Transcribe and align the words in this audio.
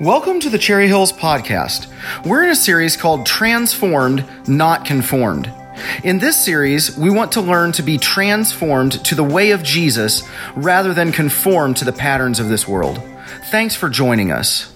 Welcome 0.00 0.40
to 0.40 0.48
the 0.48 0.56
Cherry 0.56 0.86
Hills 0.86 1.12
Podcast. 1.12 1.86
We're 2.24 2.44
in 2.44 2.48
a 2.48 2.56
series 2.56 2.96
called 2.96 3.26
Transformed, 3.26 4.24
Not 4.48 4.86
Conformed. 4.86 5.52
In 6.02 6.20
this 6.20 6.42
series, 6.42 6.96
we 6.96 7.10
want 7.10 7.32
to 7.32 7.42
learn 7.42 7.72
to 7.72 7.82
be 7.82 7.98
transformed 7.98 9.04
to 9.04 9.14
the 9.14 9.22
way 9.22 9.50
of 9.50 9.62
Jesus 9.62 10.22
rather 10.56 10.94
than 10.94 11.12
conform 11.12 11.74
to 11.74 11.84
the 11.84 11.92
patterns 11.92 12.40
of 12.40 12.48
this 12.48 12.66
world. 12.66 12.98
Thanks 13.50 13.76
for 13.76 13.90
joining 13.90 14.30
us. 14.30 14.74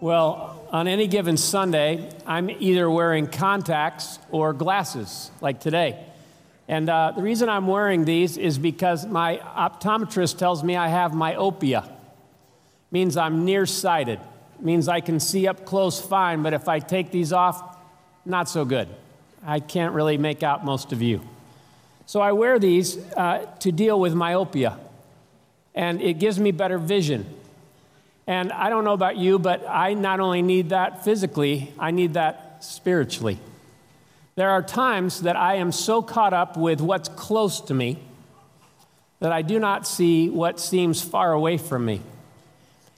Well, 0.00 0.66
on 0.72 0.88
any 0.88 1.06
given 1.06 1.36
Sunday, 1.36 2.08
I'm 2.26 2.48
either 2.48 2.90
wearing 2.90 3.26
contacts 3.26 4.20
or 4.30 4.54
glasses, 4.54 5.30
like 5.42 5.60
today. 5.60 6.02
And 6.66 6.88
uh, 6.88 7.12
the 7.14 7.20
reason 7.20 7.50
I'm 7.50 7.66
wearing 7.66 8.06
these 8.06 8.38
is 8.38 8.56
because 8.56 9.04
my 9.04 9.36
optometrist 9.36 10.38
tells 10.38 10.64
me 10.64 10.76
I 10.76 10.88
have 10.88 11.12
myopia. 11.12 11.94
means 12.90 13.18
I'm 13.18 13.44
nearsighted 13.44 14.18
means 14.62 14.88
I 14.88 15.00
can 15.00 15.20
see 15.20 15.46
up 15.46 15.64
close 15.64 16.00
fine, 16.00 16.42
but 16.42 16.52
if 16.52 16.68
I 16.68 16.78
take 16.78 17.10
these 17.10 17.32
off, 17.32 17.76
not 18.24 18.48
so 18.48 18.64
good. 18.64 18.88
I 19.44 19.60
can't 19.60 19.94
really 19.94 20.18
make 20.18 20.42
out 20.42 20.64
most 20.64 20.92
of 20.92 21.02
you. 21.02 21.20
So 22.06 22.20
I 22.20 22.32
wear 22.32 22.58
these 22.58 22.98
uh, 23.14 23.46
to 23.60 23.72
deal 23.72 23.98
with 23.98 24.14
myopia, 24.14 24.78
and 25.74 26.00
it 26.00 26.18
gives 26.18 26.38
me 26.38 26.52
better 26.52 26.78
vision. 26.78 27.26
And 28.26 28.52
I 28.52 28.68
don't 28.68 28.84
know 28.84 28.92
about 28.92 29.16
you, 29.16 29.38
but 29.38 29.66
I 29.68 29.94
not 29.94 30.20
only 30.20 30.42
need 30.42 30.68
that 30.68 31.04
physically, 31.04 31.72
I 31.78 31.90
need 31.90 32.14
that 32.14 32.64
spiritually. 32.64 33.38
There 34.34 34.50
are 34.50 34.62
times 34.62 35.22
that 35.22 35.36
I 35.36 35.56
am 35.56 35.72
so 35.72 36.02
caught 36.02 36.32
up 36.32 36.56
with 36.56 36.80
what's 36.80 37.08
close 37.08 37.60
to 37.62 37.74
me 37.74 37.98
that 39.18 39.32
I 39.32 39.42
do 39.42 39.58
not 39.58 39.86
see 39.86 40.30
what 40.30 40.58
seems 40.58 41.02
far 41.02 41.32
away 41.32 41.56
from 41.58 41.84
me. 41.84 42.00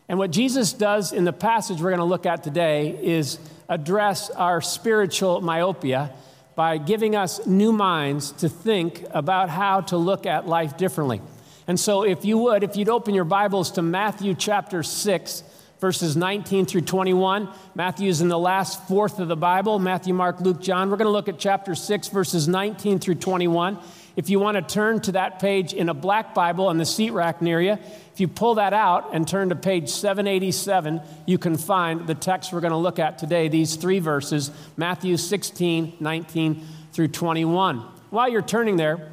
And 0.09 0.19
what 0.19 0.31
Jesus 0.31 0.73
does 0.73 1.13
in 1.13 1.25
the 1.25 1.33
passage 1.33 1.81
we're 1.81 1.91
going 1.91 1.99
to 1.99 2.05
look 2.05 2.27
at 2.27 2.43
today 2.43 2.99
is 3.03 3.39
address 3.69 4.30
our 4.30 4.61
spiritual 4.61 5.41
myopia 5.41 6.13
by 6.55 6.79
giving 6.79 7.16
us 7.16 7.46
new 7.46 7.73
minds 7.73 8.33
to 8.33 8.49
think 8.49 9.05
about 9.11 9.49
how 9.49 9.80
to 9.80 9.96
look 9.96 10.27
at 10.27 10.46
life 10.46 10.77
differently. 10.77 11.21
And 11.66 11.80
so, 11.80 12.02
if 12.02 12.24
you 12.24 12.37
would, 12.38 12.63
if 12.63 12.77
you'd 12.77 12.91
open 12.91 13.15
your 13.15 13.24
Bibles 13.24 13.73
to 13.73 13.83
Matthew 13.83 14.35
chapter 14.35 14.83
6, 14.83 15.43
verses 15.85 16.16
19 16.16 16.65
through 16.65 16.80
21. 16.80 17.46
Matthew 17.74 18.09
is 18.09 18.23
in 18.23 18.29
the 18.29 18.39
last 18.39 18.87
fourth 18.89 19.18
of 19.18 19.29
the 19.29 19.37
Bible 19.37 19.79
Matthew, 19.79 20.15
Mark, 20.15 20.41
Luke, 20.41 20.59
John. 20.63 20.89
We're 20.89 20.96
going 20.96 21.05
to 21.05 21.13
look 21.13 21.29
at 21.29 21.39
chapter 21.39 21.74
6, 21.74 22.09
verses 22.09 22.49
19 22.49 23.01
through 23.01 23.16
21. 23.16 23.79
If 24.16 24.30
you 24.30 24.38
want 24.38 24.57
to 24.57 24.62
turn 24.62 25.01
to 25.02 25.12
that 25.12 25.40
page 25.40 25.73
in 25.73 25.88
a 25.88 25.95
black 25.95 26.34
Bible 26.34 26.68
on 26.68 26.79
the 26.79 26.84
seat 26.84 27.10
rack 27.10 27.43
near 27.43 27.60
you, 27.60 27.73
if 27.73 28.21
you 28.21 28.29
pull 28.29 28.56
that 28.56 28.73
out 28.73 29.12
and 29.12 29.26
turn 29.26 29.48
to 29.48 29.56
page 29.56 29.88
787, 29.88 31.01
you 31.26 31.37
can 31.37 31.56
find 31.56 32.06
the 32.06 32.15
text 32.15 32.52
we're 32.52 32.60
going 32.60 32.71
to 32.71 32.76
look 32.76 33.01
at 33.01 33.18
today, 33.18 33.48
these 33.48 33.74
three 33.74 33.98
verses 33.98 34.52
Matthew 34.76 35.16
16, 35.16 35.96
19 35.98 36.66
through 36.93 37.09
21. 37.09 37.79
While 38.10 38.29
you're 38.29 38.43
turning 38.43 38.76
there, 38.76 39.10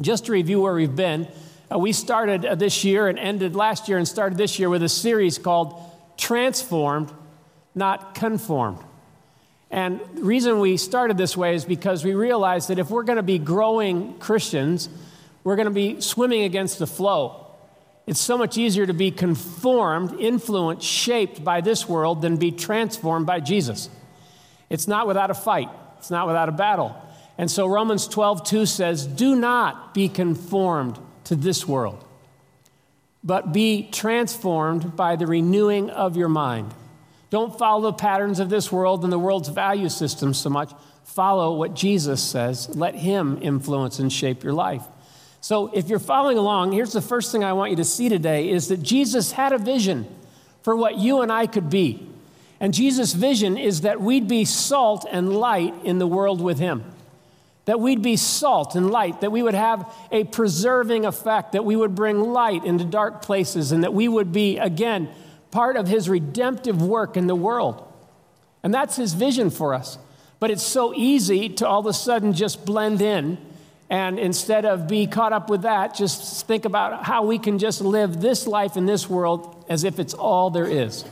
just 0.00 0.26
to 0.26 0.32
review 0.32 0.60
where 0.62 0.74
we've 0.74 0.96
been, 0.96 1.28
uh, 1.72 1.78
we 1.78 1.92
started 1.92 2.44
uh, 2.44 2.56
this 2.56 2.82
year 2.82 3.06
and 3.06 3.18
ended 3.18 3.54
last 3.54 3.88
year 3.88 3.98
and 3.98 4.08
started 4.08 4.36
this 4.36 4.58
year 4.58 4.68
with 4.68 4.82
a 4.82 4.88
series 4.88 5.38
called 5.38 5.80
Transformed, 6.16 7.12
Not 7.74 8.16
Conformed. 8.16 8.78
And 9.70 10.00
the 10.14 10.22
reason 10.22 10.60
we 10.60 10.76
started 10.76 11.18
this 11.18 11.36
way 11.36 11.54
is 11.54 11.64
because 11.64 12.04
we 12.04 12.14
realized 12.14 12.68
that 12.68 12.78
if 12.78 12.90
we're 12.90 13.02
going 13.02 13.16
to 13.16 13.22
be 13.22 13.38
growing 13.38 14.18
Christians, 14.18 14.88
we're 15.44 15.56
going 15.56 15.66
to 15.66 15.70
be 15.70 16.00
swimming 16.00 16.42
against 16.42 16.78
the 16.78 16.86
flow. 16.86 17.46
It's 18.06 18.20
so 18.20 18.38
much 18.38 18.56
easier 18.56 18.86
to 18.86 18.94
be 18.94 19.10
conformed, 19.10 20.18
influenced, 20.18 20.86
shaped 20.86 21.44
by 21.44 21.60
this 21.60 21.86
world 21.86 22.22
than 22.22 22.38
be 22.38 22.50
transformed 22.50 23.26
by 23.26 23.40
Jesus. 23.40 23.90
It's 24.70 24.88
not 24.88 25.06
without 25.06 25.30
a 25.30 25.34
fight, 25.34 25.68
it's 25.98 26.10
not 26.10 26.26
without 26.26 26.48
a 26.48 26.52
battle. 26.52 26.96
And 27.36 27.50
so 27.50 27.66
Romans 27.66 28.08
12, 28.08 28.44
2 28.44 28.66
says, 28.66 29.06
Do 29.06 29.36
not 29.36 29.94
be 29.94 30.08
conformed 30.08 30.98
to 31.24 31.36
this 31.36 31.68
world, 31.68 32.02
but 33.22 33.52
be 33.52 33.88
transformed 33.92 34.96
by 34.96 35.16
the 35.16 35.26
renewing 35.26 35.90
of 35.90 36.16
your 36.16 36.28
mind. 36.28 36.72
Don't 37.30 37.56
follow 37.58 37.90
the 37.90 37.92
patterns 37.92 38.40
of 38.40 38.48
this 38.48 38.72
world 38.72 39.04
and 39.04 39.12
the 39.12 39.18
world's 39.18 39.48
value 39.48 39.88
system 39.88 40.32
so 40.32 40.48
much. 40.48 40.72
Follow 41.04 41.56
what 41.56 41.74
Jesus 41.74 42.22
says. 42.22 42.74
Let 42.74 42.94
Him 42.94 43.38
influence 43.42 43.98
and 43.98 44.12
shape 44.12 44.42
your 44.42 44.52
life. 44.52 44.82
So, 45.40 45.70
if 45.72 45.88
you're 45.88 45.98
following 45.98 46.38
along, 46.38 46.72
here's 46.72 46.92
the 46.92 47.00
first 47.00 47.30
thing 47.30 47.44
I 47.44 47.52
want 47.52 47.70
you 47.70 47.76
to 47.76 47.84
see 47.84 48.08
today 48.08 48.48
is 48.48 48.68
that 48.68 48.82
Jesus 48.82 49.32
had 49.32 49.52
a 49.52 49.58
vision 49.58 50.06
for 50.62 50.74
what 50.74 50.96
you 50.96 51.20
and 51.20 51.30
I 51.30 51.46
could 51.46 51.70
be. 51.70 52.08
And 52.60 52.74
Jesus' 52.74 53.12
vision 53.12 53.56
is 53.56 53.82
that 53.82 54.00
we'd 54.00 54.26
be 54.26 54.44
salt 54.44 55.06
and 55.10 55.32
light 55.32 55.74
in 55.84 55.98
the 55.98 56.06
world 56.06 56.40
with 56.40 56.58
Him. 56.58 56.84
That 57.66 57.78
we'd 57.78 58.02
be 58.02 58.16
salt 58.16 58.74
and 58.74 58.90
light, 58.90 59.20
that 59.20 59.30
we 59.30 59.42
would 59.42 59.54
have 59.54 59.94
a 60.10 60.24
preserving 60.24 61.04
effect, 61.04 61.52
that 61.52 61.64
we 61.64 61.76
would 61.76 61.94
bring 61.94 62.20
light 62.20 62.64
into 62.64 62.84
dark 62.84 63.22
places, 63.22 63.70
and 63.70 63.84
that 63.84 63.94
we 63.94 64.08
would 64.08 64.32
be, 64.32 64.58
again, 64.58 65.08
part 65.50 65.76
of 65.76 65.88
his 65.88 66.08
redemptive 66.08 66.82
work 66.82 67.16
in 67.16 67.26
the 67.26 67.34
world. 67.34 67.84
And 68.62 68.72
that's 68.74 68.96
his 68.96 69.14
vision 69.14 69.50
for 69.50 69.74
us. 69.74 69.98
But 70.40 70.50
it's 70.50 70.62
so 70.62 70.94
easy 70.94 71.48
to 71.50 71.66
all 71.66 71.80
of 71.80 71.86
a 71.86 71.92
sudden 71.92 72.32
just 72.32 72.64
blend 72.64 73.00
in 73.00 73.38
and 73.90 74.18
instead 74.18 74.66
of 74.66 74.86
be 74.86 75.06
caught 75.06 75.32
up 75.32 75.48
with 75.48 75.62
that, 75.62 75.94
just 75.94 76.46
think 76.46 76.64
about 76.64 77.04
how 77.04 77.24
we 77.24 77.38
can 77.38 77.58
just 77.58 77.80
live 77.80 78.20
this 78.20 78.46
life 78.46 78.76
in 78.76 78.84
this 78.84 79.08
world 79.08 79.64
as 79.68 79.84
if 79.84 79.98
it's 79.98 80.12
all 80.12 80.50
there 80.50 80.66
is. 80.66 81.04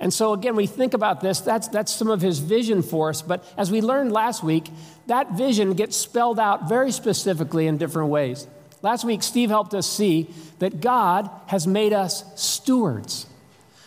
And 0.00 0.12
so, 0.12 0.34
again, 0.34 0.54
we 0.54 0.66
think 0.66 0.92
about 0.92 1.22
this, 1.22 1.40
that's, 1.40 1.68
that's 1.68 1.92
some 1.92 2.10
of 2.10 2.20
his 2.20 2.40
vision 2.40 2.82
for 2.82 3.08
us. 3.08 3.22
But 3.22 3.44
as 3.56 3.70
we 3.70 3.80
learned 3.80 4.12
last 4.12 4.42
week, 4.42 4.68
that 5.06 5.32
vision 5.32 5.72
gets 5.74 5.96
spelled 5.96 6.38
out 6.38 6.68
very 6.68 6.92
specifically 6.92 7.66
in 7.66 7.78
different 7.78 8.10
ways. 8.10 8.46
Last 8.82 9.04
week, 9.04 9.22
Steve 9.22 9.48
helped 9.48 9.72
us 9.72 9.86
see 9.86 10.28
that 10.58 10.82
God 10.82 11.30
has 11.46 11.66
made 11.66 11.94
us 11.94 12.22
stewards. 12.34 13.26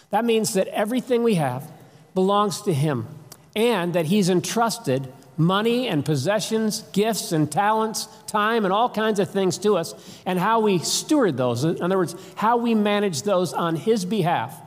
That 0.09 0.25
means 0.25 0.53
that 0.53 0.67
everything 0.67 1.23
we 1.23 1.35
have 1.35 1.69
belongs 2.13 2.61
to 2.63 2.73
Him 2.73 3.07
and 3.55 3.93
that 3.93 4.05
He's 4.05 4.29
entrusted 4.29 5.11
money 5.37 5.87
and 5.87 6.03
possessions, 6.03 6.81
gifts 6.93 7.31
and 7.31 7.51
talents, 7.51 8.07
time, 8.25 8.65
and 8.65 8.73
all 8.73 8.89
kinds 8.89 9.19
of 9.19 9.29
things 9.29 9.57
to 9.59 9.77
us, 9.77 9.93
and 10.25 10.39
how 10.39 10.59
we 10.59 10.79
steward 10.79 11.37
those. 11.37 11.63
In 11.63 11.81
other 11.81 11.97
words, 11.97 12.15
how 12.35 12.57
we 12.57 12.73
manage 12.73 13.21
those 13.21 13.53
on 13.53 13.75
His 13.75 14.03
behalf 14.03 14.59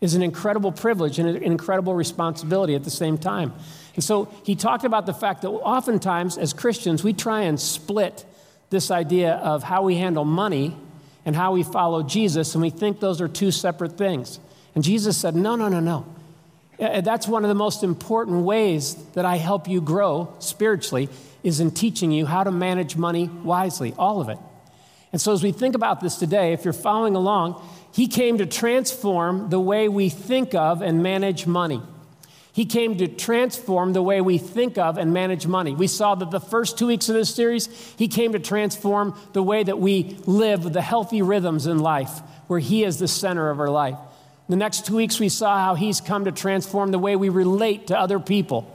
is 0.00 0.14
an 0.14 0.22
incredible 0.22 0.72
privilege 0.72 1.18
and 1.18 1.28
an 1.28 1.42
incredible 1.42 1.94
responsibility 1.94 2.74
at 2.74 2.84
the 2.84 2.90
same 2.90 3.16
time. 3.16 3.52
And 3.94 4.04
so 4.04 4.28
he 4.44 4.54
talked 4.54 4.84
about 4.84 5.06
the 5.06 5.14
fact 5.14 5.42
that 5.42 5.48
oftentimes 5.48 6.36
as 6.36 6.52
Christians, 6.52 7.02
we 7.02 7.14
try 7.14 7.42
and 7.42 7.58
split 7.58 8.26
this 8.68 8.90
idea 8.90 9.34
of 9.34 9.62
how 9.62 9.82
we 9.84 9.96
handle 9.96 10.24
money 10.24 10.76
and 11.24 11.34
how 11.34 11.52
we 11.52 11.62
follow 11.62 12.02
Jesus, 12.02 12.54
and 12.54 12.62
we 12.62 12.70
think 12.70 13.00
those 13.00 13.20
are 13.20 13.28
two 13.28 13.50
separate 13.50 13.96
things. 13.96 14.38
And 14.76 14.84
Jesus 14.84 15.16
said, 15.16 15.34
No, 15.34 15.56
no, 15.56 15.68
no, 15.68 15.80
no. 15.80 16.06
Uh, 16.78 17.00
that's 17.00 17.26
one 17.26 17.42
of 17.42 17.48
the 17.48 17.54
most 17.54 17.82
important 17.82 18.44
ways 18.44 18.94
that 19.14 19.24
I 19.24 19.36
help 19.36 19.66
you 19.66 19.80
grow 19.80 20.32
spiritually 20.38 21.08
is 21.42 21.58
in 21.58 21.70
teaching 21.70 22.12
you 22.12 22.26
how 22.26 22.44
to 22.44 22.52
manage 22.52 22.96
money 22.96 23.28
wisely, 23.28 23.94
all 23.98 24.20
of 24.20 24.28
it. 24.28 24.38
And 25.12 25.20
so 25.20 25.32
as 25.32 25.42
we 25.42 25.50
think 25.50 25.74
about 25.74 26.02
this 26.02 26.16
today, 26.16 26.52
if 26.52 26.64
you're 26.64 26.74
following 26.74 27.16
along, 27.16 27.66
he 27.92 28.06
came 28.06 28.36
to 28.38 28.44
transform 28.44 29.48
the 29.48 29.58
way 29.58 29.88
we 29.88 30.10
think 30.10 30.54
of 30.54 30.82
and 30.82 31.02
manage 31.02 31.46
money. 31.46 31.80
He 32.52 32.66
came 32.66 32.98
to 32.98 33.08
transform 33.08 33.94
the 33.94 34.02
way 34.02 34.20
we 34.20 34.36
think 34.36 34.76
of 34.76 34.98
and 34.98 35.14
manage 35.14 35.46
money. 35.46 35.74
We 35.74 35.86
saw 35.86 36.14
that 36.16 36.30
the 36.30 36.40
first 36.40 36.76
two 36.76 36.88
weeks 36.88 37.08
of 37.08 37.14
this 37.14 37.34
series, 37.34 37.66
he 37.96 38.08
came 38.08 38.32
to 38.32 38.38
transform 38.38 39.18
the 39.32 39.42
way 39.42 39.62
that 39.62 39.78
we 39.78 40.18
live 40.26 40.70
the 40.70 40.82
healthy 40.82 41.22
rhythms 41.22 41.66
in 41.66 41.78
life, 41.78 42.18
where 42.48 42.58
he 42.58 42.84
is 42.84 42.98
the 42.98 43.08
center 43.08 43.48
of 43.48 43.60
our 43.60 43.70
life. 43.70 43.96
The 44.48 44.56
next 44.56 44.86
two 44.86 44.96
weeks, 44.96 45.18
we 45.18 45.28
saw 45.28 45.58
how 45.58 45.74
He's 45.74 46.00
come 46.00 46.24
to 46.26 46.32
transform 46.32 46.92
the 46.92 46.98
way 46.98 47.16
we 47.16 47.28
relate 47.28 47.88
to 47.88 47.98
other 47.98 48.20
people, 48.20 48.70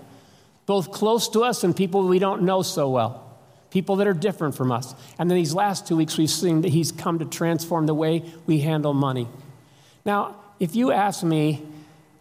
both 0.66 0.92
close 0.92 1.30
to 1.30 1.44
us 1.44 1.64
and 1.64 1.76
people 1.76 2.08
we 2.08 2.20
don't 2.20 2.44
know 2.44 2.62
so 2.62 2.90
well, 2.90 3.38
people 3.70 3.98
that 3.98 4.08
are 4.08 4.14
different 4.14 4.56
from 4.56 4.72
us. 4.72 4.94
And 5.18 5.30
then 5.30 5.38
these 5.38 5.54
last 5.54 5.88
two 5.88 5.96
weeks, 5.96 6.18
we've 6.18 6.30
seen 6.30 6.62
that 6.62 6.70
He's 6.70 6.92
come 6.92 7.20
to 7.20 7.26
transform 7.26 7.86
the 7.86 7.94
way 7.94 8.24
we 8.46 8.60
handle 8.60 8.94
money. 8.94 9.28
Now, 10.06 10.36
if 10.60 10.76
you 10.76 10.92
ask 10.92 11.24
me, 11.24 11.66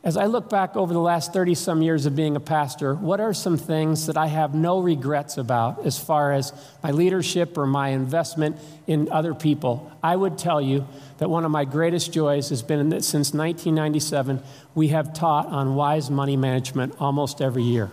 as 0.02 0.16
I 0.16 0.26
look 0.26 0.48
back 0.48 0.76
over 0.76 0.94
the 0.94 1.00
last 1.00 1.34
30 1.34 1.54
some 1.54 1.82
years 1.82 2.06
of 2.06 2.16
being 2.16 2.34
a 2.34 2.40
pastor, 2.40 2.94
what 2.94 3.20
are 3.20 3.34
some 3.34 3.58
things 3.58 4.06
that 4.06 4.16
I 4.16 4.28
have 4.28 4.54
no 4.54 4.80
regrets 4.80 5.36
about 5.36 5.84
as 5.84 5.98
far 5.98 6.32
as 6.32 6.54
my 6.82 6.90
leadership 6.90 7.58
or 7.58 7.66
my 7.66 7.88
investment 7.88 8.56
in 8.86 9.12
other 9.12 9.34
people? 9.34 9.92
I 10.02 10.16
would 10.16 10.38
tell 10.38 10.58
you 10.58 10.86
that 11.20 11.30
one 11.30 11.44
of 11.44 11.52
my 11.52 11.64
greatest 11.64 12.12
joys 12.12 12.48
has 12.48 12.62
been 12.62 12.88
that 12.88 13.04
since 13.04 13.32
1997, 13.32 14.42
we 14.74 14.88
have 14.88 15.14
taught 15.14 15.46
on 15.46 15.76
wise 15.76 16.10
money 16.10 16.36
management 16.36 16.96
almost 16.98 17.40
every 17.40 17.62
year. 17.62 17.88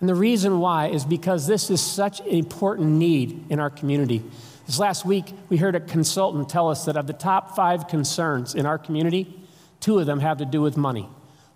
And 0.00 0.08
the 0.08 0.14
reason 0.14 0.58
why 0.58 0.88
is 0.88 1.04
because 1.04 1.46
this 1.46 1.68
is 1.68 1.82
such 1.82 2.20
an 2.20 2.28
important 2.28 2.88
need 2.92 3.44
in 3.50 3.60
our 3.60 3.70
community. 3.70 4.22
This 4.66 4.78
last 4.78 5.04
week, 5.04 5.26
we 5.50 5.58
heard 5.58 5.74
a 5.74 5.80
consultant 5.80 6.48
tell 6.48 6.70
us 6.70 6.86
that 6.86 6.96
of 6.96 7.06
the 7.06 7.12
top 7.12 7.54
five 7.54 7.88
concerns 7.88 8.54
in 8.54 8.64
our 8.64 8.78
community, 8.78 9.38
Two 9.80 9.98
of 9.98 10.06
them 10.06 10.20
have 10.20 10.38
to 10.38 10.44
do 10.44 10.60
with 10.60 10.76
money 10.76 11.08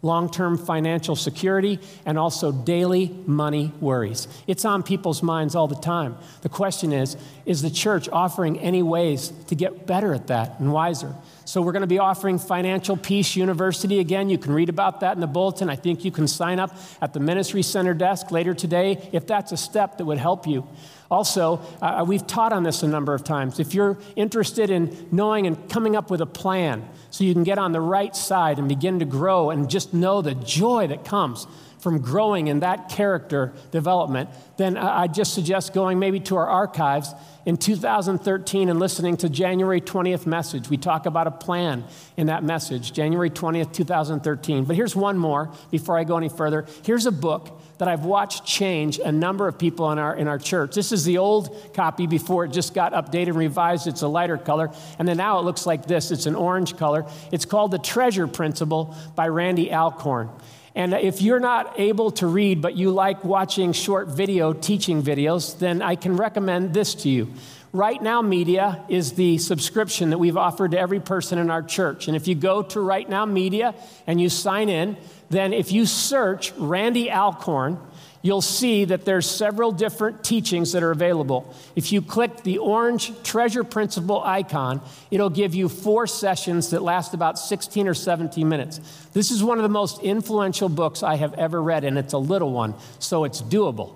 long 0.03 0.29
term 0.31 0.59
financial 0.59 1.17
security, 1.17 1.79
and 2.05 2.19
also 2.19 2.53
daily 2.53 3.15
money 3.27 3.73
worries. 3.81 4.29
It's 4.47 4.65
on 4.65 4.83
people's 4.83 5.23
minds 5.23 5.55
all 5.55 5.69
the 5.69 5.77
time. 5.77 6.17
The 6.43 6.49
question 6.49 6.93
is 6.93 7.17
is 7.47 7.63
the 7.63 7.71
church 7.71 8.09
offering 8.11 8.59
any 8.59 8.83
ways 8.83 9.33
to 9.47 9.55
get 9.55 9.87
better 9.87 10.13
at 10.13 10.27
that 10.27 10.59
and 10.59 10.73
wiser? 10.73 11.15
So, 11.45 11.61
we're 11.61 11.73
going 11.73 11.83
to 11.83 11.89
be 11.89 11.99
offering 11.99 12.39
Financial 12.39 12.97
Peace 12.97 13.35
University 13.35 13.99
again. 13.99 14.31
You 14.31 14.39
can 14.39 14.53
read 14.53 14.69
about 14.69 15.01
that 15.01 15.15
in 15.15 15.21
the 15.21 15.27
bulletin. 15.27 15.69
I 15.69 15.77
think 15.77 16.05
you 16.05 16.13
can 16.13 16.29
sign 16.29 16.61
up 16.61 16.77
at 17.01 17.13
the 17.13 17.21
Ministry 17.21 17.63
Center 17.63 17.95
desk 17.95 18.31
later 18.31 18.55
today 18.55 19.09
if 19.13 19.27
that's 19.27 19.53
a 19.53 19.57
step 19.57 19.99
that 19.99 20.05
would 20.05 20.19
help 20.19 20.47
you. 20.47 20.67
Also, 21.11 21.61
uh, 21.83 22.03
we've 22.07 22.27
taught 22.27 22.55
on 22.55 22.63
this 22.63 22.83
a 22.83 22.89
number 22.89 23.13
of 23.13 23.23
times. 23.23 23.61
If 23.61 23.75
you're 23.75 23.99
interested 24.17 24.71
in 24.71 25.09
knowing 25.13 25.47
and 25.47 25.69
coming 25.69 25.95
up 25.95 26.11
with 26.11 26.23
a 26.23 26.27
plan 26.27 26.89
so 27.11 27.25
you 27.25 27.35
can 27.35 27.45
get 27.45 27.59
on 27.59 27.73
the 27.73 27.83
right 27.83 28.17
side 28.17 28.59
and 28.59 28.67
begin 28.67 29.01
to 29.01 29.05
grow 29.05 29.51
and 29.51 29.69
just 29.69 29.93
know 29.93 30.23
the 30.23 30.35
joy 30.35 30.87
that 30.87 31.05
comes 31.05 31.47
from 31.81 32.01
growing 32.01 32.47
in 32.47 32.61
that 32.61 32.89
character 32.89 33.53
development, 33.73 34.31
then 34.57 34.79
I 34.79 35.09
just 35.09 35.35
suggest 35.35 35.75
going 35.75 35.99
maybe 35.99 36.21
to 36.21 36.37
our 36.37 36.49
archives 36.49 37.13
in 37.45 37.57
2013 37.57 38.69
and 38.69 38.79
listening 38.79 39.17
to 39.19 39.29
January 39.29 39.81
20th 39.81 40.27
message. 40.27 40.69
We 40.69 40.77
talk 40.77 41.07
about 41.07 41.27
a 41.27 41.31
plan 41.31 41.85
in 42.17 42.29
that 42.29 42.45
message, 42.45 42.93
January 42.93 43.31
20th, 43.31 43.73
2013. 43.73 44.65
But 44.65 44.77
here's 44.77 44.95
one 44.95 45.19
more 45.19 45.51
before 45.71 45.99
I 45.99 46.05
go 46.05 46.17
any 46.17 46.29
further. 46.29 46.67
Here's 46.85 47.07
a 47.07 47.13
book 47.13 47.61
that 47.79 47.89
I've 47.89 48.05
watched 48.05 48.45
change 48.45 48.99
a 48.99 49.11
number 49.11 49.49
of 49.49 49.59
people 49.59 49.91
in 49.91 49.99
our, 49.99 50.15
in 50.15 50.29
our 50.29 50.39
church. 50.39 50.75
This 50.75 50.93
is 50.93 51.05
the 51.05 51.19
old 51.19 51.73
copy 51.75 52.07
before 52.07 52.45
it 52.45 52.53
just 52.53 52.75
got 52.75 52.93
updated 52.93 53.29
and 53.29 53.37
revised. 53.37 53.87
It's 53.87 54.03
a 54.03 54.09
lighter 54.09 54.39
color. 54.39 54.71
And 54.99 55.09
then 55.09 55.17
now 55.17 55.39
it 55.39 55.43
looks 55.43 55.67
like 55.67 55.87
this 55.87 56.11
it's 56.11 56.27
an 56.27 56.37
orange 56.37 56.77
color. 56.77 57.07
It's 57.33 57.45
called 57.45 57.73
The 57.73 57.79
Treasure 57.79 58.29
Principle 58.29 58.95
by 59.17 59.29
Randy 59.29 59.73
Alcorn. 59.73 60.31
And 60.75 60.95
if 60.95 61.21
you're 61.21 61.41
not 61.41 61.79
able 61.79 62.11
to 62.13 62.27
read, 62.27 62.63
but 62.63 62.77
you 62.77 62.91
like 62.91 63.25
watching 63.25 63.73
short 63.73 64.09
video 64.09 64.53
teaching 64.53 65.03
videos, 65.03 65.59
then 65.59 65.83
I 65.83 65.97
can 65.97 66.17
recommend 66.17 66.73
this 66.73 66.95
to 66.97 67.11
you. 67.11 67.33
Right 67.75 68.03
Now 68.03 68.21
Media 68.21 68.85
is 68.89 69.13
the 69.13 69.39
subscription 69.39 70.11
that 70.11 70.19
we've 70.19 70.37
offered 70.37 70.73
to 70.73 70.79
every 70.79 71.01
person 71.01 71.39
in 71.39 71.51
our 71.51 71.63
church. 71.63 72.07
And 72.07 72.17
if 72.17 72.29
you 72.29 72.35
go 72.35 72.63
to 72.63 72.81
Right 72.81 73.09
Now 73.09 73.25
Media 73.25 73.75
and 74.07 74.21
you 74.21 74.29
sign 74.29 74.69
in, 74.69 74.97
then 75.31 75.55
if 75.55 75.73
you 75.73 75.87
search 75.87 76.53
Randy 76.59 77.11
Alcorn, 77.11 77.79
you'll 78.23 78.41
see 78.41 78.85
that 78.85 79.05
there's 79.05 79.29
several 79.29 79.73
different 79.73 80.25
teachings 80.25 80.73
that 80.73 80.83
are 80.83 80.93
available. 80.93 81.53
If 81.77 81.93
you 81.93 82.01
click 82.01 82.43
the 82.45 82.59
orange 82.59 83.13
treasure 83.23 83.65
principle 83.65 84.23
icon, 84.25 84.81
it'll 85.11 85.31
give 85.31 85.55
you 85.55 85.69
four 85.69 86.07
sessions 86.07 86.71
that 86.71 86.83
last 86.83 87.15
about 87.15 87.39
16 87.39 87.89
or 87.89 87.95
17 87.95 88.49
minutes. 88.49 88.79
This 89.13 89.31
is 89.31 89.43
one 89.43 89.59
of 89.59 89.65
the 89.65 89.69
most 89.69 90.03
influential 90.03 90.69
books 90.69 91.03
I 91.03 91.17
have 91.17 91.35
ever 91.35 91.61
read, 91.61 91.85
and 91.85 91.99
it's 91.99 92.13
a 92.13 92.19
little 92.19 92.53
one, 92.53 92.75
so 92.99 93.25
it's 93.25 93.43
doable. 93.43 93.95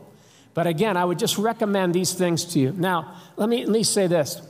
But 0.55 0.67
again, 0.67 0.97
I 0.97 1.05
would 1.05 1.19
just 1.19 1.39
recommend 1.39 1.95
these 1.95 2.13
things 2.13 2.45
to 2.55 2.59
you. 2.59 2.73
Now, 2.73 3.15
let 3.37 3.49
me 3.49 3.63
at 3.63 3.69
least 3.69 3.93
say 3.93 4.07
this. 4.07 4.41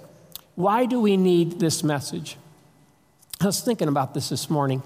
Why 0.54 0.86
do 0.86 1.00
we 1.00 1.16
need 1.16 1.60
this 1.60 1.82
message? 1.82 2.36
I 3.40 3.46
was 3.46 3.60
thinking 3.60 3.88
about 3.88 4.14
this 4.14 4.30
this 4.30 4.48
morning. 4.48 4.82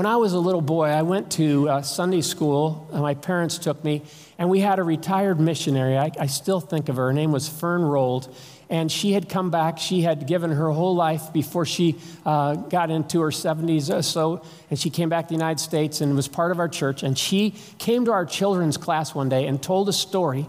When 0.00 0.06
I 0.06 0.16
was 0.16 0.32
a 0.32 0.38
little 0.38 0.62
boy, 0.62 0.86
I 0.86 1.02
went 1.02 1.32
to 1.32 1.68
uh, 1.68 1.82
Sunday 1.82 2.22
school. 2.22 2.88
My 2.90 3.12
parents 3.12 3.58
took 3.58 3.84
me, 3.84 4.00
and 4.38 4.48
we 4.48 4.60
had 4.60 4.78
a 4.78 4.82
retired 4.82 5.38
missionary. 5.38 5.98
I, 5.98 6.10
I 6.18 6.24
still 6.24 6.58
think 6.58 6.88
of 6.88 6.96
her. 6.96 7.08
Her 7.08 7.12
name 7.12 7.32
was 7.32 7.50
Fern 7.50 7.82
Rold. 7.82 8.34
And 8.70 8.90
she 8.90 9.12
had 9.12 9.28
come 9.28 9.50
back. 9.50 9.76
She 9.76 10.00
had 10.00 10.26
given 10.26 10.52
her 10.52 10.70
whole 10.70 10.94
life 10.94 11.34
before 11.34 11.66
she 11.66 11.98
uh, 12.24 12.54
got 12.54 12.90
into 12.90 13.20
her 13.20 13.28
70s 13.28 13.94
or 13.94 14.00
so. 14.00 14.42
And 14.70 14.78
she 14.78 14.88
came 14.88 15.10
back 15.10 15.26
to 15.26 15.34
the 15.34 15.34
United 15.34 15.60
States 15.60 16.00
and 16.00 16.16
was 16.16 16.28
part 16.28 16.50
of 16.50 16.60
our 16.60 16.68
church. 16.70 17.02
And 17.02 17.18
she 17.18 17.54
came 17.76 18.06
to 18.06 18.12
our 18.12 18.24
children's 18.24 18.78
class 18.78 19.14
one 19.14 19.28
day 19.28 19.46
and 19.46 19.62
told 19.62 19.90
a 19.90 19.92
story 19.92 20.46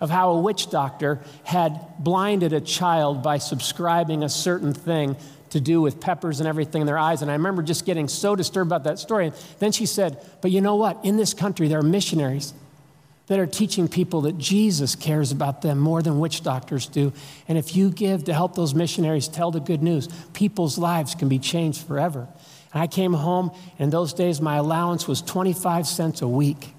of 0.00 0.10
how 0.10 0.30
a 0.30 0.40
witch 0.40 0.70
doctor 0.70 1.20
had 1.42 1.80
blinded 1.98 2.52
a 2.52 2.60
child 2.60 3.24
by 3.24 3.38
subscribing 3.38 4.22
a 4.22 4.28
certain 4.28 4.72
thing 4.72 5.16
to 5.52 5.60
do 5.60 5.80
with 5.80 6.00
peppers 6.00 6.40
and 6.40 6.48
everything 6.48 6.80
in 6.80 6.86
their 6.86 6.98
eyes. 6.98 7.22
And 7.22 7.30
I 7.30 7.34
remember 7.34 7.62
just 7.62 7.84
getting 7.84 8.08
so 8.08 8.34
disturbed 8.34 8.68
about 8.68 8.84
that 8.84 8.98
story. 8.98 9.26
And 9.26 9.34
then 9.58 9.70
she 9.70 9.86
said, 9.86 10.18
But 10.40 10.50
you 10.50 10.60
know 10.60 10.76
what? 10.76 11.04
In 11.04 11.16
this 11.16 11.34
country, 11.34 11.68
there 11.68 11.78
are 11.78 11.82
missionaries 11.82 12.54
that 13.26 13.38
are 13.38 13.46
teaching 13.46 13.86
people 13.86 14.22
that 14.22 14.36
Jesus 14.36 14.94
cares 14.94 15.30
about 15.30 15.62
them 15.62 15.78
more 15.78 16.02
than 16.02 16.18
witch 16.18 16.42
doctors 16.42 16.86
do. 16.86 17.12
And 17.48 17.56
if 17.56 17.76
you 17.76 17.90
give 17.90 18.24
to 18.24 18.34
help 18.34 18.54
those 18.54 18.74
missionaries 18.74 19.28
tell 19.28 19.50
the 19.50 19.60
good 19.60 19.82
news, 19.82 20.08
people's 20.32 20.76
lives 20.76 21.14
can 21.14 21.28
be 21.28 21.38
changed 21.38 21.86
forever. 21.86 22.26
And 22.72 22.82
I 22.82 22.86
came 22.86 23.12
home, 23.12 23.50
and 23.78 23.84
in 23.84 23.90
those 23.90 24.12
days, 24.14 24.40
my 24.40 24.56
allowance 24.56 25.06
was 25.06 25.20
25 25.22 25.86
cents 25.86 26.22
a 26.22 26.28
week. 26.28 26.74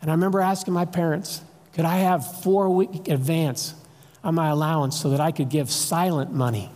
And 0.00 0.10
I 0.10 0.14
remember 0.14 0.40
asking 0.40 0.74
my 0.74 0.84
parents, 0.84 1.40
could 1.72 1.86
I 1.86 1.96
have 1.96 2.42
four 2.42 2.70
week 2.70 3.08
advance 3.08 3.74
on 4.22 4.34
my 4.34 4.48
allowance 4.48 5.00
so 5.00 5.10
that 5.10 5.20
I 5.20 5.32
could 5.32 5.48
give 5.48 5.70
silent 5.70 6.32
money 6.32 6.70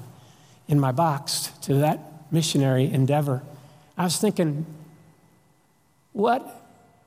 in 0.71 0.79
my 0.79 0.93
box 0.93 1.51
to 1.63 1.75
that 1.75 1.99
missionary 2.31 2.85
endeavor. 2.85 3.43
I 3.99 4.05
was 4.05 4.17
thinking, 4.17 4.65
what, 6.13 6.65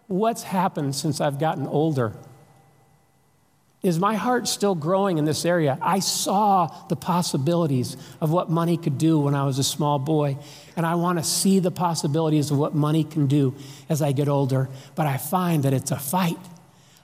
what's 0.08 0.44
happened 0.44 0.96
since 0.96 1.22
I've 1.22 1.40
gotten 1.40 1.66
older? 1.66 2.14
Is 3.82 4.00
my 4.00 4.16
heart 4.16 4.50
still 4.50 4.76
growing 4.76 5.18
in 5.18 5.26
this 5.26 5.46
area? 5.46 5.78
I 5.82 6.00
saw 6.00 6.68
the 6.90 6.96
possibilities 6.98 7.96
of 8.20 8.32
what 8.32 8.50
money 8.50 8.76
could 8.78 8.98
do 8.98 9.20
when 9.20 9.34
I 9.34 9.46
was 9.46 9.60
a 9.60 9.64
small 9.64 9.98
boy, 9.98 10.38
and 10.76 10.86
I 10.86 10.96
want 10.96 11.20
to 11.20 11.24
see 11.24 11.60
the 11.60 11.72
possibilities 11.72 12.52
of 12.52 12.58
what 12.58 12.76
money 12.76 13.06
can 13.06 13.28
do 13.28 13.56
as 13.88 14.02
I 14.02 14.12
get 14.12 14.28
older, 14.28 14.70
but 14.96 15.08
I 15.08 15.18
find 15.18 15.64
that 15.64 15.74
it's 15.74 15.92
a 15.92 15.98
fight. 15.98 16.38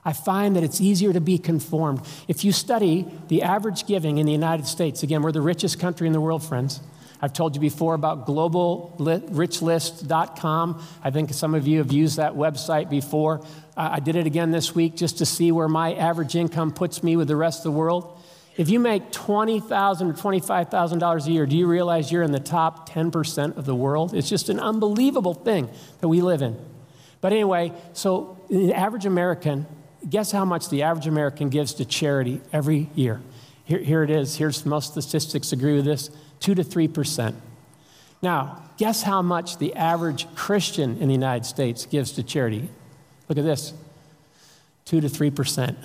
I 0.06 0.13
find 0.13 0.56
that 0.56 0.63
it's 0.63 0.80
easier 0.80 1.12
to 1.13 1.22
be 1.22 1.38
conformed. 1.38 2.01
If 2.28 2.46
you 2.46 2.51
study 2.51 3.06
the 3.28 3.44
average 3.44 3.86
giving 3.86 4.18
in 4.18 4.25
the 4.25 4.31
United 4.31 4.66
States, 4.66 5.04
again, 5.04 5.22
we're 5.22 5.31
the 5.31 5.42
richest 5.42 5.80
country 5.80 6.07
in 6.07 6.13
the 6.13 6.22
world, 6.22 6.44
friends. 6.44 6.80
I've 7.22 7.34
told 7.34 7.54
you 7.54 7.60
before 7.60 7.96
about 7.96 8.25
globalrichlist.com. 8.25 10.84
I 11.04 11.12
think 11.12 11.34
some 11.34 11.54
of 11.54 11.68
you 11.68 11.80
have 11.80 11.92
used 11.92 12.16
that 12.16 12.31
website 12.34 12.90
before. 12.90 13.42
Uh, 13.75 13.90
I 13.92 14.00
did 14.00 14.16
it 14.16 14.25
again 14.25 14.51
this 14.51 14.74
week 14.74 14.96
just 14.96 15.18
to 15.18 15.25
see 15.25 15.51
where 15.51 15.68
my 15.68 15.96
average 15.96 16.36
income 16.36 16.72
puts 16.72 17.04
me 17.04 17.18
with 17.18 17.28
the 17.28 17.36
rest 17.36 17.60
of 17.60 17.66
the 17.66 17.72
world. 17.72 18.18
If 18.56 18.69
you 18.69 18.80
make 18.80 19.12
20,000 19.12 20.10
or 20.10 20.13
$25,000 20.13 21.28
a 21.28 21.31
year, 21.31 21.46
do 21.46 21.57
you 21.57 21.68
realize 21.68 22.10
you're 22.12 22.24
in 22.24 22.31
the 22.31 22.40
top 22.40 22.90
10% 22.90 23.57
of 23.57 23.66
the 23.66 23.75
world? 23.75 24.13
It's 24.13 24.30
just 24.30 24.50
an 24.50 24.60
unbelievable 24.60 25.34
thing 25.34 25.69
that 26.00 26.07
we 26.07 26.22
live 26.22 26.42
in. 26.42 26.57
But 27.22 27.34
anyway, 27.34 27.74
so 27.94 28.38
the 28.50 28.74
average 28.74 29.06
American 29.06 29.65
guess 30.08 30.32
how 30.32 30.46
much 30.46 30.70
the 30.70 30.84
average 30.84 31.08
American 31.08 31.50
gives 31.50 31.74
to 31.75 31.86
charity 31.86 32.41
every 32.53 32.89
year? 32.96 33.22
Here, 33.65 33.79
here 33.79 34.03
it 34.03 34.10
is. 34.10 34.38
Here's 34.38 34.65
most 34.65 34.91
statistics 34.91 35.51
agree 35.51 35.75
with 35.75 35.86
this 35.86 36.10
2 36.39 36.56
to 36.56 36.63
3%. 36.63 37.36
Now, 38.22 38.63
guess 38.77 39.03
how 39.03 39.22
much 39.22 39.58
the 39.58 39.75
average 39.75 40.34
Christian 40.36 40.98
in 40.98 41.08
the 41.08 41.13
United 41.13 41.46
States 41.46 41.86
gives 41.86 42.12
to 42.13 42.24
charity? 42.24 42.70
Look 43.27 43.38
at 43.38 43.44
this 43.44 43.74
2 44.86 45.01
to 45.01 45.08
3%. 45.08 45.75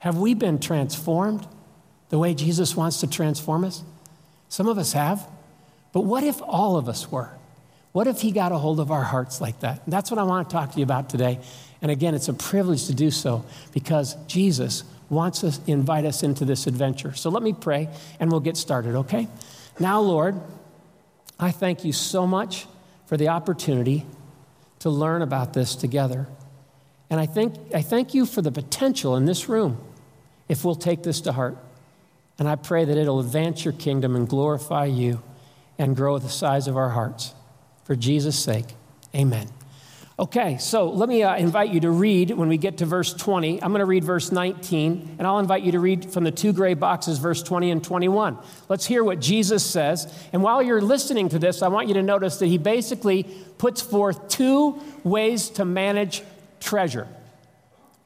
Have 0.00 0.18
we 0.18 0.34
been 0.34 0.58
transformed 0.58 1.46
the 2.08 2.18
way 2.18 2.34
Jesus 2.34 2.76
wants 2.76 3.00
to 3.00 3.06
transform 3.06 3.64
us? 3.64 3.82
Some 4.48 4.68
of 4.68 4.78
us 4.78 4.92
have. 4.92 5.28
But 5.92 6.02
what 6.02 6.24
if 6.24 6.40
all 6.42 6.76
of 6.76 6.88
us 6.88 7.10
were? 7.10 7.30
What 7.92 8.06
if 8.06 8.20
He 8.20 8.32
got 8.32 8.52
a 8.52 8.58
hold 8.58 8.80
of 8.80 8.90
our 8.90 9.02
hearts 9.02 9.40
like 9.40 9.60
that? 9.60 9.82
And 9.84 9.92
that's 9.92 10.10
what 10.10 10.18
I 10.18 10.22
want 10.22 10.48
to 10.48 10.52
talk 10.52 10.72
to 10.72 10.78
you 10.78 10.84
about 10.84 11.08
today. 11.08 11.40
And 11.80 11.90
again, 11.90 12.14
it's 12.14 12.28
a 12.28 12.34
privilege 12.34 12.86
to 12.86 12.94
do 12.94 13.10
so 13.10 13.44
because 13.72 14.16
Jesus 14.26 14.84
wants 15.10 15.40
to 15.40 15.58
invite 15.66 16.04
us 16.04 16.22
into 16.22 16.44
this 16.44 16.66
adventure. 16.66 17.14
So 17.14 17.30
let 17.30 17.42
me 17.42 17.52
pray 17.52 17.88
and 18.20 18.30
we'll 18.30 18.40
get 18.40 18.56
started, 18.56 18.94
okay? 18.94 19.28
Now, 19.78 20.00
Lord, 20.00 20.40
I 21.38 21.50
thank 21.50 21.84
you 21.84 21.92
so 21.92 22.26
much 22.26 22.66
for 23.06 23.16
the 23.16 23.28
opportunity 23.28 24.04
to 24.80 24.90
learn 24.90 25.22
about 25.22 25.54
this 25.54 25.74
together. 25.74 26.26
And 27.10 27.18
I, 27.18 27.26
think, 27.26 27.54
I 27.74 27.82
thank 27.82 28.12
you 28.12 28.26
for 28.26 28.42
the 28.42 28.52
potential 28.52 29.16
in 29.16 29.24
this 29.24 29.48
room 29.48 29.78
if 30.48 30.64
we'll 30.64 30.74
take 30.74 31.02
this 31.02 31.20
to 31.22 31.32
heart. 31.32 31.56
And 32.38 32.48
I 32.48 32.56
pray 32.56 32.84
that 32.84 32.96
it'll 32.96 33.20
advance 33.20 33.64
your 33.64 33.72
kingdom 33.74 34.14
and 34.14 34.28
glorify 34.28 34.84
you 34.84 35.22
and 35.78 35.96
grow 35.96 36.18
the 36.18 36.28
size 36.28 36.68
of 36.68 36.76
our 36.76 36.90
hearts. 36.90 37.34
For 37.84 37.96
Jesus' 37.96 38.38
sake, 38.38 38.66
amen. 39.14 39.57
Okay, 40.20 40.58
so 40.58 40.90
let 40.90 41.08
me 41.08 41.22
uh, 41.22 41.36
invite 41.36 41.70
you 41.70 41.78
to 41.80 41.90
read 41.90 42.32
when 42.32 42.48
we 42.48 42.58
get 42.58 42.78
to 42.78 42.86
verse 42.86 43.14
20. 43.14 43.62
I'm 43.62 43.70
going 43.70 43.78
to 43.78 43.86
read 43.86 44.02
verse 44.02 44.32
19, 44.32 45.16
and 45.16 45.26
I'll 45.26 45.38
invite 45.38 45.62
you 45.62 45.72
to 45.72 45.80
read 45.80 46.10
from 46.12 46.24
the 46.24 46.32
two 46.32 46.52
gray 46.52 46.74
boxes, 46.74 47.18
verse 47.18 47.40
20 47.40 47.70
and 47.70 47.84
21. 47.84 48.36
Let's 48.68 48.84
hear 48.84 49.04
what 49.04 49.20
Jesus 49.20 49.64
says. 49.64 50.12
And 50.32 50.42
while 50.42 50.60
you're 50.60 50.80
listening 50.82 51.28
to 51.28 51.38
this, 51.38 51.62
I 51.62 51.68
want 51.68 51.86
you 51.86 51.94
to 51.94 52.02
notice 52.02 52.38
that 52.38 52.46
he 52.46 52.58
basically 52.58 53.22
puts 53.58 53.80
forth 53.80 54.28
two 54.28 54.82
ways 55.04 55.50
to 55.50 55.64
manage 55.64 56.22
treasure 56.58 57.06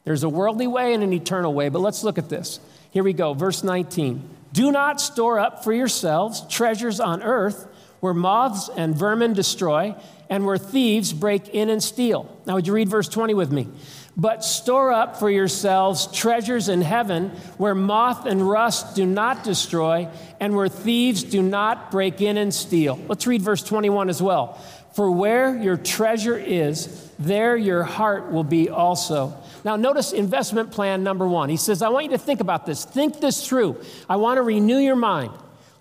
there's 0.05 0.25
a 0.25 0.29
worldly 0.29 0.67
way 0.67 0.95
and 0.95 1.03
an 1.03 1.13
eternal 1.13 1.55
way, 1.55 1.69
but 1.69 1.79
let's 1.79 2.03
look 2.03 2.19
at 2.19 2.29
this. 2.29 2.59
Here 2.91 3.05
we 3.05 3.13
go, 3.13 3.35
verse 3.35 3.63
19. 3.63 4.29
Do 4.53 4.73
not 4.73 5.01
store 5.01 5.39
up 5.39 5.65
for 5.65 5.73
yourselves 5.73 6.45
treasures 6.49 7.01
on 7.01 7.23
earth 7.23 7.69
where 8.01 8.13
moths 8.13 8.69
and 8.77 8.97
vermin 8.97 9.33
destroy, 9.33 9.95
and 10.33 10.47
where 10.47 10.57
thieves 10.57 11.13
break 11.13 11.51
in 11.51 11.69
and 11.69 11.83
steal. 11.83 12.27
Now, 12.47 12.55
would 12.55 12.67
you 12.67 12.73
read 12.73 12.89
verse 12.89 13.07
20 13.07 13.35
with 13.35 13.53
me? 13.53 13.69
But 14.17 14.43
store 14.43 14.91
up 14.91 15.19
for 15.19 15.29
yourselves 15.29 16.07
treasures 16.07 16.71
in 16.71 16.81
heaven 16.81 17.29
where 17.59 17.75
moth 17.75 18.25
and 18.25 18.49
rust 18.49 18.97
do 18.97 19.05
not 19.05 19.45
destroy 19.45 20.09
and 20.41 20.57
where 20.57 20.69
thieves 20.69 21.23
do 21.23 21.43
not 21.43 21.91
break 21.91 22.23
in 22.23 22.39
and 22.39 22.53
steal. 22.53 22.99
Let's 23.09 23.27
read 23.27 23.43
verse 23.43 23.63
21 23.63 24.09
as 24.09 24.23
well. 24.23 24.55
For 24.95 25.11
where 25.11 25.55
your 25.55 25.77
treasure 25.77 26.39
is, 26.39 27.11
there 27.19 27.55
your 27.55 27.83
heart 27.83 28.33
will 28.33 28.43
be 28.43 28.71
also. 28.71 29.37
Now, 29.67 29.77
notice 29.77 30.15
investment 30.15 30.71
plan 30.71 31.05
number 31.05 31.29
one. 31.29 31.51
He 31.51 31.59
says, 31.59 31.83
I 31.83 31.91
want 31.91 32.07
you 32.07 32.13
to 32.13 32.19
think 32.19 32.41
about 32.41 32.65
this. 32.65 32.87
Think 32.87 33.21
this 33.21 33.47
through. 33.47 33.83
I 34.09 34.17
want 34.17 34.39
to 34.39 34.43
renew 34.43 34.79
your 34.79 34.97
mind. 34.97 35.33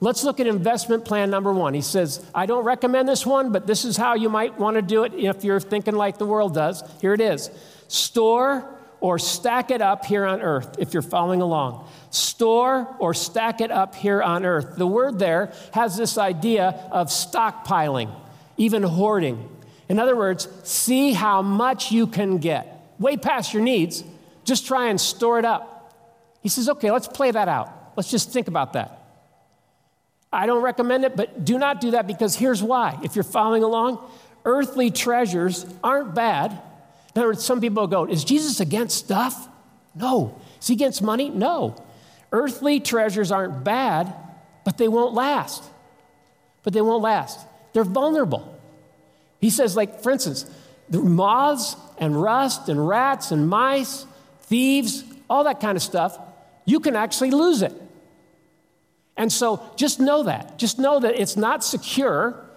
Let's 0.04 0.24
look 0.24 0.40
at 0.40 0.48
investment 0.48 1.06
plan 1.06 1.30
number 1.30 1.54
one. 1.54 1.76
He 1.76 1.82
says, 1.82 2.26
I 2.34 2.48
don't 2.48 2.66
recommend 2.66 3.08
this 3.08 3.24
one, 3.24 3.52
but 3.52 3.68
this 3.68 3.86
is 3.86 3.96
how 3.96 4.16
you 4.16 4.30
might 4.30 4.60
want 4.60 4.76
to 4.76 4.82
do 4.82 5.04
it 5.04 5.14
if 5.14 5.44
you're 5.44 5.60
thinking 5.60 5.96
like 5.96 6.18
the 6.18 6.26
world 6.26 6.56
does. 6.56 6.84
Here 7.00 7.14
it 7.14 7.22
is 7.22 7.52
store 7.88 8.68
or 9.00 9.20
stack 9.20 9.70
it 9.70 9.82
up 9.82 10.06
here 10.06 10.26
on 10.26 10.42
earth 10.42 10.78
if 10.80 10.94
you're 10.94 11.04
following 11.04 11.42
along. 11.42 11.88
Store 12.10 12.96
or 12.98 13.14
stack 13.14 13.62
it 13.62 13.70
up 13.70 13.94
here 13.94 14.24
on 14.24 14.44
earth. 14.44 14.76
The 14.76 14.88
word 14.88 15.20
there 15.20 15.54
has 15.74 15.98
this 15.98 16.18
idea 16.18 16.70
of 16.92 17.08
stockpiling, 17.08 18.12
even 18.58 18.82
hoarding. 18.82 19.50
In 19.88 20.00
other 20.00 20.16
words, 20.16 20.48
see 20.64 21.14
how 21.14 21.44
much 21.44 21.92
you 21.92 22.08
can 22.08 22.38
get. 22.38 22.96
Way 22.98 23.18
past 23.18 23.54
your 23.54 23.62
needs, 23.62 24.04
just 24.46 24.66
try 24.66 24.88
and 24.88 25.00
store 25.00 25.38
it 25.38 25.46
up. 25.46 25.94
He 26.42 26.50
says, 26.50 26.70
okay, 26.70 26.90
let's 26.90 27.08
play 27.08 27.30
that 27.30 27.48
out. 27.48 27.94
Let's 27.96 28.10
just 28.10 28.32
think 28.32 28.48
about 28.48 28.74
that. 28.74 29.01
I 30.34 30.46
don't 30.46 30.62
recommend 30.62 31.04
it, 31.06 31.16
but 31.16 31.44
do 31.44 31.58
not 31.58 31.82
do 31.82 31.92
that 31.92 32.08
because 32.08 32.36
here's 32.36 32.64
why. 32.64 33.00
If 33.04 33.16
you're 33.16 33.24
following 33.24 33.64
along, 33.64 34.00
earthly 34.46 34.90
treasures 34.92 35.66
aren't 35.84 36.16
bad 36.16 36.62
in 37.16 37.20
other 37.20 37.30
words, 37.30 37.44
some 37.44 37.60
people 37.60 37.88
go, 37.88 38.06
Is 38.06 38.24
Jesus 38.24 38.60
against 38.60 38.98
stuff? 38.98 39.48
No. 39.96 40.40
Is 40.62 40.68
he 40.68 40.74
against 40.74 41.02
money? 41.02 41.30
No. 41.30 41.76
Earthly 42.32 42.80
treasures 42.80 43.32
aren't 43.32 43.64
bad, 43.64 44.14
but 44.64 44.78
they 44.78 44.88
won't 44.88 45.14
last. 45.14 45.64
But 46.64 46.74
they 46.74 46.82
won't 46.82 47.04
last. 47.04 47.40
They're 47.74 47.84
vulnerable. 47.84 48.58
He 49.40 49.50
says, 49.50 49.76
like, 49.76 50.02
for 50.02 50.12
instance, 50.12 50.50
the 50.90 51.02
moths 51.02 51.76
and 51.98 52.22
rust 52.22 52.70
and 52.70 52.88
rats 52.88 53.32
and 53.32 53.50
mice, 53.50 54.06
thieves, 54.44 55.04
all 55.30 55.44
that 55.46 55.60
kind 55.60 55.76
of 55.76 55.82
stuff, 55.82 56.18
you 56.64 56.80
can 56.80 56.96
actually 56.96 57.32
lose 57.32 57.62
it. 57.62 57.74
And 59.18 59.32
so 59.32 59.62
just 59.76 60.00
know 60.00 60.24
that. 60.24 60.58
Just 60.58 60.80
know 60.80 61.00
that 61.00 61.20
it's 61.20 61.38
not 61.38 61.64
secure 61.64 62.48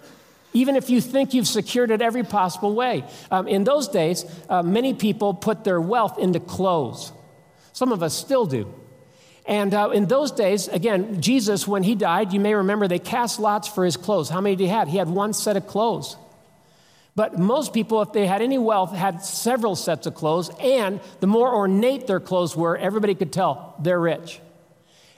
even 0.55 0.77
if 0.77 0.89
you 0.89 1.01
think 1.01 1.33
you've 1.33 1.47
secured 1.47 1.91
it 1.91 2.01
every 2.01 2.23
possible 2.23 2.73
way. 2.73 3.03
Um, 3.29 3.45
in 3.47 3.65
those 3.65 3.89
days, 3.89 4.25
uh, 4.47 4.63
many 4.63 4.93
people 4.93 5.33
put 5.33 5.65
their 5.65 5.81
wealth 5.81 6.17
into 6.17 6.39
clothes. 6.39 7.11
Some 7.73 7.91
of 7.91 8.01
us 8.01 8.13
still 8.13 8.45
do. 8.45 8.73
And 9.45 9.73
uh, 9.73 9.89
in 9.89 10.05
those 10.05 10.31
days, 10.31 10.69
again, 10.69 11.21
Jesus, 11.21 11.67
when 11.67 11.83
he 11.83 11.93
died, 11.93 12.31
you 12.31 12.39
may 12.39 12.53
remember 12.53 12.87
they 12.87 12.99
cast 12.99 13.37
lots 13.37 13.67
for 13.67 13.83
his 13.83 13.97
clothes. 13.97 14.29
How 14.29 14.39
many 14.39 14.55
did 14.55 14.63
he 14.63 14.69
have? 14.69 14.87
He 14.87 14.97
had 14.97 15.09
one 15.09 15.33
set 15.33 15.57
of 15.57 15.67
clothes. 15.67 16.15
But 17.15 17.37
most 17.37 17.73
people, 17.73 18.01
if 18.01 18.13
they 18.13 18.25
had 18.25 18.41
any 18.41 18.57
wealth, 18.57 18.93
had 18.93 19.23
several 19.23 19.75
sets 19.75 20.07
of 20.07 20.15
clothes. 20.15 20.49
And 20.61 21.01
the 21.19 21.27
more 21.27 21.53
ornate 21.53 22.07
their 22.07 22.21
clothes 22.21 22.55
were, 22.55 22.77
everybody 22.77 23.13
could 23.13 23.33
tell 23.33 23.75
they're 23.79 23.99
rich. 23.99 24.39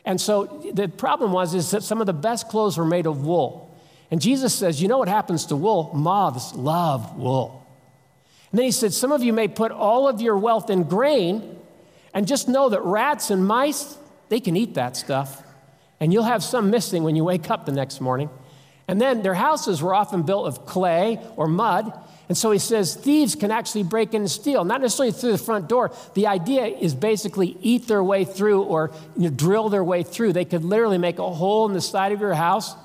And 0.08 0.22
so 0.22 0.46
the 0.74 0.88
problem 0.88 1.34
was 1.34 1.54
is 1.54 1.72
that 1.72 1.84
some 1.84 2.00
of 2.00 2.08
the 2.08 2.14
best 2.14 2.48
clothes 2.48 2.78
were 2.78 2.86
made 2.86 3.06
of 3.06 3.26
wool. 3.26 3.78
And 4.10 4.22
Jesus 4.22 4.56
says, 4.56 4.82
You 4.82 4.88
know 4.88 4.98
what 4.98 5.10
happens 5.10 5.48
to 5.48 5.58
wool? 5.58 5.92
Moths 5.94 6.56
love 6.56 7.18
wool. 7.18 7.68
And 8.50 8.58
then 8.58 8.64
he 8.64 8.72
said, 8.72 8.94
Some 8.94 9.12
of 9.12 9.22
you 9.22 9.34
may 9.34 9.50
put 9.50 9.74
all 9.74 10.08
of 10.08 10.22
your 10.22 10.38
wealth 10.38 10.70
in 10.70 10.84
grain, 10.84 11.60
and 12.14 12.26
just 12.26 12.48
know 12.48 12.70
that 12.70 12.86
rats 12.86 13.32
and 13.32 13.46
mice, 13.46 13.98
they 14.30 14.40
can 14.40 14.56
eat 14.56 14.76
that 14.76 14.96
stuff. 14.96 15.44
And 16.00 16.14
you'll 16.14 16.24
have 16.24 16.42
some 16.42 16.70
missing 16.70 17.04
when 17.04 17.18
you 17.18 17.26
wake 17.26 17.52
up 17.52 17.66
the 17.66 17.74
next 17.74 18.00
morning. 18.00 18.30
And 18.88 19.02
then 19.02 19.24
their 19.24 19.34
houses 19.34 19.82
were 19.82 19.94
often 19.94 20.24
built 20.24 20.48
of 20.48 20.66
clay 20.66 21.20
or 21.36 21.50
mud. 21.50 21.92
And 22.30 22.38
so 22.38 22.52
he 22.52 22.60
says 22.60 22.96
thieves 22.96 23.36
can 23.36 23.52
actually 23.52 23.84
break 23.84 24.14
in 24.14 24.22
and 24.22 24.32
steal, 24.32 24.66
not 24.66 24.82
necessarily 24.82 25.14
through 25.14 25.32
the 25.32 25.38
front 25.38 25.70
door. 25.70 25.92
The 26.14 26.28
idea 26.28 26.66
is 26.66 26.94
basically 26.94 27.58
eat 27.62 27.88
their 27.88 28.04
way 28.04 28.26
through 28.26 28.64
or 28.64 28.92
you 29.16 29.30
know, 29.30 29.36
drill 29.36 29.70
their 29.70 29.84
way 29.84 30.04
through. 30.04 30.34
They 30.34 30.46
could 30.46 30.64
literally 30.64 30.98
make 30.98 31.20
a 31.20 31.30
hole 31.30 31.68
in 31.68 31.74
the 31.74 31.82
side 31.82 32.12
of 32.12 32.20
your 32.20 32.34
house 32.34 32.76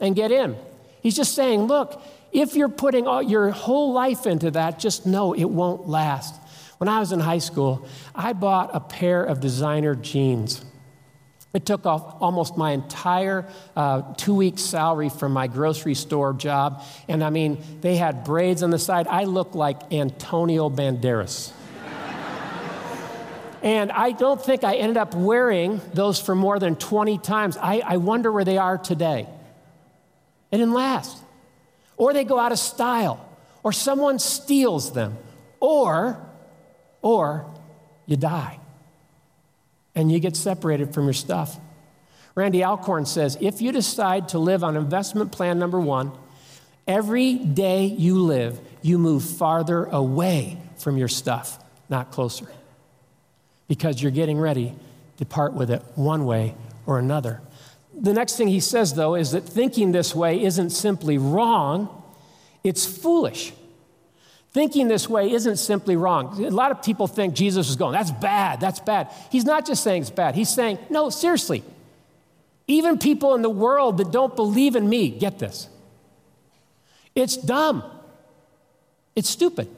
and 0.00 0.16
get 0.16 0.32
in. 0.32 0.56
He's 1.02 1.14
just 1.14 1.34
saying, 1.34 1.62
look, 1.62 2.02
if 2.32 2.54
you're 2.54 2.68
putting 2.68 3.06
all, 3.06 3.22
your 3.22 3.50
whole 3.50 3.92
life 3.92 4.26
into 4.26 4.50
that, 4.52 4.78
just 4.78 5.06
know 5.06 5.34
it 5.34 5.44
won't 5.44 5.88
last. 5.88 6.34
When 6.78 6.88
I 6.88 6.98
was 6.98 7.12
in 7.12 7.20
high 7.20 7.38
school, 7.38 7.86
I 8.14 8.32
bought 8.32 8.70
a 8.72 8.80
pair 8.80 9.22
of 9.22 9.40
designer 9.40 9.94
jeans. 9.94 10.64
It 11.52 11.66
took 11.66 11.84
off 11.84 12.16
almost 12.20 12.56
my 12.56 12.70
entire 12.70 13.44
uh, 13.74 14.14
two 14.14 14.34
weeks' 14.34 14.62
salary 14.62 15.08
from 15.08 15.32
my 15.32 15.48
grocery 15.48 15.94
store 15.94 16.32
job. 16.32 16.84
And 17.08 17.24
I 17.24 17.30
mean, 17.30 17.58
they 17.80 17.96
had 17.96 18.22
braids 18.22 18.62
on 18.62 18.70
the 18.70 18.78
side. 18.78 19.08
I 19.08 19.24
looked 19.24 19.56
like 19.56 19.92
Antonio 19.92 20.70
Banderas. 20.70 21.50
and 23.62 23.90
I 23.90 24.12
don't 24.12 24.40
think 24.40 24.62
I 24.62 24.76
ended 24.76 24.96
up 24.96 25.12
wearing 25.16 25.80
those 25.92 26.20
for 26.20 26.36
more 26.36 26.60
than 26.60 26.76
20 26.76 27.18
times. 27.18 27.56
I, 27.56 27.82
I 27.84 27.96
wonder 27.96 28.30
where 28.30 28.44
they 28.44 28.58
are 28.58 28.78
today. 28.78 29.26
It 30.52 30.56
didn't 30.56 30.74
last. 30.74 31.18
Or 31.96 32.12
they 32.12 32.24
go 32.24 32.38
out 32.38 32.52
of 32.52 32.60
style, 32.60 33.28
or 33.62 33.72
someone 33.72 34.20
steals 34.20 34.92
them, 34.92 35.18
or, 35.58 36.16
or 37.02 37.52
you 38.06 38.16
die 38.16 38.59
and 40.00 40.10
you 40.10 40.18
get 40.18 40.34
separated 40.34 40.94
from 40.94 41.04
your 41.04 41.12
stuff. 41.12 41.58
Randy 42.34 42.64
Alcorn 42.64 43.04
says 43.04 43.36
if 43.40 43.60
you 43.60 43.70
decide 43.70 44.30
to 44.30 44.38
live 44.38 44.64
on 44.64 44.76
investment 44.76 45.30
plan 45.30 45.58
number 45.58 45.78
one, 45.78 46.12
every 46.88 47.34
day 47.34 47.84
you 47.84 48.18
live, 48.18 48.58
you 48.80 48.98
move 48.98 49.22
farther 49.22 49.84
away 49.84 50.56
from 50.78 50.96
your 50.96 51.08
stuff, 51.08 51.62
not 51.90 52.10
closer. 52.10 52.46
Because 53.68 54.02
you're 54.02 54.10
getting 54.10 54.38
ready 54.38 54.74
to 55.18 55.26
part 55.26 55.52
with 55.52 55.70
it 55.70 55.82
one 55.96 56.24
way 56.24 56.54
or 56.86 56.98
another. 56.98 57.42
The 57.94 58.14
next 58.14 58.36
thing 58.36 58.48
he 58.48 58.60
says, 58.60 58.94
though, 58.94 59.14
is 59.14 59.32
that 59.32 59.42
thinking 59.42 59.92
this 59.92 60.14
way 60.14 60.42
isn't 60.42 60.70
simply 60.70 61.18
wrong, 61.18 62.02
it's 62.64 62.86
foolish. 62.86 63.52
Thinking 64.52 64.88
this 64.88 65.08
way 65.08 65.30
isn't 65.30 65.58
simply 65.58 65.96
wrong. 65.96 66.44
A 66.44 66.50
lot 66.50 66.72
of 66.72 66.82
people 66.82 67.06
think 67.06 67.34
Jesus 67.34 67.68
is 67.68 67.76
going, 67.76 67.92
that's 67.92 68.10
bad, 68.10 68.60
that's 68.60 68.80
bad. 68.80 69.08
He's 69.30 69.44
not 69.44 69.64
just 69.64 69.84
saying 69.84 70.02
it's 70.02 70.10
bad, 70.10 70.34
he's 70.34 70.48
saying, 70.48 70.78
no, 70.90 71.08
seriously. 71.10 71.62
Even 72.66 72.98
people 72.98 73.34
in 73.34 73.42
the 73.42 73.50
world 73.50 73.98
that 73.98 74.10
don't 74.10 74.34
believe 74.34 74.76
in 74.76 74.88
me 74.88 75.10
get 75.10 75.38
this. 75.38 75.68
It's 77.14 77.36
dumb. 77.36 77.84
It's 79.16 79.28
stupid. 79.28 79.68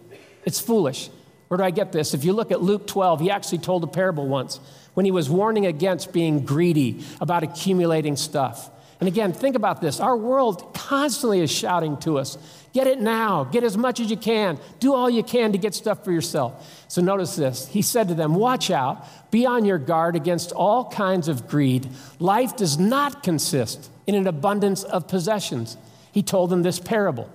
It's 0.44 0.60
foolish. 0.60 1.08
Where 1.48 1.58
do 1.58 1.64
I 1.64 1.70
get 1.70 1.92
this? 1.92 2.14
If 2.14 2.24
you 2.24 2.32
look 2.32 2.50
at 2.50 2.62
Luke 2.62 2.86
12, 2.86 3.20
he 3.20 3.30
actually 3.30 3.58
told 3.58 3.84
a 3.84 3.86
parable 3.86 4.26
once 4.26 4.58
when 4.94 5.04
he 5.04 5.12
was 5.12 5.28
warning 5.28 5.66
against 5.66 6.12
being 6.12 6.44
greedy, 6.44 7.04
about 7.20 7.42
accumulating 7.42 8.16
stuff. 8.16 8.70
And 9.02 9.08
again, 9.08 9.32
think 9.32 9.56
about 9.56 9.80
this. 9.80 9.98
Our 9.98 10.16
world 10.16 10.74
constantly 10.74 11.40
is 11.40 11.50
shouting 11.50 11.96
to 12.02 12.18
us 12.18 12.38
get 12.72 12.86
it 12.86 13.00
now, 13.00 13.42
get 13.42 13.64
as 13.64 13.76
much 13.76 13.98
as 13.98 14.08
you 14.08 14.16
can, 14.16 14.60
do 14.78 14.94
all 14.94 15.10
you 15.10 15.24
can 15.24 15.50
to 15.50 15.58
get 15.58 15.74
stuff 15.74 16.04
for 16.04 16.12
yourself. 16.12 16.84
So 16.86 17.02
notice 17.02 17.34
this. 17.34 17.66
He 17.66 17.82
said 17.82 18.06
to 18.06 18.14
them, 18.14 18.36
Watch 18.36 18.70
out, 18.70 19.04
be 19.32 19.44
on 19.44 19.64
your 19.64 19.78
guard 19.78 20.14
against 20.14 20.52
all 20.52 20.88
kinds 20.88 21.26
of 21.26 21.48
greed. 21.48 21.88
Life 22.20 22.54
does 22.54 22.78
not 22.78 23.24
consist 23.24 23.90
in 24.06 24.14
an 24.14 24.28
abundance 24.28 24.84
of 24.84 25.08
possessions. 25.08 25.76
He 26.12 26.22
told 26.22 26.50
them 26.50 26.62
this 26.62 26.78
parable 26.78 27.28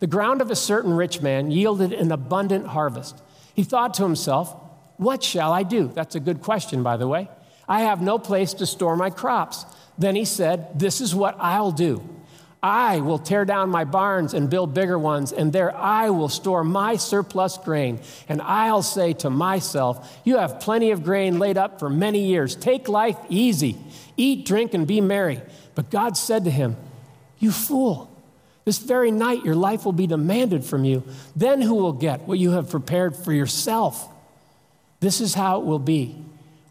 The 0.00 0.08
ground 0.08 0.42
of 0.42 0.50
a 0.50 0.56
certain 0.56 0.94
rich 0.94 1.22
man 1.22 1.52
yielded 1.52 1.92
an 1.92 2.10
abundant 2.10 2.66
harvest. 2.66 3.22
He 3.54 3.62
thought 3.62 3.94
to 3.94 4.02
himself, 4.02 4.52
what 4.96 5.22
shall 5.22 5.52
I 5.52 5.62
do? 5.62 5.92
That's 5.94 6.16
a 6.16 6.20
good 6.20 6.42
question, 6.42 6.82
by 6.82 6.96
the 6.96 7.06
way. 7.06 7.28
I 7.68 7.82
have 7.82 8.02
no 8.02 8.18
place 8.18 8.54
to 8.54 8.66
store 8.66 8.96
my 8.96 9.10
crops. 9.10 9.64
Then 9.98 10.16
he 10.16 10.24
said, 10.24 10.78
This 10.78 11.00
is 11.00 11.14
what 11.14 11.36
I'll 11.38 11.72
do. 11.72 12.02
I 12.62 13.00
will 13.00 13.18
tear 13.18 13.44
down 13.44 13.68
my 13.68 13.84
barns 13.84 14.32
and 14.32 14.48
build 14.48 14.72
bigger 14.72 14.98
ones, 14.98 15.32
and 15.32 15.52
there 15.52 15.76
I 15.76 16.08
will 16.08 16.30
store 16.30 16.64
my 16.64 16.96
surplus 16.96 17.58
grain. 17.58 18.00
And 18.26 18.40
I'll 18.40 18.82
say 18.82 19.12
to 19.14 19.28
myself, 19.28 20.18
You 20.24 20.38
have 20.38 20.60
plenty 20.60 20.90
of 20.90 21.04
grain 21.04 21.38
laid 21.38 21.58
up 21.58 21.78
for 21.78 21.90
many 21.90 22.26
years. 22.26 22.56
Take 22.56 22.88
life 22.88 23.18
easy, 23.28 23.76
eat, 24.16 24.46
drink, 24.46 24.72
and 24.72 24.86
be 24.86 25.02
merry. 25.02 25.42
But 25.74 25.90
God 25.90 26.16
said 26.16 26.44
to 26.44 26.50
him, 26.50 26.76
You 27.38 27.52
fool, 27.52 28.10
this 28.64 28.78
very 28.78 29.10
night 29.10 29.44
your 29.44 29.56
life 29.56 29.84
will 29.84 29.92
be 29.92 30.06
demanded 30.06 30.64
from 30.64 30.86
you. 30.86 31.02
Then 31.36 31.60
who 31.60 31.74
will 31.74 31.92
get 31.92 32.22
what 32.22 32.38
you 32.38 32.52
have 32.52 32.70
prepared 32.70 33.14
for 33.14 33.32
yourself? 33.34 34.08
This 35.00 35.20
is 35.20 35.34
how 35.34 35.60
it 35.60 35.66
will 35.66 35.78
be 35.78 36.16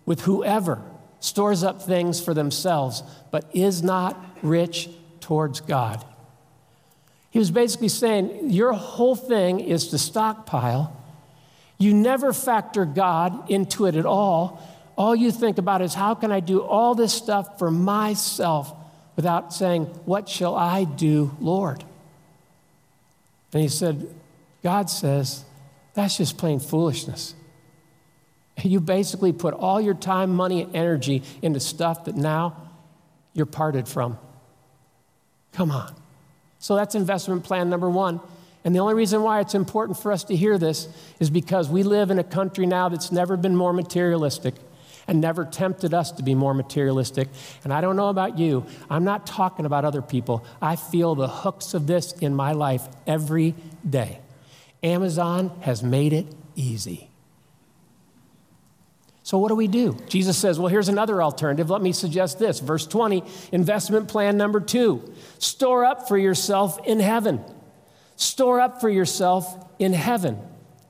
with 0.07 0.21
whoever 0.21 0.81
stores 1.23 1.63
up 1.63 1.81
things 1.81 2.19
for 2.19 2.33
themselves, 2.33 3.01
but 3.31 3.49
is 3.53 3.81
not 3.81 4.21
rich 4.41 4.89
towards 5.21 5.61
God. 5.61 6.03
He 7.29 7.39
was 7.39 7.49
basically 7.49 7.87
saying, 7.87 8.49
Your 8.49 8.73
whole 8.73 9.15
thing 9.15 9.61
is 9.61 9.87
to 9.87 9.97
stockpile. 9.97 10.95
You 11.77 11.93
never 11.93 12.33
factor 12.33 12.83
God 12.83 13.49
into 13.49 13.85
it 13.85 13.95
at 13.95 14.05
all. 14.05 14.61
All 14.97 15.15
you 15.15 15.31
think 15.31 15.57
about 15.57 15.81
is, 15.81 15.93
How 15.93 16.13
can 16.13 16.29
I 16.29 16.41
do 16.41 16.61
all 16.61 16.93
this 16.93 17.13
stuff 17.13 17.57
for 17.57 17.71
myself 17.71 18.75
without 19.15 19.53
saying, 19.53 19.85
What 20.03 20.27
shall 20.27 20.55
I 20.55 20.83
do, 20.83 21.31
Lord? 21.39 21.85
And 23.53 23.61
he 23.61 23.69
said, 23.69 24.13
God 24.61 24.89
says, 24.89 25.45
That's 25.93 26.17
just 26.17 26.37
plain 26.37 26.59
foolishness. 26.59 27.33
You 28.61 28.79
basically 28.79 29.33
put 29.33 29.53
all 29.53 29.81
your 29.81 29.93
time, 29.93 30.35
money, 30.35 30.61
and 30.61 30.75
energy 30.75 31.23
into 31.41 31.59
stuff 31.59 32.05
that 32.05 32.15
now 32.15 32.69
you're 33.33 33.45
parted 33.45 33.87
from. 33.87 34.17
Come 35.53 35.71
on. 35.71 35.93
So 36.59 36.75
that's 36.75 36.95
investment 36.95 37.43
plan 37.43 37.69
number 37.69 37.89
one. 37.89 38.19
And 38.63 38.73
the 38.73 38.79
only 38.79 38.93
reason 38.93 39.21
why 39.23 39.41
it's 39.41 39.55
important 39.55 39.99
for 39.99 40.11
us 40.11 40.23
to 40.25 40.35
hear 40.35 40.57
this 40.57 40.87
is 41.19 41.29
because 41.29 41.67
we 41.69 41.83
live 41.83 42.11
in 42.11 42.19
a 42.19 42.23
country 42.23 42.65
now 42.65 42.89
that's 42.89 43.11
never 43.11 43.35
been 43.35 43.55
more 43.55 43.73
materialistic 43.73 44.55
and 45.07 45.19
never 45.19 45.43
tempted 45.43 45.93
us 45.93 46.11
to 46.13 46.23
be 46.23 46.33
more 46.33 46.53
materialistic. 46.53 47.27
And 47.63 47.73
I 47.73 47.81
don't 47.81 47.97
know 47.97 48.07
about 48.07 48.39
you, 48.39 48.65
I'm 48.89 49.03
not 49.03 49.27
talking 49.27 49.65
about 49.65 49.83
other 49.83 50.01
people. 50.01 50.45
I 50.61 50.77
feel 50.77 51.15
the 51.15 51.27
hooks 51.27 51.73
of 51.73 51.87
this 51.87 52.13
in 52.13 52.33
my 52.35 52.53
life 52.53 52.87
every 53.05 53.53
day. 53.87 54.19
Amazon 54.81 55.51
has 55.61 55.83
made 55.83 56.13
it 56.13 56.27
easy. 56.55 57.09
So, 59.23 59.37
what 59.37 59.47
do 59.47 59.55
we 59.55 59.67
do? 59.67 59.97
Jesus 60.07 60.37
says, 60.37 60.59
Well, 60.59 60.67
here's 60.67 60.89
another 60.89 61.23
alternative. 61.23 61.69
Let 61.69 61.81
me 61.81 61.93
suggest 61.93 62.39
this. 62.39 62.59
Verse 62.59 62.85
20, 62.85 63.23
investment 63.53 64.09
plan 64.09 64.35
number 64.37 64.59
two 64.59 65.13
store 65.39 65.85
up 65.85 66.07
for 66.09 66.17
yourself 66.17 66.79
in 66.85 66.99
heaven. 66.99 67.41
Store 68.17 68.59
up 68.59 68.81
for 68.81 68.89
yourself 68.89 69.47
in 69.79 69.93
heaven. 69.93 70.37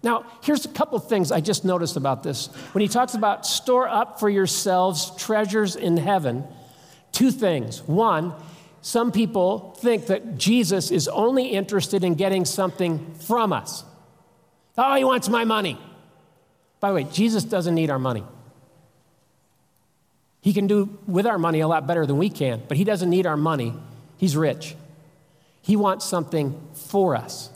Now, 0.01 0.25
here's 0.43 0.65
a 0.65 0.69
couple 0.69 0.99
things 0.99 1.31
I 1.31 1.39
just 1.39 1.63
noticed 1.63 1.95
about 1.95 2.23
this. 2.23 2.47
When 2.73 2.81
he 2.81 2.87
talks 2.87 3.13
about 3.13 3.45
store 3.45 3.87
up 3.87 4.19
for 4.19 4.29
yourselves 4.29 5.15
treasures 5.15 5.75
in 5.75 5.95
heaven, 5.95 6.43
two 7.13 7.31
things. 7.31 7.81
One, 7.83 8.33
some 8.81 9.13
people 9.13 9.77
think 9.79 10.07
that 10.07 10.37
Jesus 10.37 10.91
is 10.91 11.07
only 11.07 11.47
interested 11.47 12.03
in 12.03 12.15
getting 12.15 12.43
something 12.43 13.13
from 13.13 13.53
us. 13.53 13.85
Oh, 14.77 14.95
he 14.95 15.05
wants 15.05 15.29
my 15.29 15.45
money. 15.45 15.79
By 16.83 16.89
the 16.89 16.95
way, 16.95 17.03
Jesus 17.05 17.45
doesn't 17.45 17.75
need 17.75 17.89
our 17.89 17.97
money. 17.97 18.25
He 20.41 20.51
can 20.51 20.67
do 20.67 20.99
with 21.07 21.25
our 21.25 21.39
money 21.39 21.61
a 21.61 21.67
lot 21.69 21.87
better 21.87 22.05
than 22.05 22.17
we 22.17 22.29
can, 22.29 22.61
but 22.67 22.75
he 22.75 22.83
doesn't 22.83 23.09
need 23.09 23.25
our 23.25 23.37
money. 23.37 23.73
He's 24.17 24.35
rich. 24.35 24.75
He 25.61 25.77
wants 25.77 26.03
something 26.03 26.59
for 26.73 27.15
us. 27.15 27.49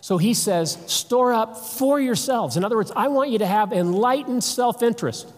So 0.00 0.16
he 0.16 0.32
says, 0.32 0.78
store 0.86 1.34
up 1.34 1.58
for 1.58 2.00
yourselves. 2.00 2.56
In 2.56 2.64
other 2.64 2.76
words, 2.76 2.90
I 2.96 3.08
want 3.08 3.28
you 3.28 3.40
to 3.40 3.46
have 3.46 3.70
enlightened 3.70 4.42
self 4.42 4.82
interest. 4.82 5.28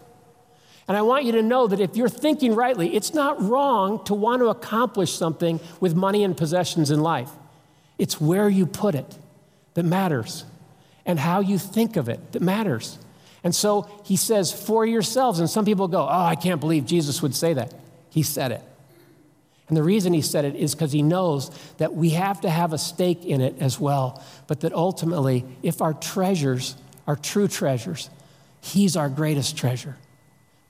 And 0.87 0.97
I 0.97 1.03
want 1.03 1.25
you 1.25 1.33
to 1.33 1.43
know 1.43 1.67
that 1.67 1.81
if 1.81 1.97
you're 1.97 2.09
thinking 2.09 2.55
rightly, 2.55 2.95
it's 2.95 3.13
not 3.13 3.43
wrong 3.43 4.05
to 4.05 4.15
want 4.15 4.41
to 4.41 4.51
accomplish 4.51 5.15
something 5.15 5.59
with 5.81 5.97
money 5.97 6.23
and 6.23 6.37
possessions 6.37 6.93
in 6.93 7.01
life. 7.01 7.31
It's 7.99 8.21
where 8.21 8.49
you 8.49 8.67
put 8.67 8.95
it 8.95 9.19
that 9.75 9.83
matters 9.83 10.45
and 11.05 11.19
how 11.19 11.41
you 11.41 11.59
think 11.59 11.97
of 11.97 12.09
it 12.09 12.31
that 12.31 12.41
matters. 12.41 13.01
And 13.45 13.55
so 13.55 13.89
he 14.05 14.17
says, 14.17 14.53
for 14.53 14.87
yourselves. 14.87 15.41
And 15.41 15.51
some 15.51 15.65
people 15.65 15.89
go, 15.89 16.03
oh, 16.03 16.25
I 16.25 16.37
can't 16.37 16.61
believe 16.61 16.87
Jesus 16.87 17.23
would 17.23 17.35
say 17.35 17.55
that. 17.55 17.75
He 18.11 18.23
said 18.23 18.53
it. 18.53 18.63
And 19.69 19.77
the 19.77 19.83
reason 19.83 20.13
he 20.13 20.21
said 20.21 20.45
it 20.45 20.55
is 20.55 20.75
because 20.75 20.93
he 20.93 21.03
knows 21.03 21.51
that 21.79 21.95
we 21.95 22.11
have 22.11 22.43
to 22.43 22.51
have 22.51 22.73
a 22.73 22.79
stake 22.79 23.25
in 23.25 23.41
it 23.41 23.57
as 23.59 23.81
well. 23.81 24.23
But 24.47 24.61
that 24.61 24.73
ultimately, 24.73 25.45
if 25.63 25.81
our 25.81 25.95
treasures 25.95 26.77
are 27.07 27.17
true 27.17 27.49
treasures, 27.49 28.11
he's 28.61 28.97
our 28.97 29.09
greatest 29.09 29.57
treasure. 29.57 29.97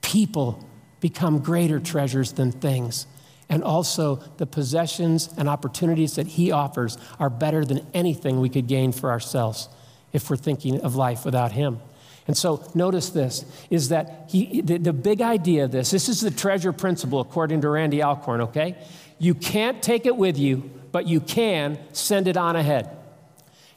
People 0.01 0.63
become 0.99 1.39
greater 1.39 1.79
treasures 1.79 2.31
than 2.31 2.51
things. 2.51 3.07
And 3.49 3.61
also, 3.61 4.15
the 4.37 4.45
possessions 4.45 5.29
and 5.37 5.49
opportunities 5.49 6.15
that 6.15 6.27
he 6.27 6.51
offers 6.51 6.97
are 7.19 7.29
better 7.29 7.65
than 7.65 7.85
anything 7.93 8.39
we 8.39 8.49
could 8.49 8.67
gain 8.67 8.93
for 8.93 9.11
ourselves 9.11 9.67
if 10.13 10.29
we're 10.29 10.37
thinking 10.37 10.79
of 10.81 10.95
life 10.95 11.25
without 11.25 11.51
him. 11.51 11.81
And 12.27 12.37
so 12.37 12.65
notice 12.73 13.09
this 13.09 13.45
is 13.69 13.89
that 13.89 14.29
he, 14.29 14.61
the, 14.61 14.77
the 14.77 14.93
big 14.93 15.21
idea 15.21 15.65
of 15.65 15.71
this, 15.71 15.91
this 15.91 16.07
is 16.07 16.21
the 16.21 16.31
treasure 16.31 16.71
principle 16.71 17.19
according 17.19 17.61
to 17.61 17.69
Randy 17.69 18.01
Alcorn, 18.01 18.41
okay? 18.41 18.77
You 19.19 19.35
can't 19.35 19.81
take 19.83 20.05
it 20.05 20.15
with 20.15 20.37
you, 20.37 20.69
but 20.91 21.07
you 21.07 21.19
can 21.19 21.79
send 21.93 22.27
it 22.27 22.37
on 22.37 22.55
ahead. 22.55 22.97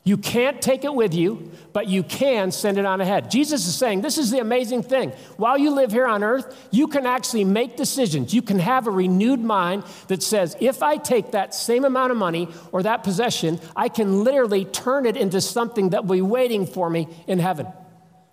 You 0.05 0.17
can't 0.17 0.63
take 0.63 0.85
it 0.85 0.95
with 0.95 1.15
you, 1.15 1.51
but 1.73 1.89
you 1.89 2.05
can 2.05 2.53
send 2.53 2.79
it 2.79 2.85
on 2.85 3.01
ahead. 3.01 3.29
Jesus 3.29 3.67
is 3.67 3.75
saying 3.75 4.03
this 4.03 4.19
is 4.19 4.31
the 4.31 4.39
amazing 4.39 4.85
thing. 4.85 5.11
While 5.37 5.59
you 5.59 5.73
live 5.73 5.91
here 5.91 6.07
on 6.07 6.23
earth, 6.23 6.69
you 6.71 6.87
can 6.87 7.07
actually 7.07 7.43
make 7.43 7.77
decisions. 7.77 8.33
You 8.33 8.41
can 8.41 8.61
have 8.61 8.87
a 8.87 8.91
renewed 8.93 9.41
mind 9.41 9.83
that 10.07 10.23
says, 10.23 10.57
if 10.61 10.81
I 10.81 10.97
take 10.97 11.33
that 11.33 11.57
same 11.57 11.85
amount 11.85 12.13
of 12.13 12.19
money 12.19 12.49
or 12.71 12.85
that 12.85 13.03
possession, 13.03 13.59
I 13.75 13.89
can 13.89 14.23
literally 14.23 14.65
turn 14.65 15.07
it 15.07 15.17
into 15.17 15.41
something 15.41 15.91
that 15.91 16.05
will 16.05 16.19
be 16.19 16.23
waiting 16.23 16.67
for 16.67 16.89
me 16.89 17.09
in 17.27 17.41
heaven. 17.41 17.67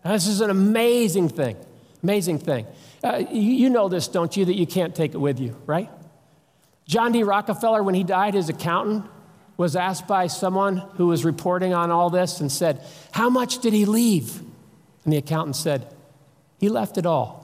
This 0.03 0.27
is 0.27 0.41
an 0.41 0.49
amazing 0.49 1.29
thing. 1.29 1.57
Amazing 2.01 2.39
thing. 2.39 2.67
Uh, 3.03 3.23
you, 3.31 3.41
you 3.41 3.69
know 3.69 3.87
this, 3.89 4.07
don't 4.07 4.35
you, 4.35 4.45
that 4.45 4.55
you 4.55 4.67
can't 4.67 4.93
take 4.95 5.13
it 5.13 5.17
with 5.17 5.39
you, 5.39 5.55
right? 5.65 5.89
John 6.85 7.11
D. 7.11 7.23
Rockefeller, 7.23 7.81
when 7.81 7.95
he 7.95 8.03
died, 8.03 8.33
his 8.33 8.49
accountant 8.49 9.05
was 9.55 9.75
asked 9.75 10.07
by 10.07 10.27
someone 10.27 10.77
who 10.95 11.07
was 11.07 11.23
reporting 11.23 11.73
on 11.73 11.91
all 11.91 12.09
this 12.09 12.41
and 12.41 12.51
said, 12.51 12.85
How 13.11 13.29
much 13.29 13.59
did 13.59 13.73
he 13.73 13.85
leave? 13.85 14.39
And 15.03 15.13
the 15.13 15.17
accountant 15.17 15.55
said, 15.55 15.87
He 16.59 16.69
left 16.69 16.97
it 16.97 17.05
all. 17.05 17.43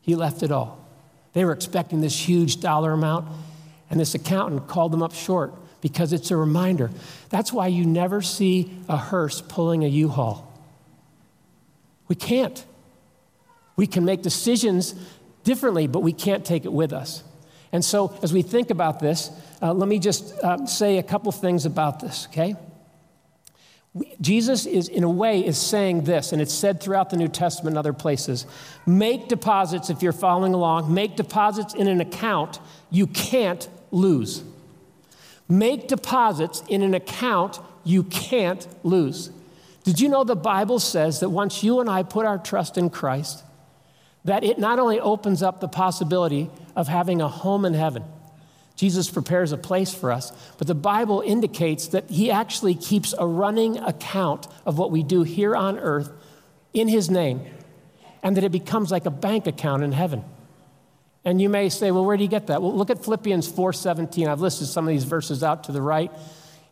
He 0.00 0.14
left 0.16 0.42
it 0.42 0.50
all. 0.50 0.84
They 1.32 1.44
were 1.44 1.52
expecting 1.52 2.00
this 2.00 2.28
huge 2.28 2.60
dollar 2.60 2.92
amount, 2.92 3.28
and 3.88 3.98
this 3.98 4.14
accountant 4.14 4.68
called 4.68 4.92
them 4.92 5.02
up 5.02 5.14
short 5.14 5.54
because 5.80 6.12
it's 6.12 6.30
a 6.30 6.36
reminder. 6.36 6.90
That's 7.30 7.52
why 7.52 7.68
you 7.68 7.86
never 7.86 8.20
see 8.20 8.78
a 8.88 8.96
hearse 8.96 9.40
pulling 9.40 9.84
a 9.84 9.88
U 9.88 10.08
haul. 10.08 10.51
We 12.12 12.16
can't. 12.16 12.62
We 13.74 13.86
can 13.86 14.04
make 14.04 14.20
decisions 14.20 14.94
differently, 15.44 15.86
but 15.86 16.00
we 16.00 16.12
can't 16.12 16.44
take 16.44 16.66
it 16.66 16.72
with 16.72 16.92
us. 16.92 17.24
And 17.72 17.82
so, 17.82 18.14
as 18.22 18.34
we 18.34 18.42
think 18.42 18.68
about 18.68 19.00
this, 19.00 19.30
uh, 19.62 19.72
let 19.72 19.88
me 19.88 19.98
just 19.98 20.34
uh, 20.44 20.66
say 20.66 20.98
a 20.98 21.02
couple 21.02 21.32
things 21.32 21.64
about 21.64 22.00
this, 22.00 22.28
okay? 22.30 22.54
Jesus 24.20 24.66
is, 24.66 24.88
in 24.88 25.04
a 25.04 25.08
way, 25.08 25.40
is 25.40 25.56
saying 25.56 26.04
this, 26.04 26.32
and 26.32 26.42
it's 26.42 26.52
said 26.52 26.82
throughout 26.82 27.08
the 27.08 27.16
New 27.16 27.28
Testament 27.28 27.68
and 27.72 27.78
other 27.78 27.94
places. 27.94 28.44
Make 28.84 29.28
deposits, 29.28 29.88
if 29.88 30.02
you're 30.02 30.12
following 30.12 30.52
along, 30.52 30.92
make 30.92 31.16
deposits 31.16 31.72
in 31.72 31.88
an 31.88 32.02
account 32.02 32.60
you 32.90 33.06
can't 33.06 33.66
lose. 33.90 34.44
Make 35.48 35.88
deposits 35.88 36.62
in 36.68 36.82
an 36.82 36.92
account 36.92 37.58
you 37.84 38.02
can't 38.02 38.68
lose. 38.84 39.30
Did 39.84 40.00
you 40.00 40.08
know 40.08 40.24
the 40.24 40.36
Bible 40.36 40.78
says 40.78 41.20
that 41.20 41.30
once 41.30 41.62
you 41.62 41.80
and 41.80 41.90
I 41.90 42.02
put 42.02 42.26
our 42.26 42.38
trust 42.38 42.78
in 42.78 42.90
Christ, 42.90 43.42
that 44.24 44.44
it 44.44 44.58
not 44.58 44.78
only 44.78 45.00
opens 45.00 45.42
up 45.42 45.60
the 45.60 45.68
possibility 45.68 46.50
of 46.76 46.86
having 46.86 47.20
a 47.20 47.28
home 47.28 47.64
in 47.64 47.74
heaven, 47.74 48.04
Jesus 48.76 49.10
prepares 49.10 49.52
a 49.52 49.56
place 49.56 49.92
for 49.92 50.10
us, 50.10 50.32
but 50.58 50.66
the 50.66 50.74
Bible 50.74 51.20
indicates 51.20 51.88
that 51.88 52.10
He 52.10 52.30
actually 52.30 52.74
keeps 52.74 53.14
a 53.18 53.26
running 53.26 53.78
account 53.78 54.46
of 54.64 54.78
what 54.78 54.90
we 54.90 55.02
do 55.02 55.24
here 55.24 55.54
on 55.54 55.78
earth 55.78 56.10
in 56.72 56.88
His 56.88 57.10
name, 57.10 57.42
and 58.22 58.36
that 58.36 58.44
it 58.44 58.52
becomes 58.52 58.90
like 58.90 59.04
a 59.04 59.10
bank 59.10 59.46
account 59.46 59.82
in 59.82 59.92
heaven. 59.92 60.24
And 61.24 61.40
you 61.40 61.48
may 61.48 61.68
say, 61.68 61.90
well, 61.90 62.04
where 62.04 62.16
do 62.16 62.22
you 62.22 62.28
get 62.28 62.48
that? 62.48 62.62
Well, 62.62 62.74
look 62.74 62.90
at 62.90 63.04
Philippians 63.04 63.50
4:17. 63.52 64.26
I've 64.26 64.40
listed 64.40 64.66
some 64.66 64.86
of 64.86 64.90
these 64.90 65.04
verses 65.04 65.42
out 65.42 65.64
to 65.64 65.72
the 65.72 65.82
right. 65.82 66.10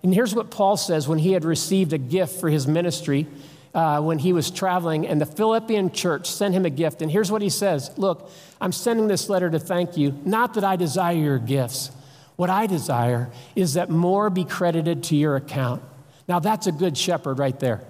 And 0.02 0.14
here's 0.14 0.34
what 0.34 0.50
Paul 0.50 0.76
says 0.76 1.06
when 1.06 1.18
he 1.18 1.32
had 1.32 1.44
received 1.44 1.92
a 1.92 1.98
gift 1.98 2.40
for 2.40 2.48
his 2.48 2.66
ministry 2.66 3.26
uh, 3.74 4.00
when 4.00 4.18
he 4.18 4.32
was 4.32 4.50
traveling, 4.50 5.06
and 5.06 5.20
the 5.20 5.26
Philippian 5.26 5.92
church 5.92 6.28
sent 6.30 6.54
him 6.54 6.64
a 6.64 6.70
gift. 6.70 7.02
And 7.02 7.10
here's 7.10 7.30
what 7.30 7.42
he 7.42 7.50
says 7.50 7.90
Look, 7.96 8.30
I'm 8.60 8.72
sending 8.72 9.08
this 9.08 9.28
letter 9.28 9.50
to 9.50 9.58
thank 9.58 9.96
you, 9.96 10.18
not 10.24 10.54
that 10.54 10.64
I 10.64 10.76
desire 10.76 11.16
your 11.16 11.38
gifts. 11.38 11.90
What 12.36 12.50
I 12.50 12.66
desire 12.66 13.30
is 13.54 13.74
that 13.74 13.90
more 13.90 14.30
be 14.30 14.44
credited 14.44 15.04
to 15.04 15.16
your 15.16 15.36
account. 15.36 15.82
Now, 16.26 16.38
that's 16.38 16.66
a 16.66 16.72
good 16.72 16.96
shepherd 16.96 17.38
right 17.38 17.58
there. 17.60 17.84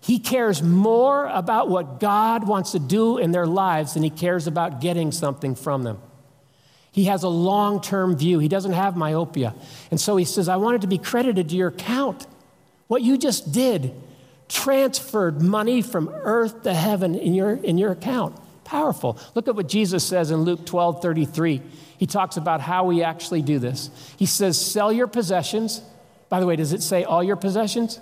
He 0.00 0.18
cares 0.18 0.62
more 0.62 1.26
about 1.26 1.68
what 1.68 1.98
God 1.98 2.46
wants 2.46 2.72
to 2.72 2.78
do 2.78 3.18
in 3.18 3.32
their 3.32 3.46
lives 3.46 3.94
than 3.94 4.02
he 4.02 4.10
cares 4.10 4.46
about 4.46 4.80
getting 4.80 5.12
something 5.12 5.54
from 5.54 5.82
them. 5.82 5.98
He 6.92 7.04
has 7.04 7.22
a 7.22 7.28
long 7.28 7.80
term 7.80 8.16
view. 8.16 8.38
He 8.38 8.48
doesn't 8.48 8.72
have 8.72 8.96
myopia. 8.96 9.54
And 9.90 10.00
so 10.00 10.16
he 10.16 10.24
says, 10.24 10.48
I 10.48 10.56
want 10.56 10.76
it 10.76 10.80
to 10.82 10.88
be 10.88 10.98
credited 10.98 11.48
to 11.50 11.56
your 11.56 11.68
account. 11.68 12.26
What 12.88 13.02
you 13.02 13.16
just 13.16 13.52
did 13.52 13.94
transferred 14.48 15.40
money 15.40 15.80
from 15.80 16.08
earth 16.08 16.64
to 16.64 16.74
heaven 16.74 17.14
in 17.14 17.34
your, 17.34 17.52
in 17.52 17.78
your 17.78 17.92
account. 17.92 18.36
powerful. 18.64 19.18
Look 19.34 19.48
at 19.48 19.54
what 19.54 19.68
Jesus 19.68 20.04
says 20.04 20.30
in 20.30 20.42
Luke 20.42 20.66
12 20.66 21.00
33. 21.02 21.62
He 21.98 22.06
talks 22.06 22.36
about 22.36 22.60
how 22.60 22.84
we 22.84 23.02
actually 23.02 23.42
do 23.42 23.58
this. 23.58 23.90
He 24.16 24.26
says, 24.26 24.60
Sell 24.60 24.92
your 24.92 25.06
possessions. 25.06 25.82
By 26.28 26.40
the 26.40 26.46
way, 26.46 26.56
does 26.56 26.72
it 26.72 26.82
say 26.82 27.04
all 27.04 27.22
your 27.22 27.36
possessions? 27.36 28.00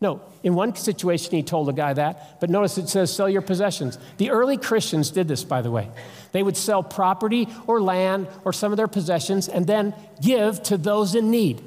No, 0.00 0.20
in 0.44 0.54
one 0.54 0.76
situation 0.76 1.32
he 1.32 1.42
told 1.42 1.68
a 1.68 1.72
guy 1.72 1.92
that, 1.92 2.40
but 2.40 2.50
notice 2.50 2.78
it 2.78 2.88
says 2.88 3.12
sell 3.12 3.28
your 3.28 3.42
possessions. 3.42 3.98
The 4.18 4.30
early 4.30 4.56
Christians 4.56 5.10
did 5.10 5.26
this, 5.26 5.42
by 5.42 5.60
the 5.60 5.72
way. 5.72 5.88
They 6.30 6.42
would 6.42 6.56
sell 6.56 6.84
property 6.84 7.48
or 7.66 7.80
land 7.80 8.28
or 8.44 8.52
some 8.52 8.72
of 8.72 8.76
their 8.76 8.86
possessions 8.86 9.48
and 9.48 9.66
then 9.66 9.94
give 10.22 10.62
to 10.64 10.76
those 10.76 11.16
in 11.16 11.30
need. 11.30 11.62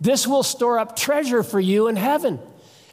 This 0.00 0.26
will 0.26 0.44
store 0.44 0.78
up 0.78 0.94
treasure 0.94 1.42
for 1.42 1.58
you 1.58 1.88
in 1.88 1.96
heaven. 1.96 2.38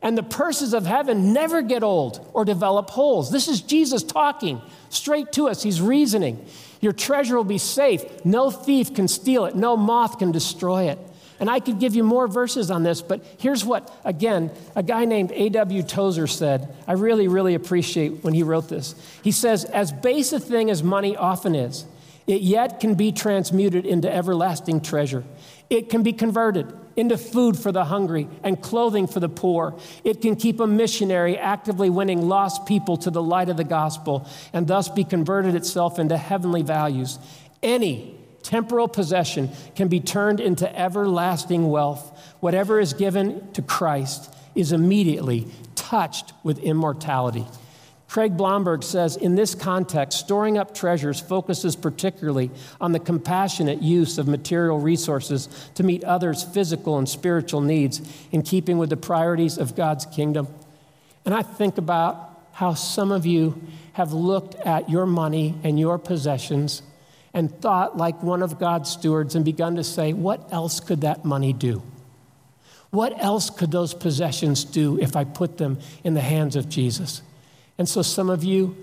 And 0.02 0.18
the 0.18 0.24
purses 0.24 0.74
of 0.74 0.88
heaven 0.88 1.32
never 1.32 1.62
get 1.62 1.84
old 1.84 2.28
or 2.34 2.44
develop 2.44 2.90
holes. 2.90 3.32
This 3.32 3.48
is 3.48 3.62
Jesus 3.62 4.02
talking 4.02 4.60
straight 4.90 5.32
to 5.34 5.48
us. 5.48 5.62
He's 5.62 5.80
reasoning. 5.80 6.44
Your 6.80 6.94
treasure 6.94 7.38
will 7.38 7.44
be 7.44 7.60
safe. 7.60 8.04
No 8.26 8.50
thief 8.50 8.96
can 8.96 9.08
steal 9.08 9.46
it, 9.46 9.56
no 9.56 9.78
moth 9.78 10.18
can 10.18 10.32
destroy 10.32 10.90
it. 10.90 10.98
And 11.42 11.50
I 11.50 11.60
could 11.60 11.80
give 11.80 11.96
you 11.96 12.04
more 12.04 12.28
verses 12.28 12.70
on 12.70 12.84
this, 12.84 13.02
but 13.02 13.26
here's 13.40 13.66
what, 13.66 13.92
again, 14.06 14.52
a 14.76 14.84
guy 14.84 15.06
named 15.06 15.32
A.W. 15.32 15.82
Tozer 15.82 16.28
said. 16.28 16.72
I 16.88 16.94
really, 16.94 17.28
really 17.28 17.56
appreciate 17.56 18.24
when 18.24 18.36
he 18.36 18.44
wrote 18.44 18.70
this. 18.70 18.94
He 19.24 19.32
says, 19.32 19.66
As 19.66 19.92
base 19.92 20.34
a 20.34 20.40
thing 20.40 20.70
as 20.70 20.84
money 20.84 21.18
often 21.18 21.56
is, 21.56 21.86
it 22.28 22.42
yet 22.42 22.80
can 22.80 22.94
be 22.94 23.12
transmuted 23.12 23.88
into 23.88 24.14
everlasting 24.14 24.82
treasure. 24.82 25.24
It 25.68 25.90
can 25.90 26.04
be 26.04 26.14
converted 26.14 26.72
into 26.96 27.18
food 27.18 27.58
for 27.58 27.72
the 27.72 27.86
hungry 27.86 28.28
and 28.44 28.62
clothing 28.62 29.08
for 29.08 29.20
the 29.20 29.30
poor. 29.30 29.76
It 30.04 30.22
can 30.22 30.36
keep 30.36 30.60
a 30.60 30.68
missionary 30.68 31.40
actively 31.40 31.90
winning 31.90 32.28
lost 32.28 32.68
people 32.68 32.98
to 32.98 33.10
the 33.10 33.24
light 33.24 33.50
of 33.50 33.58
the 33.58 33.64
gospel 33.64 34.28
and 34.54 34.68
thus 34.68 34.90
be 34.90 35.04
converted 35.04 35.56
itself 35.56 35.98
into 35.98 36.18
heavenly 36.18 36.62
values. 36.62 37.18
Any 37.64 38.21
temporal 38.44 38.88
possession 38.88 39.50
can 39.76 39.88
be 39.88 40.00
turned 40.00 40.40
into 40.40 40.78
everlasting 40.78 41.70
wealth. 41.70 42.36
Whatever 42.40 42.80
is 42.80 42.94
given 42.94 43.52
to 43.54 43.62
Christ 43.62 44.34
is 44.56 44.72
immediately 44.72 45.48
touched 45.76 46.34
with 46.44 46.60
immortality. 46.60 47.46
Craig 48.12 48.36
Blomberg 48.36 48.84
says 48.84 49.16
in 49.16 49.36
this 49.36 49.56
context, 49.56 50.20
storing 50.20 50.58
up 50.58 50.76
treasures 50.76 51.22
focuses 51.22 51.78
particularly 51.78 52.52
on 52.82 52.92
the 52.92 53.00
compassionate 53.00 53.82
use 53.82 54.18
of 54.18 54.28
material 54.28 54.80
resources 54.80 55.48
to 55.76 55.84
meet 55.84 56.04
others' 56.04 56.44
physical 56.44 56.98
and 56.98 57.08
spiritual 57.08 57.62
needs 57.62 58.02
in 58.34 58.42
keeping 58.42 58.78
with 58.78 58.90
the 58.90 58.98
priorities 58.98 59.58
of 59.58 59.78
God's 59.78 60.06
kingdom. 60.06 60.50
And 61.24 61.34
I 61.34 61.42
think 61.42 61.78
about 61.78 62.42
how 62.52 62.74
some 62.74 63.14
of 63.14 63.26
you 63.26 63.62
have 63.94 64.12
looked 64.12 64.56
at 64.56 64.90
your 64.90 65.06
money 65.06 65.56
and 65.64 65.80
your 65.80 65.98
possessions 65.98 66.82
and 67.34 67.52
thought 67.62 67.98
like 67.98 68.22
one 68.22 68.42
of 68.42 68.60
God's 68.60 68.90
stewards 68.90 69.36
and 69.36 69.46
begun 69.46 69.76
to 69.76 69.84
say, 69.84 70.14
what 70.14 70.52
else 70.52 70.80
could 70.80 71.02
that 71.02 71.24
money 71.24 71.54
do? 71.54 71.82
What 72.90 73.14
else 73.24 73.50
could 73.50 73.72
those 73.72 73.94
possessions 73.94 74.66
do 74.66 75.00
if 75.00 75.16
I 75.16 75.24
put 75.24 75.58
them 75.58 75.80
in 76.04 76.14
the 76.14 76.22
hands 76.22 76.56
of 76.56 76.68
Jesus? 76.68 77.22
And 77.78 77.88
so 77.88 78.02
some 78.02 78.30
of 78.30 78.44
you 78.44 78.76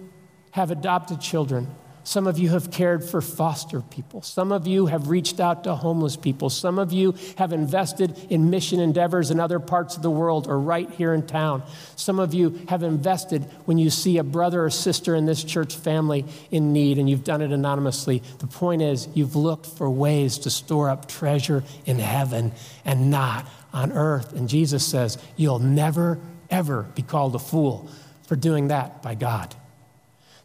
have 0.53 0.71
adopted 0.71 1.21
children 1.21 1.69
some 2.09 2.27
of 2.27 2.39
you 2.39 2.49
have 2.49 2.71
cared 2.71 3.05
for 3.05 3.21
foster 3.21 3.83
people. 3.83 4.23
Some 4.23 4.51
of 4.51 4.67
you 4.67 4.87
have 4.87 5.11
reached 5.11 5.41
out 5.41 5.65
to 5.65 5.75
homeless 5.75 6.17
people. 6.17 6.49
Some 6.49 6.79
of 6.79 6.91
you 6.91 7.15
have 7.37 7.53
invested 7.53 8.17
in 8.31 8.49
mission 8.49 8.81
endeavors 8.81 9.31
in 9.31 9.39
other 9.39 9.61
parts 9.61 9.95
of 9.95 10.01
the 10.01 10.11
world 10.11 10.47
or 10.47 10.59
right 10.59 10.91
here 10.93 11.13
in 11.13 11.27
town. 11.27 11.63
Some 11.97 12.19
of 12.19 12.33
you 12.33 12.63
have 12.71 12.83
invested 12.83 13.45
when 13.67 13.77
you 13.77 13.91
see 13.91 14.17
a 14.17 14.25
brother 14.25 14.65
or 14.65 14.71
sister 14.71 15.15
in 15.15 15.27
this 15.27 15.45
church 15.45 15.77
family 15.77 16.25
in 16.51 16.73
need 16.73 16.99
and 16.99 17.11
you've 17.11 17.25
done 17.25 17.43
it 17.43 17.53
anonymously. 17.53 18.23
The 18.39 18.47
point 18.47 18.81
is, 18.81 19.07
you've 19.13 19.37
looked 19.37 19.67
for 19.67 19.91
ways 19.91 20.39
to 20.39 20.51
store 20.51 20.89
up 20.89 21.09
treasure 21.09 21.63
in 21.85 21.99
heaven 21.99 22.53
and 22.87 23.11
not 23.11 23.47
on 23.75 23.93
earth. 23.93 24.33
And 24.33 24.49
Jesus 24.49 24.83
says, 24.83 25.19
You'll 25.37 25.59
never, 25.59 26.19
ever 26.49 26.85
be 26.95 27.03
called 27.03 27.35
a 27.35 27.39
fool 27.39 27.91
for 28.23 28.35
doing 28.35 28.69
that 28.69 29.03
by 29.03 29.15
God. 29.15 29.55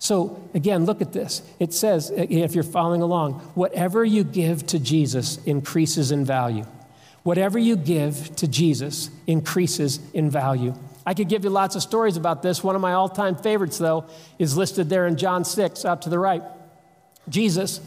So, 0.03 0.37
again, 0.53 0.83
look 0.83 1.01
at 1.01 1.13
this. 1.13 1.41
It 1.59 1.73
says, 1.73 2.11
if 2.13 2.55
you're 2.55 2.65
following 2.65 3.01
along, 3.01 3.35
whatever 3.55 4.03
you 4.03 4.25
give 4.25 4.67
to 4.67 4.77
Jesus 4.77 5.37
increases 5.45 6.11
in 6.11 6.25
value. 6.25 6.65
Whatever 7.23 7.57
you 7.57 7.77
give 7.77 8.35
to 8.35 8.45
Jesus 8.49 9.09
increases 9.27 10.01
in 10.13 10.29
value. 10.29 10.73
I 11.05 11.13
could 11.13 11.29
give 11.29 11.45
you 11.45 11.49
lots 11.51 11.77
of 11.77 11.83
stories 11.83 12.17
about 12.17 12.41
this. 12.41 12.61
One 12.61 12.75
of 12.75 12.81
my 12.81 12.91
all 12.91 13.07
time 13.07 13.37
favorites, 13.37 13.77
though, 13.77 14.03
is 14.37 14.57
listed 14.57 14.89
there 14.89 15.07
in 15.07 15.15
John 15.15 15.45
6, 15.45 15.85
out 15.85 16.01
to 16.01 16.09
the 16.09 16.19
right. 16.19 16.43
Jesus 17.29 17.79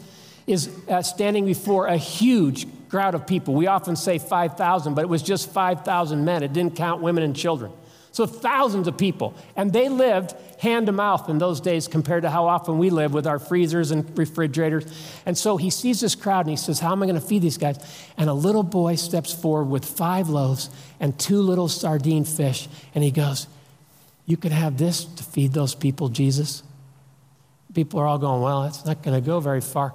is 0.47 0.71
uh, 0.89 1.03
standing 1.03 1.45
before 1.45 1.85
a 1.85 1.97
huge 1.97 2.65
crowd 2.89 3.13
of 3.13 3.27
people. 3.27 3.53
We 3.53 3.67
often 3.67 3.95
say 3.95 4.17
5,000, 4.17 4.95
but 4.95 5.01
it 5.01 5.09
was 5.09 5.21
just 5.21 5.51
5,000 5.51 6.25
men. 6.25 6.41
It 6.41 6.51
didn't 6.51 6.75
count 6.77 7.03
women 7.03 7.21
and 7.21 7.35
children. 7.35 7.71
So 8.17 8.25
thousands 8.25 8.87
of 8.87 8.97
people. 8.97 9.35
And 9.55 9.71
they 9.71 9.89
lived 9.89 10.33
hand 10.57 10.87
to 10.87 10.91
mouth 10.91 11.29
in 11.29 11.37
those 11.37 11.61
days 11.61 11.87
compared 11.87 12.23
to 12.23 12.31
how 12.31 12.47
often 12.47 12.79
we 12.79 12.89
live 12.89 13.13
with 13.13 13.27
our 13.27 13.37
freezers 13.37 13.91
and 13.91 14.17
refrigerators. 14.17 14.85
And 15.27 15.37
so 15.37 15.55
he 15.57 15.69
sees 15.69 15.99
this 15.99 16.15
crowd 16.15 16.47
and 16.47 16.49
he 16.49 16.55
says, 16.55 16.79
How 16.79 16.93
am 16.93 17.03
I 17.03 17.05
going 17.05 17.21
to 17.21 17.27
feed 17.27 17.43
these 17.43 17.59
guys? 17.59 17.77
And 18.17 18.27
a 18.27 18.33
little 18.33 18.63
boy 18.63 18.95
steps 18.95 19.31
forward 19.31 19.65
with 19.65 19.85
five 19.85 20.29
loaves 20.29 20.71
and 20.99 21.19
two 21.19 21.41
little 21.43 21.67
sardine 21.67 22.23
fish. 22.23 22.67
And 22.95 23.03
he 23.03 23.11
goes, 23.11 23.45
You 24.25 24.35
can 24.35 24.51
have 24.51 24.79
this 24.79 25.05
to 25.05 25.23
feed 25.23 25.53
those 25.53 25.75
people, 25.75 26.09
Jesus. 26.09 26.63
People 27.75 27.99
are 27.99 28.07
all 28.07 28.17
going, 28.17 28.41
Well, 28.41 28.63
it's 28.63 28.83
not 28.83 29.03
going 29.03 29.13
to 29.13 29.23
go 29.23 29.39
very 29.39 29.61
far. 29.61 29.93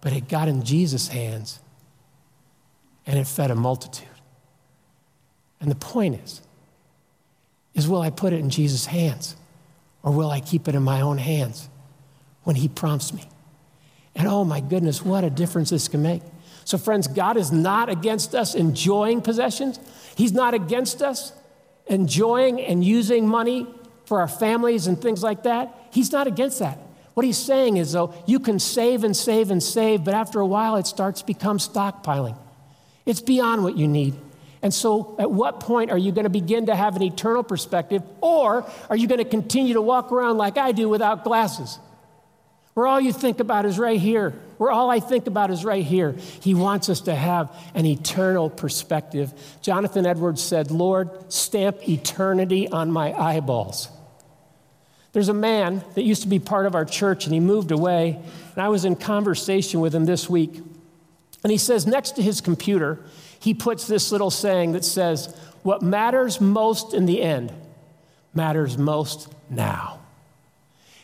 But 0.00 0.14
it 0.14 0.26
got 0.26 0.48
in 0.48 0.64
Jesus' 0.64 1.08
hands 1.08 1.60
and 3.06 3.18
it 3.18 3.26
fed 3.26 3.50
a 3.50 3.54
multitude. 3.54 4.08
And 5.60 5.70
the 5.70 5.74
point 5.74 6.18
is, 6.24 6.40
is 7.78 7.88
will 7.88 8.02
I 8.02 8.10
put 8.10 8.32
it 8.32 8.40
in 8.40 8.50
Jesus' 8.50 8.86
hands 8.86 9.36
or 10.02 10.12
will 10.12 10.30
I 10.30 10.40
keep 10.40 10.68
it 10.68 10.74
in 10.74 10.82
my 10.82 11.00
own 11.00 11.18
hands 11.18 11.68
when 12.44 12.56
He 12.56 12.68
prompts 12.68 13.12
me? 13.12 13.28
And 14.14 14.26
oh 14.26 14.44
my 14.44 14.60
goodness, 14.60 15.04
what 15.04 15.24
a 15.24 15.30
difference 15.30 15.70
this 15.70 15.88
can 15.88 16.02
make. 16.02 16.22
So, 16.64 16.76
friends, 16.76 17.06
God 17.06 17.36
is 17.36 17.50
not 17.50 17.88
against 17.88 18.34
us 18.34 18.54
enjoying 18.54 19.22
possessions, 19.22 19.78
He's 20.16 20.32
not 20.32 20.54
against 20.54 21.02
us 21.02 21.32
enjoying 21.86 22.60
and 22.60 22.84
using 22.84 23.26
money 23.26 23.66
for 24.04 24.20
our 24.20 24.28
families 24.28 24.86
and 24.86 25.00
things 25.00 25.22
like 25.22 25.44
that. 25.44 25.74
He's 25.90 26.12
not 26.12 26.26
against 26.26 26.58
that. 26.58 26.78
What 27.14 27.24
he's 27.26 27.38
saying 27.38 27.78
is, 27.78 27.92
though, 27.92 28.14
you 28.26 28.38
can 28.38 28.58
save 28.58 29.02
and 29.04 29.16
save 29.16 29.50
and 29.50 29.62
save, 29.62 30.04
but 30.04 30.14
after 30.14 30.40
a 30.40 30.46
while 30.46 30.76
it 30.76 30.86
starts 30.86 31.20
to 31.20 31.26
become 31.26 31.58
stockpiling. 31.58 32.36
It's 33.06 33.20
beyond 33.20 33.64
what 33.64 33.76
you 33.76 33.88
need. 33.88 34.14
And 34.62 34.74
so, 34.74 35.16
at 35.18 35.30
what 35.30 35.60
point 35.60 35.90
are 35.90 35.98
you 35.98 36.10
going 36.12 36.24
to 36.24 36.30
begin 36.30 36.66
to 36.66 36.74
have 36.74 36.96
an 36.96 37.02
eternal 37.02 37.42
perspective, 37.42 38.02
or 38.20 38.68
are 38.90 38.96
you 38.96 39.06
going 39.06 39.18
to 39.18 39.24
continue 39.24 39.74
to 39.74 39.82
walk 39.82 40.10
around 40.10 40.36
like 40.36 40.58
I 40.58 40.72
do 40.72 40.88
without 40.88 41.24
glasses? 41.24 41.78
Where 42.74 42.86
all 42.86 43.00
you 43.00 43.12
think 43.12 43.40
about 43.40 43.66
is 43.66 43.78
right 43.78 43.98
here, 43.98 44.30
where 44.56 44.70
all 44.70 44.88
I 44.88 45.00
think 45.00 45.26
about 45.26 45.50
is 45.50 45.64
right 45.64 45.84
here. 45.84 46.12
He 46.40 46.54
wants 46.54 46.88
us 46.88 47.00
to 47.02 47.14
have 47.14 47.52
an 47.74 47.86
eternal 47.86 48.50
perspective. 48.50 49.32
Jonathan 49.62 50.06
Edwards 50.06 50.42
said, 50.42 50.70
Lord, 50.70 51.10
stamp 51.32 51.88
eternity 51.88 52.68
on 52.68 52.92
my 52.92 53.12
eyeballs. 53.12 53.88
There's 55.12 55.28
a 55.28 55.34
man 55.34 55.82
that 55.94 56.02
used 56.02 56.22
to 56.22 56.28
be 56.28 56.38
part 56.38 56.66
of 56.66 56.76
our 56.76 56.84
church, 56.84 57.24
and 57.24 57.34
he 57.34 57.40
moved 57.40 57.72
away, 57.72 58.20
and 58.54 58.62
I 58.62 58.68
was 58.68 58.84
in 58.84 58.94
conversation 58.94 59.80
with 59.80 59.94
him 59.94 60.04
this 60.04 60.28
week. 60.30 60.60
And 61.42 61.50
he 61.50 61.58
says, 61.58 61.86
next 61.86 62.12
to 62.12 62.22
his 62.22 62.40
computer, 62.40 63.00
he 63.40 63.54
puts 63.54 63.86
this 63.86 64.12
little 64.12 64.30
saying 64.30 64.72
that 64.72 64.84
says, 64.84 65.34
What 65.62 65.82
matters 65.82 66.40
most 66.40 66.94
in 66.94 67.06
the 67.06 67.22
end 67.22 67.52
matters 68.34 68.78
most 68.78 69.28
now. 69.50 70.00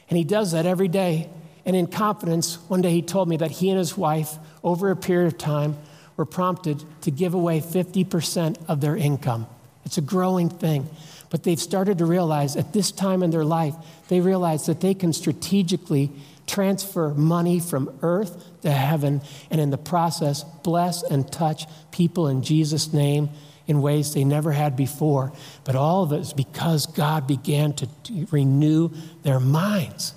And 0.08 0.16
he 0.16 0.24
does 0.24 0.52
that 0.52 0.66
every 0.66 0.88
day. 0.88 1.28
And 1.66 1.74
in 1.74 1.86
confidence, 1.86 2.58
one 2.68 2.82
day 2.82 2.90
he 2.90 3.02
told 3.02 3.28
me 3.28 3.38
that 3.38 3.50
he 3.50 3.70
and 3.70 3.78
his 3.78 3.96
wife, 3.96 4.36
over 4.62 4.90
a 4.90 4.96
period 4.96 5.28
of 5.28 5.38
time, 5.38 5.76
were 6.16 6.26
prompted 6.26 6.84
to 7.02 7.10
give 7.10 7.34
away 7.34 7.60
50% 7.60 8.56
of 8.68 8.80
their 8.80 8.96
income. 8.96 9.46
It's 9.84 9.98
a 9.98 10.02
growing 10.02 10.48
thing. 10.48 10.88
But 11.30 11.42
they've 11.42 11.60
started 11.60 11.98
to 11.98 12.06
realize 12.06 12.54
at 12.54 12.72
this 12.72 12.92
time 12.92 13.22
in 13.22 13.30
their 13.30 13.44
life, 13.44 13.74
they 14.08 14.20
realize 14.20 14.66
that 14.66 14.80
they 14.80 14.94
can 14.94 15.12
strategically 15.12 16.12
transfer 16.46 17.10
money 17.14 17.58
from 17.58 17.98
earth 18.02 18.44
to 18.64 18.72
heaven, 18.72 19.22
and 19.50 19.60
in 19.60 19.70
the 19.70 19.78
process, 19.78 20.42
bless 20.62 21.02
and 21.02 21.30
touch 21.30 21.66
people 21.90 22.28
in 22.28 22.42
Jesus' 22.42 22.92
name 22.92 23.30
in 23.66 23.80
ways 23.80 24.12
they 24.12 24.24
never 24.24 24.52
had 24.52 24.76
before. 24.76 25.32
But 25.64 25.76
all 25.76 26.02
of 26.02 26.12
it 26.12 26.20
is 26.20 26.32
because 26.32 26.86
God 26.86 27.26
began 27.26 27.72
to 27.74 27.88
renew 28.30 28.90
their 29.22 29.40
minds. 29.40 30.14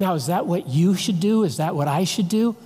Now, 0.00 0.14
is 0.14 0.26
that 0.26 0.46
what 0.46 0.68
you 0.68 0.94
should 0.94 1.20
do? 1.20 1.42
Is 1.42 1.56
that 1.56 1.74
what 1.74 1.88
I 1.88 2.04
should 2.04 2.28
do? 2.28 2.56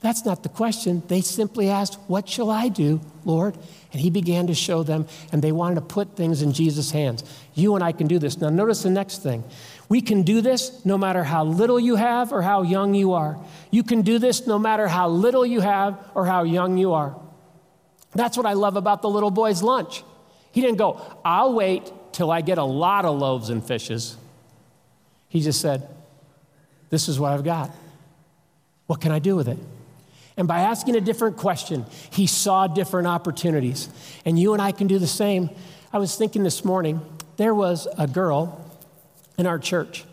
That's 0.00 0.24
not 0.24 0.42
the 0.42 0.48
question. 0.48 1.02
They 1.08 1.20
simply 1.20 1.70
asked, 1.70 1.94
What 2.06 2.28
shall 2.28 2.50
I 2.50 2.68
do, 2.68 3.00
Lord? 3.24 3.56
And 3.92 4.00
he 4.00 4.10
began 4.10 4.46
to 4.48 4.54
show 4.54 4.82
them, 4.82 5.06
and 5.32 5.42
they 5.42 5.52
wanted 5.52 5.76
to 5.76 5.80
put 5.80 6.16
things 6.16 6.42
in 6.42 6.52
Jesus' 6.52 6.90
hands. 6.90 7.24
You 7.54 7.74
and 7.74 7.82
I 7.82 7.92
can 7.92 8.06
do 8.06 8.18
this. 8.18 8.38
Now, 8.38 8.50
notice 8.50 8.82
the 8.82 8.90
next 8.90 9.22
thing. 9.22 9.42
We 9.88 10.00
can 10.00 10.22
do 10.22 10.40
this 10.40 10.84
no 10.84 10.98
matter 10.98 11.22
how 11.22 11.44
little 11.44 11.78
you 11.78 11.96
have 11.96 12.32
or 12.32 12.42
how 12.42 12.62
young 12.62 12.94
you 12.94 13.12
are. 13.12 13.38
You 13.70 13.82
can 13.82 14.02
do 14.02 14.18
this 14.18 14.46
no 14.46 14.58
matter 14.58 14.88
how 14.88 15.08
little 15.08 15.46
you 15.46 15.60
have 15.60 15.98
or 16.14 16.26
how 16.26 16.42
young 16.42 16.76
you 16.76 16.94
are. 16.94 17.16
That's 18.12 18.36
what 18.36 18.46
I 18.46 18.54
love 18.54 18.76
about 18.76 19.02
the 19.02 19.10
little 19.10 19.30
boy's 19.30 19.62
lunch. 19.62 20.02
He 20.52 20.60
didn't 20.60 20.78
go, 20.78 21.00
I'll 21.24 21.52
wait 21.52 21.92
till 22.12 22.30
I 22.30 22.40
get 22.40 22.58
a 22.58 22.64
lot 22.64 23.04
of 23.04 23.18
loaves 23.18 23.50
and 23.50 23.64
fishes. 23.64 24.16
He 25.28 25.40
just 25.40 25.60
said, 25.60 25.86
This 26.90 27.08
is 27.08 27.20
what 27.20 27.32
I've 27.32 27.44
got. 27.44 27.70
What 28.86 29.00
can 29.00 29.12
I 29.12 29.18
do 29.18 29.36
with 29.36 29.48
it? 29.48 29.58
And 30.36 30.48
by 30.48 30.60
asking 30.60 30.96
a 30.96 31.00
different 31.00 31.36
question, 31.36 31.86
he 32.10 32.26
saw 32.26 32.66
different 32.66 33.06
opportunities. 33.06 33.88
And 34.24 34.38
you 34.38 34.52
and 34.52 34.60
I 34.60 34.72
can 34.72 34.86
do 34.86 34.98
the 34.98 35.06
same. 35.06 35.50
I 35.92 35.98
was 35.98 36.16
thinking 36.16 36.42
this 36.42 36.64
morning, 36.64 37.00
there 37.36 37.54
was 37.54 37.86
a 37.98 38.06
girl 38.06 38.65
in 39.38 39.46
our 39.46 39.58
church 39.58 40.04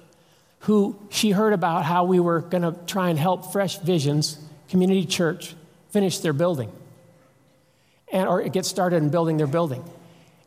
who 0.64 0.98
she 1.10 1.32
heard 1.32 1.52
about 1.52 1.84
how 1.84 2.06
we 2.06 2.20
were 2.20 2.40
going 2.40 2.62
to 2.62 2.74
try 2.88 3.10
and 3.10 3.20
help 3.20 3.52
Fresh 3.52 3.80
Visions 3.80 4.40
Community 4.70 5.06
Church 5.06 5.56
finish 5.90 6.20
their 6.20 6.32
building 6.32 6.72
and, 8.12 8.30
or 8.30 8.42
get 8.44 8.66
started 8.66 8.98
in 8.98 9.10
building 9.10 9.36
their 9.36 9.48
building. 9.48 9.84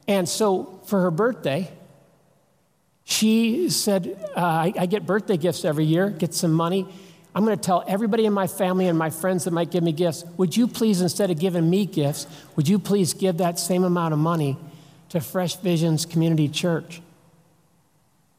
And 0.08 0.26
so 0.26 0.80
for 0.86 1.02
her 1.02 1.10
birthday, 1.10 1.70
she 3.04 3.68
said, 3.68 4.18
uh, 4.34 4.40
I, 4.40 4.72
I 4.78 4.86
get 4.86 5.04
birthday 5.04 5.36
gifts 5.36 5.66
every 5.66 5.84
year, 5.84 6.08
get 6.08 6.32
some 6.32 6.52
money. 6.52 6.88
I'm 7.34 7.44
going 7.44 7.56
to 7.56 7.62
tell 7.62 7.84
everybody 7.86 8.24
in 8.24 8.32
my 8.32 8.46
family 8.46 8.88
and 8.88 8.96
my 8.96 9.10
friends 9.10 9.44
that 9.44 9.50
might 9.50 9.70
give 9.70 9.84
me 9.84 9.92
gifts, 9.92 10.24
would 10.38 10.56
you 10.56 10.66
please, 10.66 11.02
instead 11.02 11.30
of 11.30 11.38
giving 11.38 11.68
me 11.68 11.84
gifts, 11.84 12.26
would 12.56 12.66
you 12.66 12.78
please 12.78 13.12
give 13.12 13.36
that 13.36 13.58
same 13.58 13.84
amount 13.84 14.14
of 14.14 14.18
money 14.18 14.56
to 15.10 15.20
Fresh 15.20 15.56
Visions 15.56 16.06
Community 16.06 16.48
Church? 16.48 17.02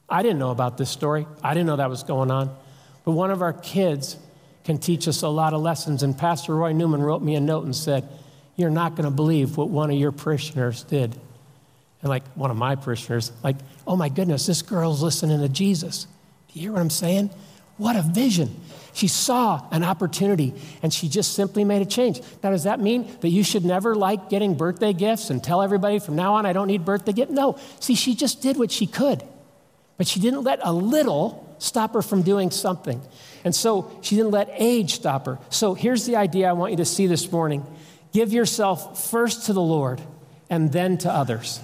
I 0.10 0.24
didn't 0.24 0.39
know 0.39 0.52
about 0.52 0.78
this 0.78 0.89
story. 0.89 1.28
I 1.43 1.54
didn't 1.54 1.67
know 1.67 1.76
that 1.76 1.89
was 1.89 2.04
going 2.04 2.32
on. 2.32 2.56
But 3.04 3.12
one 3.12 3.32
of 3.32 3.41
our 3.41 3.54
kids 3.54 4.17
can 4.63 4.78
teach 4.78 5.08
us 5.08 5.22
a 5.22 5.28
lot 5.28 5.54
of 5.54 5.62
lessons. 5.62 6.04
And 6.04 6.17
Pastor 6.17 6.56
Roy 6.56 6.74
Newman 6.74 7.02
wrote 7.02 7.22
me 7.22 7.36
a 7.36 7.39
note 7.39 7.65
and 7.65 7.76
said, 7.76 8.08
You're 8.56 8.70
not 8.70 8.96
going 8.96 9.06
to 9.06 9.15
believe 9.15 9.58
what 9.58 9.70
one 9.70 9.89
of 9.91 9.98
your 9.98 10.12
parishioners 10.12 10.84
did. 10.84 11.15
And 12.02 12.10
like 12.10 12.24
one 12.36 12.52
of 12.52 12.58
my 12.58 12.76
parishioners, 12.76 13.32
like, 13.43 13.56
oh 13.86 13.96
my 13.96 14.10
goodness, 14.10 14.46
this 14.46 14.62
girl's 14.62 15.02
listening 15.02 15.39
to 15.39 15.50
Jesus. 15.50 16.04
Do 16.04 16.60
you 16.60 16.62
hear 16.62 16.72
what 16.74 16.82
I'm 16.82 16.89
saying? 16.89 17.32
What 17.78 17.96
a 17.96 18.02
vision. 18.02 18.60
She 18.93 19.08
saw 19.08 19.63
an 19.72 19.84
opportunity 19.84 20.54
and 20.82 20.93
she 20.93 21.10
just 21.10 21.34
simply 21.34 21.63
made 21.63 21.82
a 21.82 21.86
change. 21.86 22.22
Now, 22.43 22.52
does 22.52 22.63
that 22.63 22.80
mean 22.80 23.08
that 23.22 23.30
you 23.30 23.43
should 23.43 23.63
never 23.63 23.96
like 23.96 24.30
getting 24.30 24.56
birthday 24.56 24.93
gifts 24.93 25.30
and 25.30 25.43
tell 25.43 25.62
everybody 25.62 26.00
from 26.00 26.15
now 26.15 26.36
on 26.36 26.46
I 26.46 26.54
don't 26.54 26.67
need 26.67 26.86
birthday 26.86 27.13
gifts? 27.13 27.32
No. 27.32 27.60
See, 27.80 27.96
she 27.96 28.15
just 28.15 28.41
did 28.41 28.58
what 28.58 28.72
she 28.72 28.88
could. 28.88 29.24
But 29.98 30.08
she 30.08 30.20
didn't 30.20 30.44
let 30.44 30.60
a 30.62 30.72
little 30.72 31.56
stop 31.60 31.94
her 31.94 32.02
from 32.02 32.22
doing 32.22 32.52
something. 32.52 33.02
And 33.44 33.56
so 33.56 33.92
she 34.02 34.16
didn't 34.16 34.32
let 34.32 34.50
age 34.54 34.96
stop 34.96 35.26
her. 35.26 35.40
So 35.50 35.74
here's 35.74 36.06
the 36.06 36.16
idea 36.16 36.50
I 36.50 36.54
want 36.54 36.72
you 36.72 36.78
to 36.78 36.86
see 36.86 37.08
this 37.08 37.32
morning 37.32 37.66
give 38.14 38.32
yourself 38.32 39.10
first 39.10 39.46
to 39.48 39.54
the 39.54 39.62
Lord 39.62 40.02
and 40.50 40.72
then 40.72 40.98
to 41.00 41.12
others. 41.12 41.60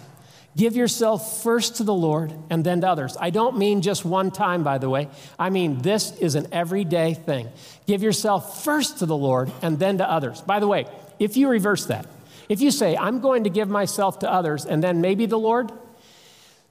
Give 0.56 0.76
yourself 0.76 1.42
first 1.42 1.78
to 1.78 1.84
the 1.84 1.94
Lord 1.94 2.32
and 2.50 2.64
then 2.64 2.82
to 2.82 2.88
others. 2.88 3.18
I 3.20 3.32
don't 3.32 3.58
mean 3.58 3.82
just 3.82 4.06
one 4.06 4.30
time, 4.30 4.64
by 4.64 4.78
the 4.78 4.90
way. 4.90 5.10
I 5.40 5.50
mean, 5.50 5.82
this 5.82 6.16
is 6.18 6.36
an 6.36 6.48
everyday 6.52 7.16
thing. 7.16 7.50
Give 7.88 8.04
yourself 8.04 8.64
first 8.64 9.00
to 9.00 9.08
the 9.08 9.18
Lord 9.18 9.52
and 9.64 9.80
then 9.80 9.98
to 9.98 10.10
others. 10.10 10.42
By 10.42 10.60
the 10.60 10.68
way, 10.68 10.86
if 11.18 11.38
you 11.38 11.48
reverse 11.50 11.88
that, 11.88 12.06
if 12.50 12.62
you 12.62 12.70
say, 12.70 12.96
I'm 12.96 13.20
going 13.20 13.46
to 13.46 13.50
give 13.50 13.68
myself 13.68 14.20
to 14.20 14.32
others 14.32 14.66
and 14.66 14.84
then 14.84 15.02
maybe 15.02 15.26
the 15.26 15.40
Lord, 15.40 15.72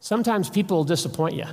Sometimes 0.03 0.51
people 0.51 0.79
will 0.79 0.85
disappoint 0.85 1.37
you. 1.37 1.45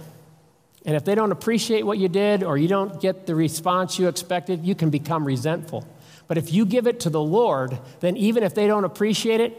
And 0.83 0.95
if 0.95 1.05
they 1.05 1.13
don't 1.13 1.31
appreciate 1.31 1.85
what 1.85 1.99
you 1.99 2.09
did 2.09 2.43
or 2.43 2.57
you 2.57 2.67
don't 2.67 2.99
get 2.99 3.27
the 3.27 3.35
response 3.35 3.99
you 3.99 4.07
expected, 4.07 4.65
you 4.65 4.73
can 4.73 4.89
become 4.89 5.23
resentful. 5.23 5.87
But 6.27 6.39
if 6.39 6.51
you 6.51 6.65
give 6.65 6.87
it 6.87 7.01
to 7.01 7.11
the 7.11 7.21
Lord, 7.21 7.77
then 7.99 8.17
even 8.17 8.41
if 8.41 8.55
they 8.55 8.65
don't 8.65 8.85
appreciate 8.85 9.39
it, 9.39 9.55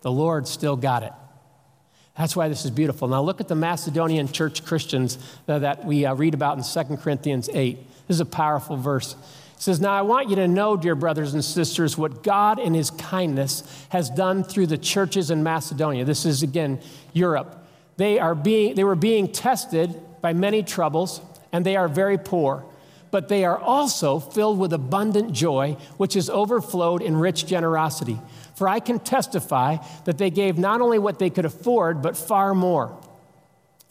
the 0.00 0.10
Lord 0.10 0.48
still 0.48 0.74
got 0.74 1.04
it. 1.04 1.12
That's 2.18 2.34
why 2.34 2.48
this 2.48 2.64
is 2.64 2.72
beautiful. 2.72 3.06
Now 3.06 3.22
look 3.22 3.40
at 3.40 3.46
the 3.46 3.54
Macedonian 3.54 4.26
church 4.26 4.64
Christians 4.64 5.18
that 5.46 5.84
we 5.84 6.04
uh, 6.04 6.14
read 6.14 6.34
about 6.34 6.58
in 6.58 6.64
2 6.64 6.96
Corinthians 6.96 7.48
8. 7.52 7.78
This 8.08 8.16
is 8.16 8.20
a 8.20 8.26
powerful 8.26 8.76
verse. 8.76 9.12
It 9.12 9.62
says, 9.62 9.80
Now 9.80 9.92
I 9.92 10.02
want 10.02 10.30
you 10.30 10.36
to 10.36 10.48
know, 10.48 10.76
dear 10.76 10.96
brothers 10.96 11.32
and 11.32 11.44
sisters, 11.44 11.96
what 11.96 12.24
God 12.24 12.58
in 12.58 12.74
his 12.74 12.90
kindness 12.90 13.86
has 13.90 14.10
done 14.10 14.42
through 14.42 14.66
the 14.66 14.78
churches 14.78 15.30
in 15.30 15.44
Macedonia. 15.44 16.04
This 16.04 16.26
is, 16.26 16.42
again, 16.42 16.80
Europe. 17.12 17.62
They, 17.96 18.18
are 18.18 18.34
being, 18.34 18.74
they 18.74 18.84
were 18.84 18.94
being 18.94 19.32
tested 19.32 19.94
by 20.20 20.32
many 20.32 20.62
troubles, 20.62 21.20
and 21.52 21.64
they 21.64 21.76
are 21.76 21.88
very 21.88 22.18
poor. 22.18 22.64
But 23.10 23.28
they 23.28 23.44
are 23.44 23.58
also 23.58 24.18
filled 24.18 24.58
with 24.58 24.72
abundant 24.72 25.32
joy, 25.32 25.76
which 25.96 26.14
has 26.14 26.28
overflowed 26.28 27.00
in 27.02 27.16
rich 27.16 27.46
generosity. 27.46 28.18
For 28.54 28.68
I 28.68 28.80
can 28.80 28.98
testify 28.98 29.78
that 30.04 30.18
they 30.18 30.30
gave 30.30 30.58
not 30.58 30.80
only 30.80 30.98
what 30.98 31.18
they 31.18 31.30
could 31.30 31.44
afford, 31.44 32.02
but 32.02 32.16
far 32.16 32.54
more. 32.54 32.98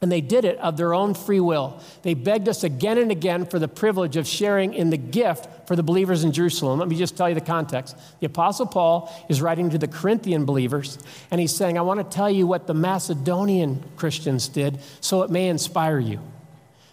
And 0.05 0.11
they 0.11 0.21
did 0.21 0.45
it 0.45 0.59
of 0.59 0.77
their 0.77 0.93
own 0.93 1.15
free 1.15 1.39
will. 1.39 1.81
They 2.03 2.13
begged 2.13 2.47
us 2.47 2.63
again 2.63 2.99
and 2.99 3.09
again 3.09 3.47
for 3.47 3.57
the 3.57 3.67
privilege 3.67 4.17
of 4.17 4.27
sharing 4.27 4.75
in 4.75 4.91
the 4.91 4.97
gift 4.97 5.67
for 5.67 5.75
the 5.75 5.81
believers 5.81 6.23
in 6.23 6.31
Jerusalem. 6.31 6.77
Let 6.77 6.87
me 6.87 6.95
just 6.95 7.17
tell 7.17 7.27
you 7.27 7.33
the 7.33 7.41
context. 7.41 7.97
The 8.19 8.27
Apostle 8.27 8.67
Paul 8.67 9.11
is 9.29 9.41
writing 9.41 9.71
to 9.71 9.79
the 9.79 9.87
Corinthian 9.87 10.45
believers, 10.45 10.99
and 11.31 11.41
he's 11.41 11.55
saying, 11.55 11.79
I 11.79 11.81
want 11.81 12.01
to 12.01 12.15
tell 12.15 12.29
you 12.29 12.45
what 12.45 12.67
the 12.67 12.75
Macedonian 12.75 13.83
Christians 13.95 14.47
did 14.47 14.79
so 15.01 15.23
it 15.23 15.31
may 15.31 15.47
inspire 15.47 15.97
you. 15.97 16.19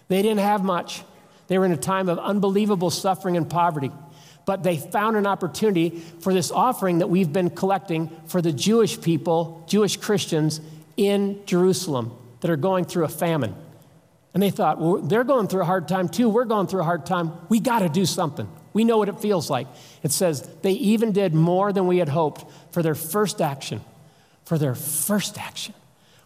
They 0.07 0.23
didn't 0.23 0.39
have 0.39 0.63
much, 0.63 1.03
they 1.49 1.59
were 1.59 1.65
in 1.65 1.71
a 1.71 1.77
time 1.77 2.09
of 2.09 2.17
unbelievable 2.17 2.89
suffering 2.89 3.37
and 3.37 3.47
poverty. 3.47 3.91
But 4.47 4.63
they 4.63 4.77
found 4.77 5.17
an 5.17 5.27
opportunity 5.27 6.01
for 6.21 6.33
this 6.33 6.49
offering 6.49 6.97
that 6.97 7.11
we've 7.11 7.31
been 7.31 7.51
collecting 7.51 8.09
for 8.25 8.41
the 8.41 8.51
Jewish 8.51 8.99
people, 8.99 9.63
Jewish 9.67 9.97
Christians 9.97 10.61
in 10.97 11.45
Jerusalem 11.45 12.17
that 12.43 12.51
are 12.51 12.57
going 12.57 12.83
through 12.83 13.05
a 13.05 13.09
famine. 13.09 13.55
And 14.33 14.43
they 14.43 14.49
thought, 14.49 14.77
well, 14.77 14.97
they're 14.97 15.23
going 15.23 15.47
through 15.47 15.61
a 15.61 15.65
hard 15.65 15.87
time 15.87 16.09
too. 16.09 16.27
We're 16.27 16.43
going 16.43 16.67
through 16.67 16.81
a 16.81 16.83
hard 16.83 17.05
time. 17.05 17.31
We 17.47 17.61
got 17.61 17.79
to 17.79 17.87
do 17.87 18.05
something. 18.05 18.49
We 18.73 18.83
know 18.83 18.97
what 18.97 19.07
it 19.07 19.21
feels 19.21 19.49
like. 19.49 19.65
It 20.03 20.11
says 20.11 20.41
they 20.61 20.73
even 20.73 21.13
did 21.13 21.33
more 21.33 21.71
than 21.71 21.87
we 21.87 21.99
had 21.99 22.09
hoped 22.09 22.43
for 22.71 22.83
their 22.83 22.95
first 22.95 23.39
action. 23.39 23.79
For 24.43 24.57
their 24.57 24.75
first 24.75 25.39
action 25.39 25.73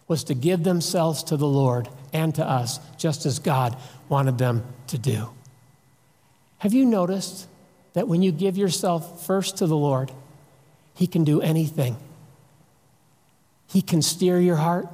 was 0.08 0.24
to 0.24 0.34
give 0.34 0.64
themselves 0.64 1.22
to 1.24 1.36
the 1.36 1.46
Lord 1.46 1.88
and 2.12 2.34
to 2.34 2.44
us, 2.44 2.80
just 2.96 3.24
as 3.24 3.38
God 3.38 3.76
wanted 4.08 4.38
them 4.38 4.64
to 4.88 4.98
do. 4.98 5.30
Have 6.58 6.74
you 6.74 6.84
noticed 6.84 7.46
that 7.92 8.08
when 8.08 8.22
you 8.22 8.32
give 8.32 8.58
yourself 8.58 9.24
first 9.24 9.58
to 9.58 9.68
the 9.68 9.76
Lord, 9.76 10.10
He 10.96 11.06
can 11.06 11.22
do 11.22 11.40
anything? 11.40 11.96
He 13.68 13.82
can 13.82 14.02
steer 14.02 14.40
your 14.40 14.56
heart. 14.56 14.88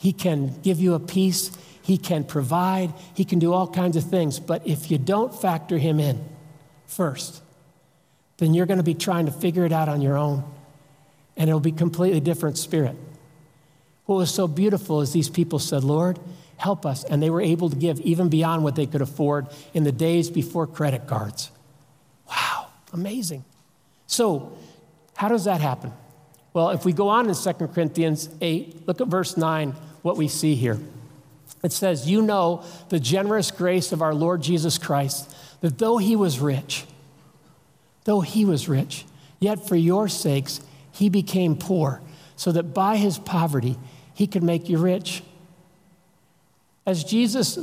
He 0.00 0.14
can 0.14 0.58
give 0.62 0.80
you 0.80 0.94
a 0.94 0.98
peace. 0.98 1.50
He 1.82 1.98
can 1.98 2.24
provide. 2.24 2.94
He 3.12 3.26
can 3.26 3.38
do 3.38 3.52
all 3.52 3.66
kinds 3.66 3.98
of 3.98 4.04
things. 4.04 4.40
But 4.40 4.66
if 4.66 4.90
you 4.90 4.96
don't 4.96 5.38
factor 5.38 5.76
Him 5.76 6.00
in 6.00 6.24
first, 6.86 7.42
then 8.38 8.54
you're 8.54 8.64
going 8.64 8.78
to 8.78 8.82
be 8.82 8.94
trying 8.94 9.26
to 9.26 9.32
figure 9.32 9.66
it 9.66 9.72
out 9.72 9.90
on 9.90 10.00
your 10.00 10.16
own. 10.16 10.42
And 11.36 11.50
it'll 11.50 11.60
be 11.60 11.70
completely 11.70 12.18
different 12.18 12.56
spirit. 12.56 12.96
What 14.06 14.16
was 14.16 14.32
so 14.32 14.48
beautiful 14.48 15.02
is 15.02 15.12
these 15.12 15.28
people 15.28 15.58
said, 15.58 15.84
Lord, 15.84 16.18
help 16.56 16.86
us. 16.86 17.04
And 17.04 17.22
they 17.22 17.28
were 17.28 17.42
able 17.42 17.68
to 17.68 17.76
give 17.76 18.00
even 18.00 18.30
beyond 18.30 18.64
what 18.64 18.76
they 18.76 18.86
could 18.86 19.02
afford 19.02 19.48
in 19.74 19.84
the 19.84 19.92
days 19.92 20.30
before 20.30 20.66
credit 20.66 21.06
cards. 21.06 21.50
Wow, 22.26 22.68
amazing. 22.94 23.44
So, 24.06 24.56
how 25.14 25.28
does 25.28 25.44
that 25.44 25.60
happen? 25.60 25.92
Well, 26.54 26.70
if 26.70 26.86
we 26.86 26.94
go 26.94 27.08
on 27.08 27.28
in 27.28 27.34
2 27.34 27.52
Corinthians 27.68 28.30
8, 28.40 28.88
look 28.88 29.02
at 29.02 29.08
verse 29.08 29.36
9 29.36 29.74
what 30.02 30.16
we 30.16 30.28
see 30.28 30.54
here. 30.54 30.78
It 31.62 31.72
says, 31.72 32.08
You 32.08 32.22
know 32.22 32.64
the 32.88 33.00
generous 33.00 33.50
grace 33.50 33.92
of 33.92 34.02
our 34.02 34.14
Lord 34.14 34.42
Jesus 34.42 34.78
Christ, 34.78 35.34
that 35.60 35.78
though 35.78 35.98
he 35.98 36.16
was 36.16 36.38
rich, 36.38 36.84
though 38.04 38.20
he 38.20 38.44
was 38.44 38.68
rich, 38.68 39.04
yet 39.38 39.66
for 39.66 39.76
your 39.76 40.08
sakes 40.08 40.60
he 40.92 41.08
became 41.08 41.56
poor, 41.56 42.00
so 42.36 42.52
that 42.52 42.74
by 42.74 42.96
his 42.96 43.18
poverty 43.18 43.76
he 44.14 44.26
could 44.26 44.42
make 44.42 44.68
you 44.68 44.78
rich. 44.78 45.22
As 46.86 47.04
Jesus 47.04 47.58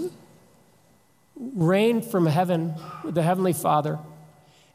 reigned 1.35 2.05
from 2.05 2.25
heaven 2.25 2.75
with 3.03 3.15
the 3.15 3.23
Heavenly 3.23 3.53
Father, 3.53 3.99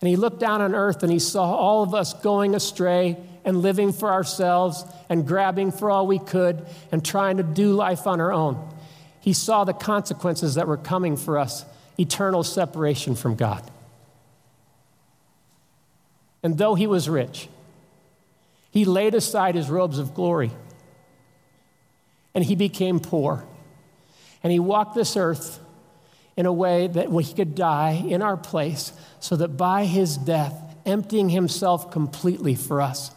and 0.01 0.09
he 0.09 0.17
looked 0.17 0.41
down 0.41 0.61
on 0.61 0.75
earth 0.75 1.05
and 1.05 1.13
he 1.13 1.21
saw 1.21 1.45
all 1.55 1.85
of 1.85 1.95
us 1.95 2.13
going 2.13 2.57
astray 2.57 3.17
and 3.45 3.63
living 3.63 3.93
for 3.93 4.11
ourselves 4.11 4.85
and 5.09 5.27
grabbing 5.27 5.73
for 5.73 5.91
all 5.91 6.07
we 6.07 6.19
could 6.19 6.65
and 6.91 7.05
trying 7.05 7.39
to 7.39 7.43
do 7.43 7.73
life 7.73 8.07
on 8.07 8.21
our 8.21 8.33
own. 8.33 8.69
He 9.21 9.33
saw 9.33 9.65
the 9.65 9.73
consequences 9.73 10.55
that 10.57 10.67
were 10.67 10.77
coming 10.77 11.17
for 11.17 11.39
us 11.39 11.65
eternal 11.99 12.43
separation 12.43 13.15
from 13.15 13.37
God. 13.37 13.71
And 16.43 16.59
though 16.59 16.75
he 16.75 16.87
was 16.87 17.09
rich, 17.09 17.49
he 18.71 18.85
laid 18.85 19.15
aside 19.15 19.55
his 19.55 19.71
robes 19.71 19.99
of 19.99 20.15
glory 20.15 20.51
and 22.35 22.43
he 22.45 22.57
became 22.57 22.99
poor. 22.99 23.45
And 24.43 24.53
he 24.53 24.59
walked 24.59 24.95
this 24.95 25.17
earth 25.17 25.61
in 26.37 26.47
a 26.47 26.53
way 26.53 26.87
that 26.89 27.11
he 27.11 27.35
could 27.35 27.55
die 27.55 28.03
in 28.09 28.23
our 28.23 28.37
place 28.37 28.93
so 29.21 29.37
that 29.37 29.57
by 29.57 29.85
his 29.85 30.17
death, 30.17 30.55
emptying 30.85 31.29
himself 31.29 31.91
completely 31.91 32.55
for 32.55 32.81
us, 32.81 33.13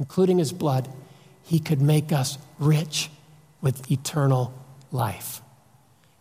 including 0.00 0.38
his 0.38 0.52
blood, 0.52 0.88
he 1.44 1.60
could 1.60 1.80
make 1.80 2.10
us 2.10 2.38
rich 2.58 3.10
with 3.60 3.90
eternal 3.92 4.52
life 4.90 5.42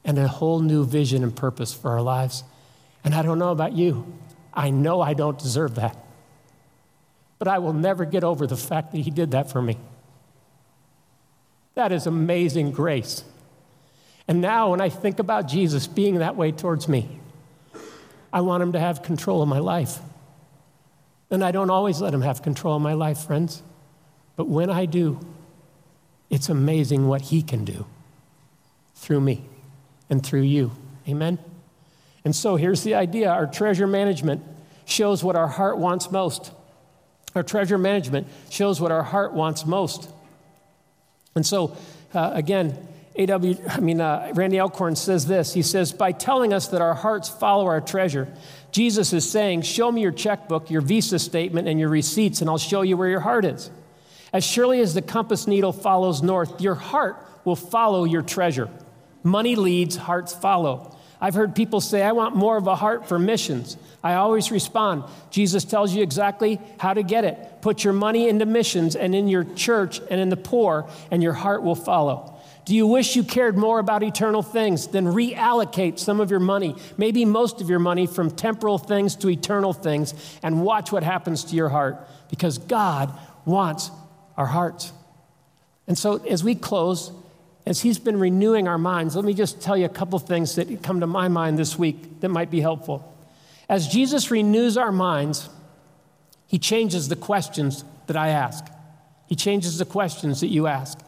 and 0.03 0.19
a 0.19 0.27
whole 0.27 0.59
new 0.59 0.85
vision 0.85 1.23
and 1.23 1.35
purpose 1.35 1.73
for 1.73 1.91
our 1.91 2.01
lives. 2.01 2.43
And 3.03 3.15
I 3.15 3.21
don't 3.21 3.39
know 3.39 3.49
about 3.49 3.73
you, 3.73 4.13
I 4.53 4.69
know 4.69 5.01
I 5.01 5.13
don't 5.13 5.39
deserve 5.39 5.75
that. 5.75 5.97
But 7.39 7.47
I 7.47 7.59
will 7.59 7.73
never 7.73 8.03
get 8.03 8.25
over 8.25 8.45
the 8.45 8.57
fact 8.57 8.91
that 8.91 8.99
he 8.99 9.11
did 9.11 9.31
that 9.31 9.49
for 9.49 9.61
me. 9.61 9.77
That 11.75 11.93
is 11.93 12.05
amazing 12.05 12.71
grace. 12.71 13.23
And 14.27 14.41
now, 14.41 14.71
when 14.71 14.81
I 14.81 14.89
think 14.89 15.19
about 15.19 15.47
Jesus 15.47 15.87
being 15.87 16.19
that 16.19 16.35
way 16.35 16.51
towards 16.51 16.89
me, 16.89 17.19
I 18.33 18.41
want 18.41 18.61
him 18.61 18.73
to 18.73 18.79
have 18.79 19.01
control 19.01 19.41
of 19.41 19.47
my 19.47 19.59
life. 19.59 19.99
And 21.31 21.43
I 21.43 21.51
don't 21.51 21.69
always 21.69 22.01
let 22.01 22.13
him 22.13 22.21
have 22.21 22.41
control 22.41 22.75
of 22.75 22.81
my 22.81 22.93
life, 22.93 23.19
friends. 23.19 23.61
But 24.35 24.47
when 24.47 24.69
I 24.69 24.85
do, 24.85 25.19
it's 26.29 26.49
amazing 26.49 27.07
what 27.07 27.21
he 27.21 27.41
can 27.41 27.65
do 27.65 27.85
through 28.95 29.21
me 29.21 29.45
and 30.09 30.25
through 30.25 30.41
you. 30.41 30.71
Amen? 31.07 31.39
And 32.25 32.35
so 32.35 32.55
here's 32.55 32.83
the 32.83 32.95
idea 32.95 33.29
our 33.29 33.47
treasure 33.47 33.87
management 33.87 34.43
shows 34.85 35.23
what 35.23 35.35
our 35.35 35.47
heart 35.47 35.77
wants 35.77 36.11
most. 36.11 36.51
Our 37.35 37.43
treasure 37.43 37.77
management 37.77 38.27
shows 38.49 38.81
what 38.81 38.91
our 38.91 39.03
heart 39.03 39.33
wants 39.33 39.65
most. 39.65 40.09
And 41.35 41.45
so, 41.45 41.77
uh, 42.13 42.31
again, 42.33 42.87
A.W. 43.19 43.57
I 43.67 43.81
mean, 43.81 43.99
uh, 43.99 44.31
Randy 44.33 44.61
Alcorn 44.61 44.95
says 44.95 45.27
this. 45.27 45.53
He 45.53 45.61
says, 45.61 45.91
by 45.91 46.13
telling 46.13 46.53
us 46.53 46.69
that 46.69 46.81
our 46.81 46.93
hearts 46.93 47.27
follow 47.27 47.65
our 47.65 47.81
treasure, 47.81 48.29
Jesus 48.71 49.11
is 49.11 49.29
saying, 49.29 49.63
Show 49.63 49.91
me 49.91 50.01
your 50.01 50.13
checkbook, 50.13 50.71
your 50.71 50.79
visa 50.79 51.19
statement, 51.19 51.67
and 51.67 51.77
your 51.77 51.89
receipts, 51.89 52.39
and 52.39 52.49
I'll 52.49 52.57
show 52.57 52.81
you 52.81 52.95
where 52.95 53.09
your 53.09 53.19
heart 53.19 53.43
is. 53.43 53.69
As 54.31 54.45
surely 54.45 54.79
as 54.79 54.93
the 54.93 55.01
compass 55.01 55.47
needle 55.47 55.73
follows 55.73 56.23
north, 56.23 56.61
your 56.61 56.75
heart 56.75 57.17
will 57.43 57.57
follow 57.57 58.05
your 58.05 58.21
treasure. 58.21 58.69
Money 59.21 59.57
leads, 59.57 59.97
hearts 59.97 60.33
follow. 60.33 60.95
I've 61.19 61.33
heard 61.33 61.53
people 61.53 61.81
say, 61.81 62.01
I 62.01 62.13
want 62.13 62.37
more 62.37 62.55
of 62.55 62.67
a 62.67 62.75
heart 62.75 63.09
for 63.09 63.19
missions. 63.19 63.75
I 64.01 64.13
always 64.13 64.49
respond, 64.49 65.03
Jesus 65.29 65.65
tells 65.65 65.93
you 65.93 66.03
exactly 66.03 66.61
how 66.77 66.93
to 66.93 67.03
get 67.03 67.25
it. 67.25 67.61
Put 67.61 67.83
your 67.83 67.91
money 67.91 68.29
into 68.29 68.45
missions 68.45 68.95
and 68.95 69.13
in 69.13 69.27
your 69.27 69.43
church 69.43 69.99
and 70.09 70.21
in 70.21 70.29
the 70.29 70.37
poor, 70.37 70.89
and 71.11 71.21
your 71.21 71.33
heart 71.33 71.63
will 71.63 71.75
follow. 71.75 72.38
Do 72.69 72.75
you 72.75 72.85
wish 72.85 73.15
you 73.15 73.23
cared 73.23 73.57
more 73.57 73.79
about 73.79 74.03
eternal 74.03 74.43
things? 74.43 74.85
Then 74.85 75.05
reallocate 75.05 75.97
some 75.97 76.19
of 76.19 76.29
your 76.29 76.39
money, 76.39 76.75
maybe 76.99 77.25
most 77.25 77.61
of 77.61 77.69
your 77.71 77.79
money, 77.79 78.05
from 78.05 78.29
temporal 78.29 78.77
things 78.77 79.15
to 79.15 79.29
eternal 79.31 79.73
things, 79.73 80.13
and 80.43 80.61
watch 80.63 80.91
what 80.91 81.01
happens 81.01 81.45
to 81.45 81.55
your 81.55 81.69
heart 81.69 81.97
because 82.29 82.59
God 82.59 83.11
wants 83.43 83.89
our 84.37 84.45
hearts. 84.45 84.93
And 85.87 85.97
so, 85.97 86.17
as 86.17 86.43
we 86.43 86.53
close, 86.53 87.11
as 87.65 87.81
He's 87.81 87.97
been 87.97 88.19
renewing 88.19 88.67
our 88.67 88.77
minds, 88.77 89.15
let 89.15 89.25
me 89.25 89.33
just 89.33 89.61
tell 89.61 89.75
you 89.75 89.85
a 89.85 89.89
couple 89.89 90.19
things 90.19 90.53
that 90.53 90.83
come 90.83 90.99
to 90.99 91.07
my 91.07 91.27
mind 91.27 91.57
this 91.57 91.75
week 91.75 92.19
that 92.19 92.29
might 92.29 92.51
be 92.51 92.61
helpful. 92.61 93.17
As 93.67 93.87
Jesus 93.87 94.29
renews 94.29 94.77
our 94.77 94.91
minds, 94.91 95.49
he 96.45 96.59
changes 96.59 97.07
the 97.07 97.15
questions 97.15 97.83
that 98.05 98.15
I 98.15 98.27
ask. 98.27 98.63
He 99.25 99.35
changes 99.35 99.79
the 99.79 99.85
questions 99.85 100.41
that 100.41 100.49
you 100.49 100.67
ask. 100.67 100.99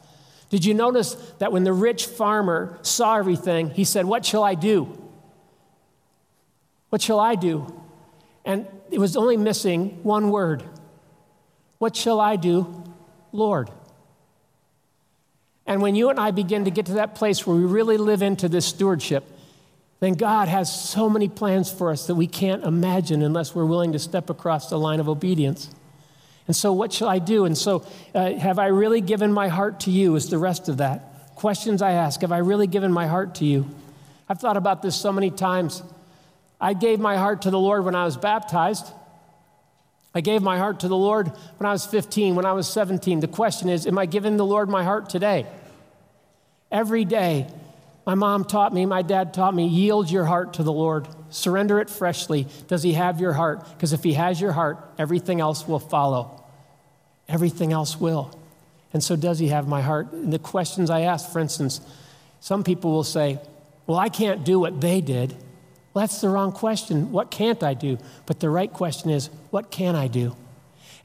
Did 0.51 0.65
you 0.65 0.73
notice 0.73 1.15
that 1.39 1.53
when 1.53 1.63
the 1.63 1.71
rich 1.71 2.05
farmer 2.05 2.77
saw 2.81 3.15
everything, 3.15 3.69
he 3.69 3.85
said, 3.85 4.05
What 4.05 4.25
shall 4.25 4.43
I 4.43 4.53
do? 4.53 5.01
What 6.89 7.01
shall 7.01 7.21
I 7.21 7.35
do? 7.35 7.73
And 8.43 8.67
it 8.91 8.99
was 8.99 9.15
only 9.15 9.37
missing 9.37 10.03
one 10.03 10.29
word 10.29 10.61
What 11.79 11.95
shall 11.95 12.19
I 12.19 12.35
do, 12.35 12.83
Lord? 13.31 13.71
And 15.65 15.81
when 15.81 15.95
you 15.95 16.09
and 16.09 16.19
I 16.19 16.31
begin 16.31 16.65
to 16.65 16.71
get 16.71 16.87
to 16.87 16.93
that 16.95 17.15
place 17.15 17.47
where 17.47 17.55
we 17.55 17.63
really 17.63 17.95
live 17.95 18.21
into 18.21 18.49
this 18.49 18.65
stewardship, 18.65 19.23
then 20.01 20.15
God 20.15 20.49
has 20.49 20.89
so 20.89 21.07
many 21.07 21.29
plans 21.29 21.71
for 21.71 21.91
us 21.91 22.07
that 22.07 22.15
we 22.15 22.27
can't 22.27 22.65
imagine 22.65 23.21
unless 23.21 23.55
we're 23.55 23.65
willing 23.65 23.93
to 23.93 23.99
step 23.99 24.29
across 24.29 24.69
the 24.69 24.77
line 24.77 24.99
of 24.99 25.07
obedience. 25.07 25.69
And 26.47 26.55
so, 26.55 26.73
what 26.73 26.91
shall 26.91 27.07
I 27.07 27.19
do? 27.19 27.45
And 27.45 27.57
so, 27.57 27.85
uh, 28.13 28.33
have 28.33 28.59
I 28.59 28.67
really 28.67 29.01
given 29.01 29.31
my 29.31 29.47
heart 29.47 29.81
to 29.81 29.91
you? 29.91 30.15
Is 30.15 30.29
the 30.29 30.37
rest 30.37 30.69
of 30.69 30.77
that. 30.77 31.35
Questions 31.35 31.81
I 31.81 31.91
ask 31.91 32.21
Have 32.21 32.31
I 32.31 32.39
really 32.39 32.67
given 32.67 32.91
my 32.91 33.07
heart 33.07 33.35
to 33.35 33.45
you? 33.45 33.67
I've 34.27 34.39
thought 34.39 34.57
about 34.57 34.81
this 34.81 34.95
so 34.95 35.11
many 35.11 35.29
times. 35.29 35.83
I 36.59 36.73
gave 36.73 36.99
my 36.99 37.17
heart 37.17 37.43
to 37.43 37.51
the 37.51 37.59
Lord 37.59 37.83
when 37.83 37.95
I 37.95 38.05
was 38.05 38.17
baptized. 38.17 38.85
I 40.13 40.21
gave 40.21 40.41
my 40.41 40.57
heart 40.57 40.81
to 40.81 40.87
the 40.87 40.95
Lord 40.97 41.31
when 41.57 41.67
I 41.67 41.71
was 41.71 41.85
15, 41.85 42.35
when 42.35 42.45
I 42.45 42.53
was 42.53 42.67
17. 42.71 43.21
The 43.21 43.27
question 43.27 43.69
is, 43.69 43.87
am 43.87 43.97
I 43.97 44.05
giving 44.05 44.37
the 44.37 44.45
Lord 44.45 44.69
my 44.69 44.83
heart 44.83 45.09
today? 45.09 45.47
Every 46.71 47.05
day, 47.05 47.47
my 48.05 48.15
mom 48.15 48.45
taught 48.45 48.73
me, 48.73 48.85
my 48.85 49.01
dad 49.01 49.33
taught 49.33 49.53
me, 49.53 49.67
yield 49.67 50.11
your 50.11 50.25
heart 50.25 50.53
to 50.55 50.63
the 50.63 50.71
Lord. 50.71 51.07
Surrender 51.31 51.79
it 51.79 51.89
freshly. 51.89 52.47
Does 52.67 52.83
He 52.83 52.93
have 52.93 53.19
your 53.19 53.33
heart? 53.33 53.67
Because 53.69 53.93
if 53.93 54.03
He 54.03 54.13
has 54.13 54.39
your 54.39 54.51
heart, 54.51 54.77
everything 54.97 55.41
else 55.41 55.67
will 55.67 55.79
follow. 55.79 56.43
Everything 57.27 57.71
else 57.71 57.99
will. 57.99 58.37
And 58.93 59.03
so, 59.03 59.15
does 59.15 59.39
He 59.39 59.47
have 59.47 59.67
my 59.67 59.81
heart? 59.81 60.11
And 60.11 60.31
the 60.31 60.39
questions 60.39 60.89
I 60.89 61.01
ask, 61.01 61.31
for 61.31 61.39
instance, 61.39 61.81
some 62.41 62.63
people 62.63 62.91
will 62.91 63.03
say, 63.03 63.39
Well, 63.87 63.97
I 63.97 64.09
can't 64.09 64.43
do 64.43 64.59
what 64.59 64.81
they 64.81 65.01
did. 65.01 65.31
Well, 65.93 66.03
that's 66.03 66.21
the 66.21 66.29
wrong 66.29 66.51
question. 66.51 67.11
What 67.11 67.31
can't 67.31 67.63
I 67.63 67.73
do? 67.73 67.97
But 68.25 68.39
the 68.39 68.49
right 68.49 68.71
question 68.71 69.09
is, 69.09 69.29
What 69.49 69.71
can 69.71 69.95
I 69.95 70.07
do? 70.07 70.35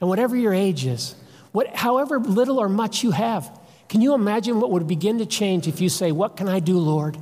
And 0.01 0.11
whatever 0.11 0.37
your 0.37 0.53
age 0.53 0.85
is, 0.85 1.15
what, 1.53 1.75
however 1.75 2.19
little 2.19 2.59
or 2.59 2.69
much 2.69 3.03
you 3.03 3.13
have, 3.13 3.51
can 3.89 4.01
you 4.01 4.15
imagine 4.15 4.61
what 4.61 4.71
would 4.73 4.87
begin 4.87 5.19
to 5.19 5.27
change 5.27 5.69
if 5.69 5.81
you 5.81 5.89
say, 5.89 6.11
What 6.13 6.37
can 6.37 6.49
I 6.49 6.59
do, 6.59 6.79
Lord? 6.79 7.17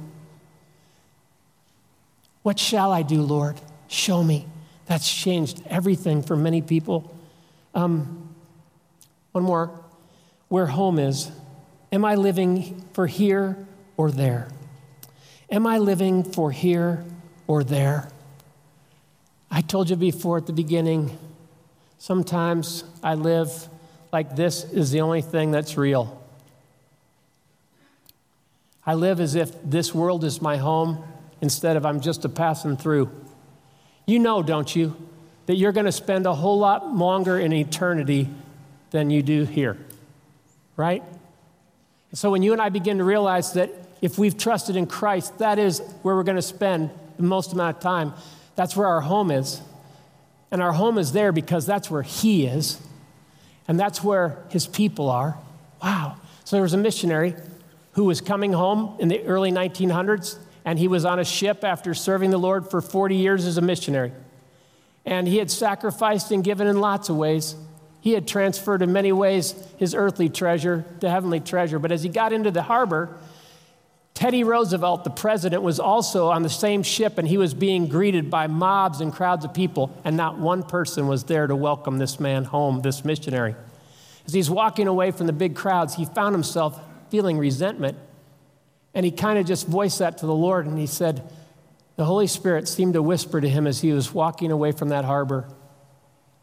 What 2.45 2.59
shall 2.59 2.93
I 2.93 3.01
do, 3.01 3.23
Lord? 3.23 3.59
Show 3.89 4.23
me. 4.23 4.47
That's 4.85 5.11
changed 5.11 5.63
everything 5.67 6.23
for 6.23 6.37
many 6.37 6.61
people. 6.61 7.17
Um, 7.75 8.35
one 9.33 9.45
more. 9.45 9.71
Where 10.49 10.67
home 10.67 10.99
is. 10.99 11.33
Am 11.91 12.05
I 12.05 12.17
living 12.17 12.85
for 12.93 13.07
here 13.07 13.57
or 13.97 14.11
there? 14.11 14.49
Am 15.51 15.67
I 15.67 15.79
living 15.79 16.23
for 16.23 16.51
here 16.53 17.03
or 17.47 17.65
there? 17.65 18.11
I 19.51 19.63
told 19.63 19.89
you 19.89 19.97
before 19.97 20.37
at 20.37 20.47
the 20.47 20.53
beginning, 20.53 21.17
sometimes 21.97 22.85
I 23.03 23.15
live 23.15 23.69
like 24.13 24.37
this 24.37 24.65
is 24.65 24.91
the 24.91 25.01
only 25.01 25.23
thing 25.23 25.51
that's 25.51 25.79
real. 25.79 26.23
I 28.85 28.93
live 28.93 29.19
as 29.19 29.35
if 29.35 29.51
this 29.65 29.95
world 29.95 30.25
is 30.25 30.43
my 30.43 30.59
home 30.59 31.03
instead 31.45 31.77
of 31.77 31.85
I'm 31.85 32.01
just 32.01 32.25
a 32.25 32.29
passing 32.29 32.77
through. 32.77 33.11
You 34.07 34.19
know, 34.19 34.43
don't 34.43 34.75
you, 34.75 34.97
that 35.45 35.57
you're 35.57 35.73
going 35.73 35.87
to 35.87 35.93
spend 35.93 36.27
a 36.27 36.35
whole 36.35 36.59
lot 36.59 36.95
longer 36.97 37.39
in 37.39 37.53
eternity 37.53 38.31
than 38.91 39.11
you 39.11 39.23
do 39.23 39.45
here, 39.45 39.77
right? 40.77 41.03
so 42.15 42.31
when 42.31 42.45
you 42.45 42.53
and 42.53 42.63
I 42.63 42.69
begin 42.69 42.99
to 42.99 43.05
realize 43.05 43.55
that 43.55 43.71
if 44.01 44.19
we've 44.19 44.39
trusted 44.39 44.77
in 44.77 44.87
Christ, 44.87 45.39
that 45.39 45.59
is 45.59 45.81
where 46.03 46.15
we're 46.15 46.23
going 46.23 46.37
to 46.37 46.43
spend 46.43 46.91
the 47.17 47.25
most 47.25 47.53
amount 47.53 47.77
of 47.77 47.83
time. 47.83 48.15
That's 48.55 48.77
where 48.77 48.87
our 48.87 49.01
home 49.01 49.33
is. 49.33 49.61
And 50.53 50.63
our 50.63 50.73
home 50.73 50.97
is 50.97 51.11
there 51.11 51.33
because 51.33 51.67
that's 51.67 51.91
where 51.91 52.03
He 52.03 52.47
is. 52.47 52.81
And 53.67 53.81
that's 53.81 54.03
where 54.05 54.39
His 54.51 54.69
people 54.69 55.11
are. 55.11 55.37
Wow. 55.83 56.17
So 56.45 56.55
there 56.55 56.63
was 56.63 56.73
a 56.73 56.79
missionary 56.79 57.35
who 57.95 58.05
was 58.05 58.21
coming 58.21 58.53
home 58.53 58.97
in 59.01 59.09
the 59.09 59.21
early 59.25 59.51
1900s, 59.51 60.39
and 60.65 60.79
he 60.79 60.89
was 60.89 61.05
on 61.05 61.19
a 61.19 61.25
ship 61.25 61.65
after 61.65 61.95
serving 61.95 62.31
the 62.31 62.39
Lord 62.39 62.71
for 62.71 62.81
40 62.81 63.17
years 63.17 63.47
as 63.47 63.59
a 63.59 63.63
missionary. 63.63 64.13
And 65.05 65.29
he 65.29 65.39
had 65.39 65.51
sacrificed 65.51 66.31
and 66.31 66.43
given 66.43 66.67
in 66.67 66.81
lots 66.81 67.09
of 67.09 67.17
ways. 67.17 67.55
He 68.01 68.13
had 68.13 68.27
transferred 68.27 68.83
in 68.83 68.93
many 68.93 69.13
ways 69.13 69.55
his 69.77 69.95
earthly 69.95 70.29
treasure 70.29 70.85
to 71.01 71.11
heavenly 71.11 71.41
treasure. 71.41 71.79
But 71.79 71.93
as 71.93 72.03
he 72.03 72.09
got 72.09 72.33
into 72.33 72.51
the 72.51 72.63
harbor, 72.63 73.17
Teddy 74.15 74.45
Roosevelt, 74.45 75.05
the 75.05 75.11
president, 75.11 75.63
was 75.63 75.81
also 75.81 76.29
on 76.29 76.43
the 76.43 76.49
same 76.49 76.83
ship 76.83 77.19
and 77.19 77.27
he 77.27 77.37
was 77.37 77.53
being 77.53 77.89
greeted 77.89 78.31
by 78.31 78.47
mobs 78.47 79.01
and 79.01 79.13
crowds 79.13 79.45
of 79.45 79.53
people, 79.53 79.95
and 80.05 80.17
not 80.17 80.39
one 80.39 80.63
person 80.63 81.09
was 81.09 81.25
there 81.25 81.47
to 81.47 81.57
welcome 81.57 81.99
this 81.99 82.21
man 82.21 82.45
home, 82.45 82.81
this 82.81 83.05
missionary. 83.05 83.57
As 84.27 84.33
he's 84.33 84.49
walking 84.49 84.87
away 84.87 85.11
from 85.11 85.27
the 85.27 85.33
big 85.33 85.55
crowds, 85.55 85.97
he 85.97 86.05
found 86.05 86.35
himself 86.35 86.81
feeling 87.11 87.39
resentment. 87.39 87.99
And 88.95 89.05
he 89.05 89.11
kind 89.11 89.39
of 89.39 89.47
just 89.47 89.67
voiced 89.67 89.99
that 89.99 90.19
to 90.19 90.27
the 90.27 90.35
Lord, 90.35 90.67
and 90.67 90.79
he 90.79 90.87
said, 90.87 91.29
the 91.97 92.05
Holy 92.05 92.27
Spirit 92.27 92.69
seemed 92.69 92.95
to 92.95 93.03
whisper 93.03 93.41
to 93.41 93.49
him 93.49 93.67
as 93.67 93.81
he 93.81 93.93
was 93.93 94.13
walking 94.13 94.51
away 94.51 94.73
from 94.73 94.89
that 94.89 95.05
harbor. 95.05 95.49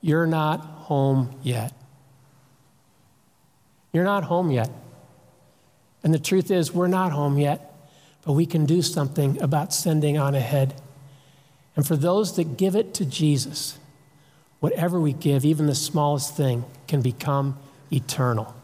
You're 0.02 0.28
not 0.28 0.62
home 0.62 1.38
yet. 1.44 1.74
You're 3.92 4.06
not 4.06 4.24
home 4.24 4.52
yet. 4.52 4.70
And 6.04 6.14
the 6.14 6.20
truth 6.20 6.52
is, 6.52 6.74
we're 6.74 6.88
not 6.88 7.12
home 7.12 7.38
yet, 7.38 7.74
but 8.24 8.34
we 8.34 8.46
can 8.46 8.66
do 8.66 8.82
something 8.82 9.42
about 9.42 9.74
sending 9.74 10.18
on 10.18 10.36
ahead. 10.36 10.74
And 11.76 11.86
for 11.86 11.96
those 11.96 12.36
that 12.38 12.58
give 12.58 12.76
it 12.76 12.94
to 12.96 13.06
Jesus, 13.06 13.78
whatever 14.62 15.00
we 15.00 15.14
give, 15.14 15.44
even 15.44 15.68
the 15.68 15.76
smallest 15.76 16.36
thing, 16.36 16.64
can 16.88 17.02
become 17.02 17.58
eternal. 17.92 18.56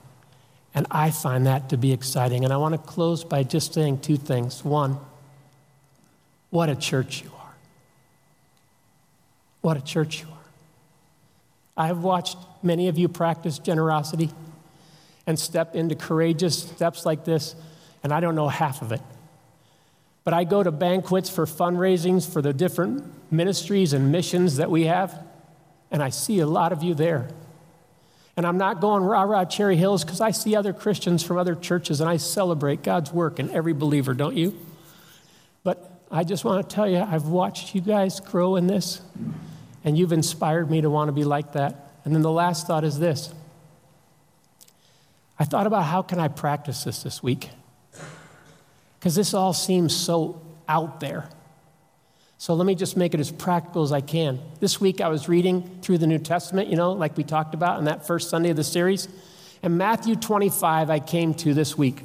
And 0.77 0.85
I 0.91 1.09
find 1.09 1.47
that 1.47 1.69
to 1.69 1.77
be 1.77 1.91
exciting. 1.91 2.43
And 2.43 2.53
I 2.53 2.57
want 2.57 2.73
to 2.73 2.77
close 2.77 3.23
by 3.23 3.41
just 3.41 3.73
saying 3.73 4.01
two 4.01 4.15
things. 4.15 4.63
One, 4.63 4.99
what 6.51 6.69
a 6.69 6.75
church 6.75 7.23
you 7.23 7.31
are. 7.35 7.55
What 9.61 9.75
a 9.75 9.81
church 9.81 10.21
you 10.21 10.27
are. 10.27 11.83
I 11.83 11.87
have 11.87 12.03
watched 12.03 12.37
many 12.61 12.89
of 12.89 12.99
you 12.99 13.07
practice 13.07 13.57
generosity 13.57 14.29
and 15.25 15.39
step 15.39 15.75
into 15.75 15.95
courageous 15.95 16.59
steps 16.65 17.07
like 17.07 17.25
this, 17.25 17.55
and 18.03 18.13
I 18.13 18.19
don't 18.19 18.35
know 18.35 18.47
half 18.47 18.83
of 18.83 18.91
it. 18.91 19.01
But 20.23 20.35
I 20.35 20.43
go 20.43 20.61
to 20.61 20.71
banquets 20.71 21.27
for 21.27 21.47
fundraisings 21.47 22.31
for 22.31 22.43
the 22.43 22.53
different 22.53 23.03
ministries 23.31 23.93
and 23.93 24.11
missions 24.11 24.57
that 24.57 24.69
we 24.69 24.83
have, 24.83 25.25
and 25.89 26.03
I 26.03 26.09
see 26.09 26.37
a 26.37 26.45
lot 26.45 26.71
of 26.71 26.83
you 26.83 26.93
there. 26.93 27.29
And 28.37 28.45
I'm 28.45 28.59
not 28.59 28.79
going 28.79 29.03
rah 29.03 29.23
rah 29.23 29.45
Cherry 29.45 29.75
Hills 29.75 30.03
because 30.05 30.21
I 30.21 30.29
see 30.29 30.55
other 30.55 30.71
Christians 30.71 31.23
from 31.23 31.37
other 31.37 31.55
churches 31.55 31.99
and 31.99 32.09
I 32.09 32.17
celebrate 32.17 32.83
God's 32.83 33.11
work 33.11 33.39
in 33.39 33.49
every 33.49 33.73
believer, 33.73 34.13
don't 34.13 34.37
you? 34.37 34.55
But 35.63 35.91
I 36.11 36.23
just 36.23 36.45
want 36.45 36.69
to 36.69 36.73
tell 36.73 36.87
you, 36.87 36.99
I've 36.99 37.25
watched 37.25 37.73
you 37.73 37.81
guys 37.81 38.19
grow 38.19 38.55
in 38.55 38.67
this, 38.67 39.01
and 39.83 39.97
you've 39.97 40.13
inspired 40.13 40.69
me 40.69 40.81
to 40.81 40.89
want 40.89 41.07
to 41.09 41.11
be 41.11 41.23
like 41.23 41.53
that. 41.53 41.91
And 42.05 42.13
then 42.13 42.21
the 42.21 42.31
last 42.31 42.67
thought 42.67 42.83
is 42.83 42.99
this 42.99 43.33
I 45.39 45.43
thought 45.43 45.65
about 45.65 45.83
how 45.83 46.03
can 46.03 46.19
I 46.19 46.27
practice 46.27 46.83
this 46.83 47.01
this 47.03 47.23
week? 47.23 47.49
Because 48.99 49.15
this 49.15 49.33
all 49.33 49.53
seems 49.53 49.95
so 49.95 50.41
out 50.69 50.99
there. 50.99 51.29
So 52.39 52.53
let 52.53 52.67
me 52.67 52.75
just 52.75 52.95
make 52.95 53.13
it 53.13 53.19
as 53.19 53.31
practical 53.31 53.81
as 53.81 53.91
I 53.91 54.01
can. 54.01 54.39
This 54.59 54.79
week 54.79 55.01
I 55.01 55.07
was 55.07 55.27
reading 55.27 55.79
through 55.81 55.97
the 55.97 56.07
New 56.07 56.19
Testament, 56.19 56.69
you 56.69 56.75
know, 56.75 56.91
like 56.91 57.17
we 57.17 57.23
talked 57.23 57.55
about 57.55 57.79
in 57.79 57.85
that 57.85 58.05
first 58.05 58.29
Sunday 58.29 58.51
of 58.51 58.55
the 58.55 58.63
series. 58.63 59.07
And 59.63 59.77
Matthew 59.77 60.15
25 60.15 60.89
I 60.89 60.99
came 60.99 61.33
to 61.35 61.53
this 61.55 61.77
week. 61.77 62.03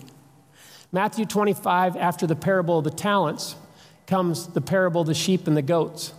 Matthew 0.91 1.25
25, 1.25 1.97
after 1.97 2.27
the 2.27 2.37
parable 2.37 2.79
of 2.79 2.85
the 2.85 2.91
talents, 2.91 3.57
comes 4.07 4.49
the 4.49 4.61
parable 4.61 5.03
of 5.03 5.07
the 5.07 5.15
sheep 5.15 5.47
and 5.47 5.57
the 5.57 5.63
goats. 5.63 6.13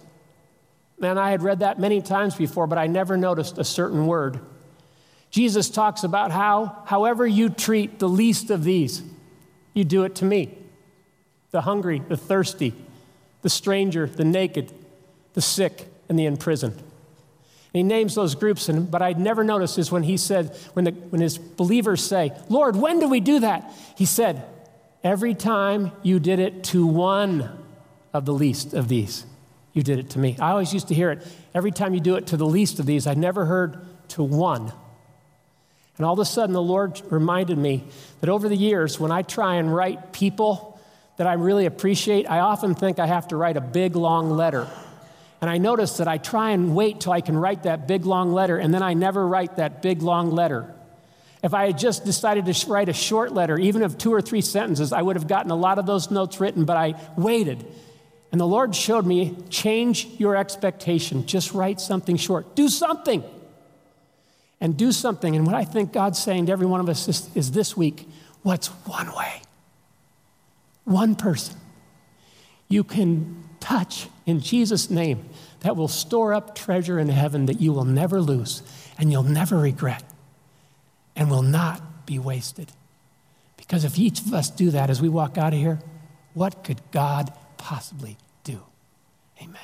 Man, 1.00 1.18
I 1.20 1.30
had 1.30 1.44
read 1.44 1.60
that 1.60 1.80
many 1.80 2.02
times 2.02 2.36
before, 2.36 2.66
but 2.66 2.80
I 2.80 2.88
never 2.88 3.16
noticed 3.16 3.58
a 3.60 3.64
certain 3.64 4.08
word. 4.08 4.40
Jesus 5.30 5.70
talks 5.70 6.04
about 6.04 6.32
how, 6.32 6.84
however 6.86 7.26
you 7.26 7.50
treat 7.50 8.00
the 8.00 8.10
least 8.10 8.50
of 8.50 8.64
these, 8.64 9.04
you 9.74 9.84
do 9.84 10.04
it 10.06 10.16
to 10.16 10.26
me. 10.26 10.58
The 11.52 11.62
hungry, 11.62 12.02
the 12.08 12.18
thirsty, 12.18 12.74
the 13.44 13.50
stranger, 13.50 14.08
the 14.08 14.26
naked, 14.26 14.74
the 15.34 15.42
sick, 15.42 15.88
and 16.10 16.18
the 16.18 16.26
imprisoned. 16.26 16.74
And 16.76 17.80
he 17.80 17.84
names 17.84 18.16
those 18.16 18.36
groups, 18.36 18.70
and, 18.70 18.90
but 18.90 19.02
I'd 19.02 19.20
never 19.20 19.44
noticed 19.44 19.78
is 19.78 19.92
when 19.92 20.04
he 20.04 20.18
said, 20.18 20.56
when, 20.74 20.86
the, 20.86 20.92
when 20.92 21.22
his 21.22 21.38
believers 21.38 22.04
say, 22.04 22.32
Lord, 22.50 22.76
when 22.76 23.00
do 23.00 23.08
we 23.08 23.20
do 23.20 23.40
that? 23.40 23.72
He 23.96 24.06
said, 24.06 24.44
Every 25.04 25.36
time 25.36 25.92
you 26.02 26.18
did 26.18 26.40
it 26.40 26.64
to 26.66 26.88
one 26.88 27.66
of 28.14 28.26
the 28.26 28.34
least 28.34 28.74
of 28.74 28.88
these, 28.88 29.26
you 29.74 29.84
did 29.84 30.00
it 30.00 30.12
to 30.12 30.20
me. 30.20 30.38
I 30.40 30.52
always 30.52 30.74
used 30.74 30.88
to 30.88 30.94
hear 30.94 31.12
it, 31.12 31.28
every 31.54 31.72
time 31.72 31.94
you 31.94 32.00
do 32.00 32.16
it 32.16 32.28
to 32.28 32.38
the 32.38 32.46
least 32.46 32.80
of 32.80 32.86
these, 32.86 33.06
I 33.06 33.14
never 33.14 33.44
heard 33.46 33.86
to 34.10 34.24
one. 34.24 34.72
And 35.98 36.06
all 36.06 36.14
of 36.14 36.20
a 36.20 36.26
sudden, 36.26 36.54
the 36.54 36.62
Lord 36.62 37.02
reminded 37.12 37.58
me 37.58 37.84
that 38.22 38.30
over 38.30 38.48
the 38.48 38.56
years, 38.56 38.98
when 38.98 39.12
I 39.12 39.24
try 39.24 39.56
and 39.56 39.76
write 39.76 40.14
people 40.14 40.73
that 41.18 41.28
I 41.28 41.34
really 41.34 41.66
appreciate, 41.66 42.30
I 42.30 42.40
often 42.40 42.76
think 42.76 43.00
I 43.00 43.08
have 43.08 43.28
to 43.30 43.36
write 43.36 43.58
a 43.58 43.62
big, 43.62 43.96
long 43.96 44.32
letter. 44.32 44.68
And 45.42 45.50
I 45.50 45.58
notice 45.58 45.98
that 45.98 46.08
I 46.08 46.18
try 46.18 46.52
and 46.52 46.76
wait 46.76 47.02
till 47.02 47.12
I 47.12 47.22
can 47.22 47.38
write 47.38 47.64
that 47.64 47.88
big, 47.88 48.06
long 48.06 48.32
letter, 48.34 48.58
and 48.58 48.74
then 48.74 48.82
I 48.82 48.94
never 48.94 49.28
write 49.28 49.58
that 49.58 49.82
big, 49.82 50.02
long 50.02 50.32
letter. 50.32 50.74
If 51.44 51.54
I 51.54 51.68
had 51.68 51.78
just 51.78 52.06
decided 52.06 52.46
to 52.46 52.72
write 52.72 52.88
a 52.88 52.94
short 52.94 53.34
letter, 53.34 53.60
even 53.60 53.84
of 53.84 53.98
two 53.98 54.14
or 54.14 54.22
three 54.22 54.40
sentences, 54.40 54.94
I 54.94 55.02
would 55.02 55.18
have 55.18 55.28
gotten 55.28 55.52
a 55.52 55.56
lot 55.56 55.78
of 55.78 55.86
those 55.86 56.10
notes 56.10 56.40
written, 56.40 56.64
but 56.64 56.78
I 56.78 56.96
waited. 57.18 57.66
And 58.32 58.40
the 58.40 58.48
Lord 58.48 58.74
showed 58.74 59.06
me 59.06 59.36
change 59.50 60.08
your 60.18 60.36
expectation. 60.36 61.26
Just 61.28 61.54
write 61.54 61.82
something 61.82 62.16
short. 62.16 62.56
Do 62.56 62.70
something 62.70 63.24
and 64.62 64.78
do 64.78 64.94
something. 64.94 65.36
And 65.36 65.46
what 65.46 65.56
I 65.56 65.66
think 65.66 65.92
God's 65.92 66.18
saying 66.18 66.46
to 66.46 66.54
every 66.54 66.66
one 66.66 66.80
of 66.80 66.88
us 66.88 67.08
is, 67.10 67.30
is 67.36 67.52
this 67.52 67.76
week 67.76 68.08
what's 68.42 68.68
one 68.68 69.14
way? 69.14 69.42
One 70.84 71.16
person 71.16 71.58
you 72.68 72.84
can 72.84 73.44
touch 73.60 74.08
in 74.26 74.40
Jesus' 74.40 74.90
name 74.90 75.30
that 75.62 75.76
will 75.76 75.88
store 75.88 76.34
up 76.34 76.56
treasure 76.56 77.00
in 77.00 77.10
heaven 77.10 77.46
that 77.46 77.62
you 77.62 77.72
will 77.72 77.86
never 77.86 78.22
lose 78.22 78.64
and 78.98 79.12
you'll 79.12 79.24
never 79.24 79.58
regret 79.58 80.04
and 81.16 81.30
will 81.30 81.42
not 81.42 82.06
be 82.06 82.20
wasted. 82.20 82.72
Because 83.58 83.86
if 83.86 83.98
each 83.98 84.20
of 84.22 84.34
us 84.34 84.50
do 84.50 84.72
that 84.72 84.90
as 84.90 85.02
we 85.02 85.10
walk 85.10 85.38
out 85.38 85.54
of 85.54 85.60
here, 85.60 85.80
what 86.34 86.64
could 86.64 86.82
God 86.92 87.32
possibly 87.58 88.18
do? 88.44 88.62
Amen. 89.42 89.62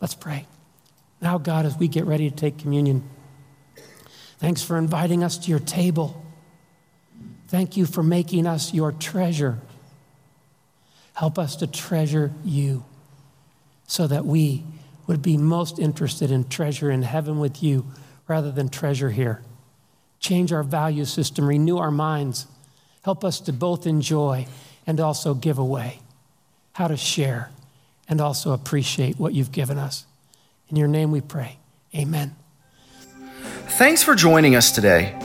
Let's 0.00 0.14
pray. 0.14 0.46
Now, 1.20 1.38
God, 1.38 1.64
as 1.64 1.76
we 1.76 1.88
get 1.88 2.04
ready 2.04 2.28
to 2.28 2.36
take 2.36 2.58
communion, 2.58 3.08
Thanks 4.38 4.62
for 4.62 4.78
inviting 4.78 5.24
us 5.24 5.36
to 5.38 5.50
your 5.50 5.58
table. 5.58 6.24
Thank 7.48 7.76
you 7.76 7.86
for 7.86 8.04
making 8.04 8.46
us 8.46 8.72
your 8.72 8.92
treasure. 8.92 9.58
Help 11.18 11.36
us 11.36 11.56
to 11.56 11.66
treasure 11.66 12.30
you 12.44 12.84
so 13.88 14.06
that 14.06 14.24
we 14.24 14.62
would 15.08 15.20
be 15.20 15.36
most 15.36 15.80
interested 15.80 16.30
in 16.30 16.48
treasure 16.48 16.92
in 16.92 17.02
heaven 17.02 17.40
with 17.40 17.60
you 17.60 17.84
rather 18.28 18.52
than 18.52 18.68
treasure 18.68 19.10
here. 19.10 19.42
Change 20.20 20.52
our 20.52 20.62
value 20.62 21.04
system, 21.04 21.48
renew 21.48 21.76
our 21.76 21.90
minds. 21.90 22.46
Help 23.02 23.24
us 23.24 23.40
to 23.40 23.52
both 23.52 23.84
enjoy 23.84 24.46
and 24.86 25.00
also 25.00 25.34
give 25.34 25.58
away, 25.58 25.98
how 26.74 26.86
to 26.86 26.96
share 26.96 27.50
and 28.08 28.20
also 28.20 28.52
appreciate 28.52 29.18
what 29.18 29.34
you've 29.34 29.50
given 29.50 29.76
us. 29.76 30.06
In 30.68 30.76
your 30.76 30.86
name 30.86 31.10
we 31.10 31.20
pray. 31.20 31.58
Amen. 31.96 32.36
Thanks 33.70 34.04
for 34.04 34.14
joining 34.14 34.54
us 34.54 34.70
today. 34.70 35.18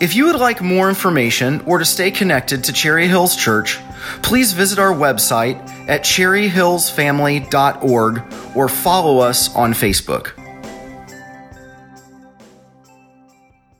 If 0.00 0.16
you 0.16 0.26
would 0.26 0.40
like 0.40 0.60
more 0.60 0.88
information 0.88 1.60
or 1.60 1.78
to 1.78 1.84
stay 1.84 2.10
connected 2.10 2.64
to 2.64 2.72
Cherry 2.72 3.06
Hills 3.06 3.36
Church, 3.36 3.78
please 4.22 4.52
visit 4.52 4.78
our 4.78 4.92
website 4.92 5.56
at 5.88 6.02
cherryhillsfamily.org 6.02 8.56
or 8.56 8.68
follow 8.68 9.18
us 9.18 9.52
on 9.54 9.72
Facebook. 9.72 10.32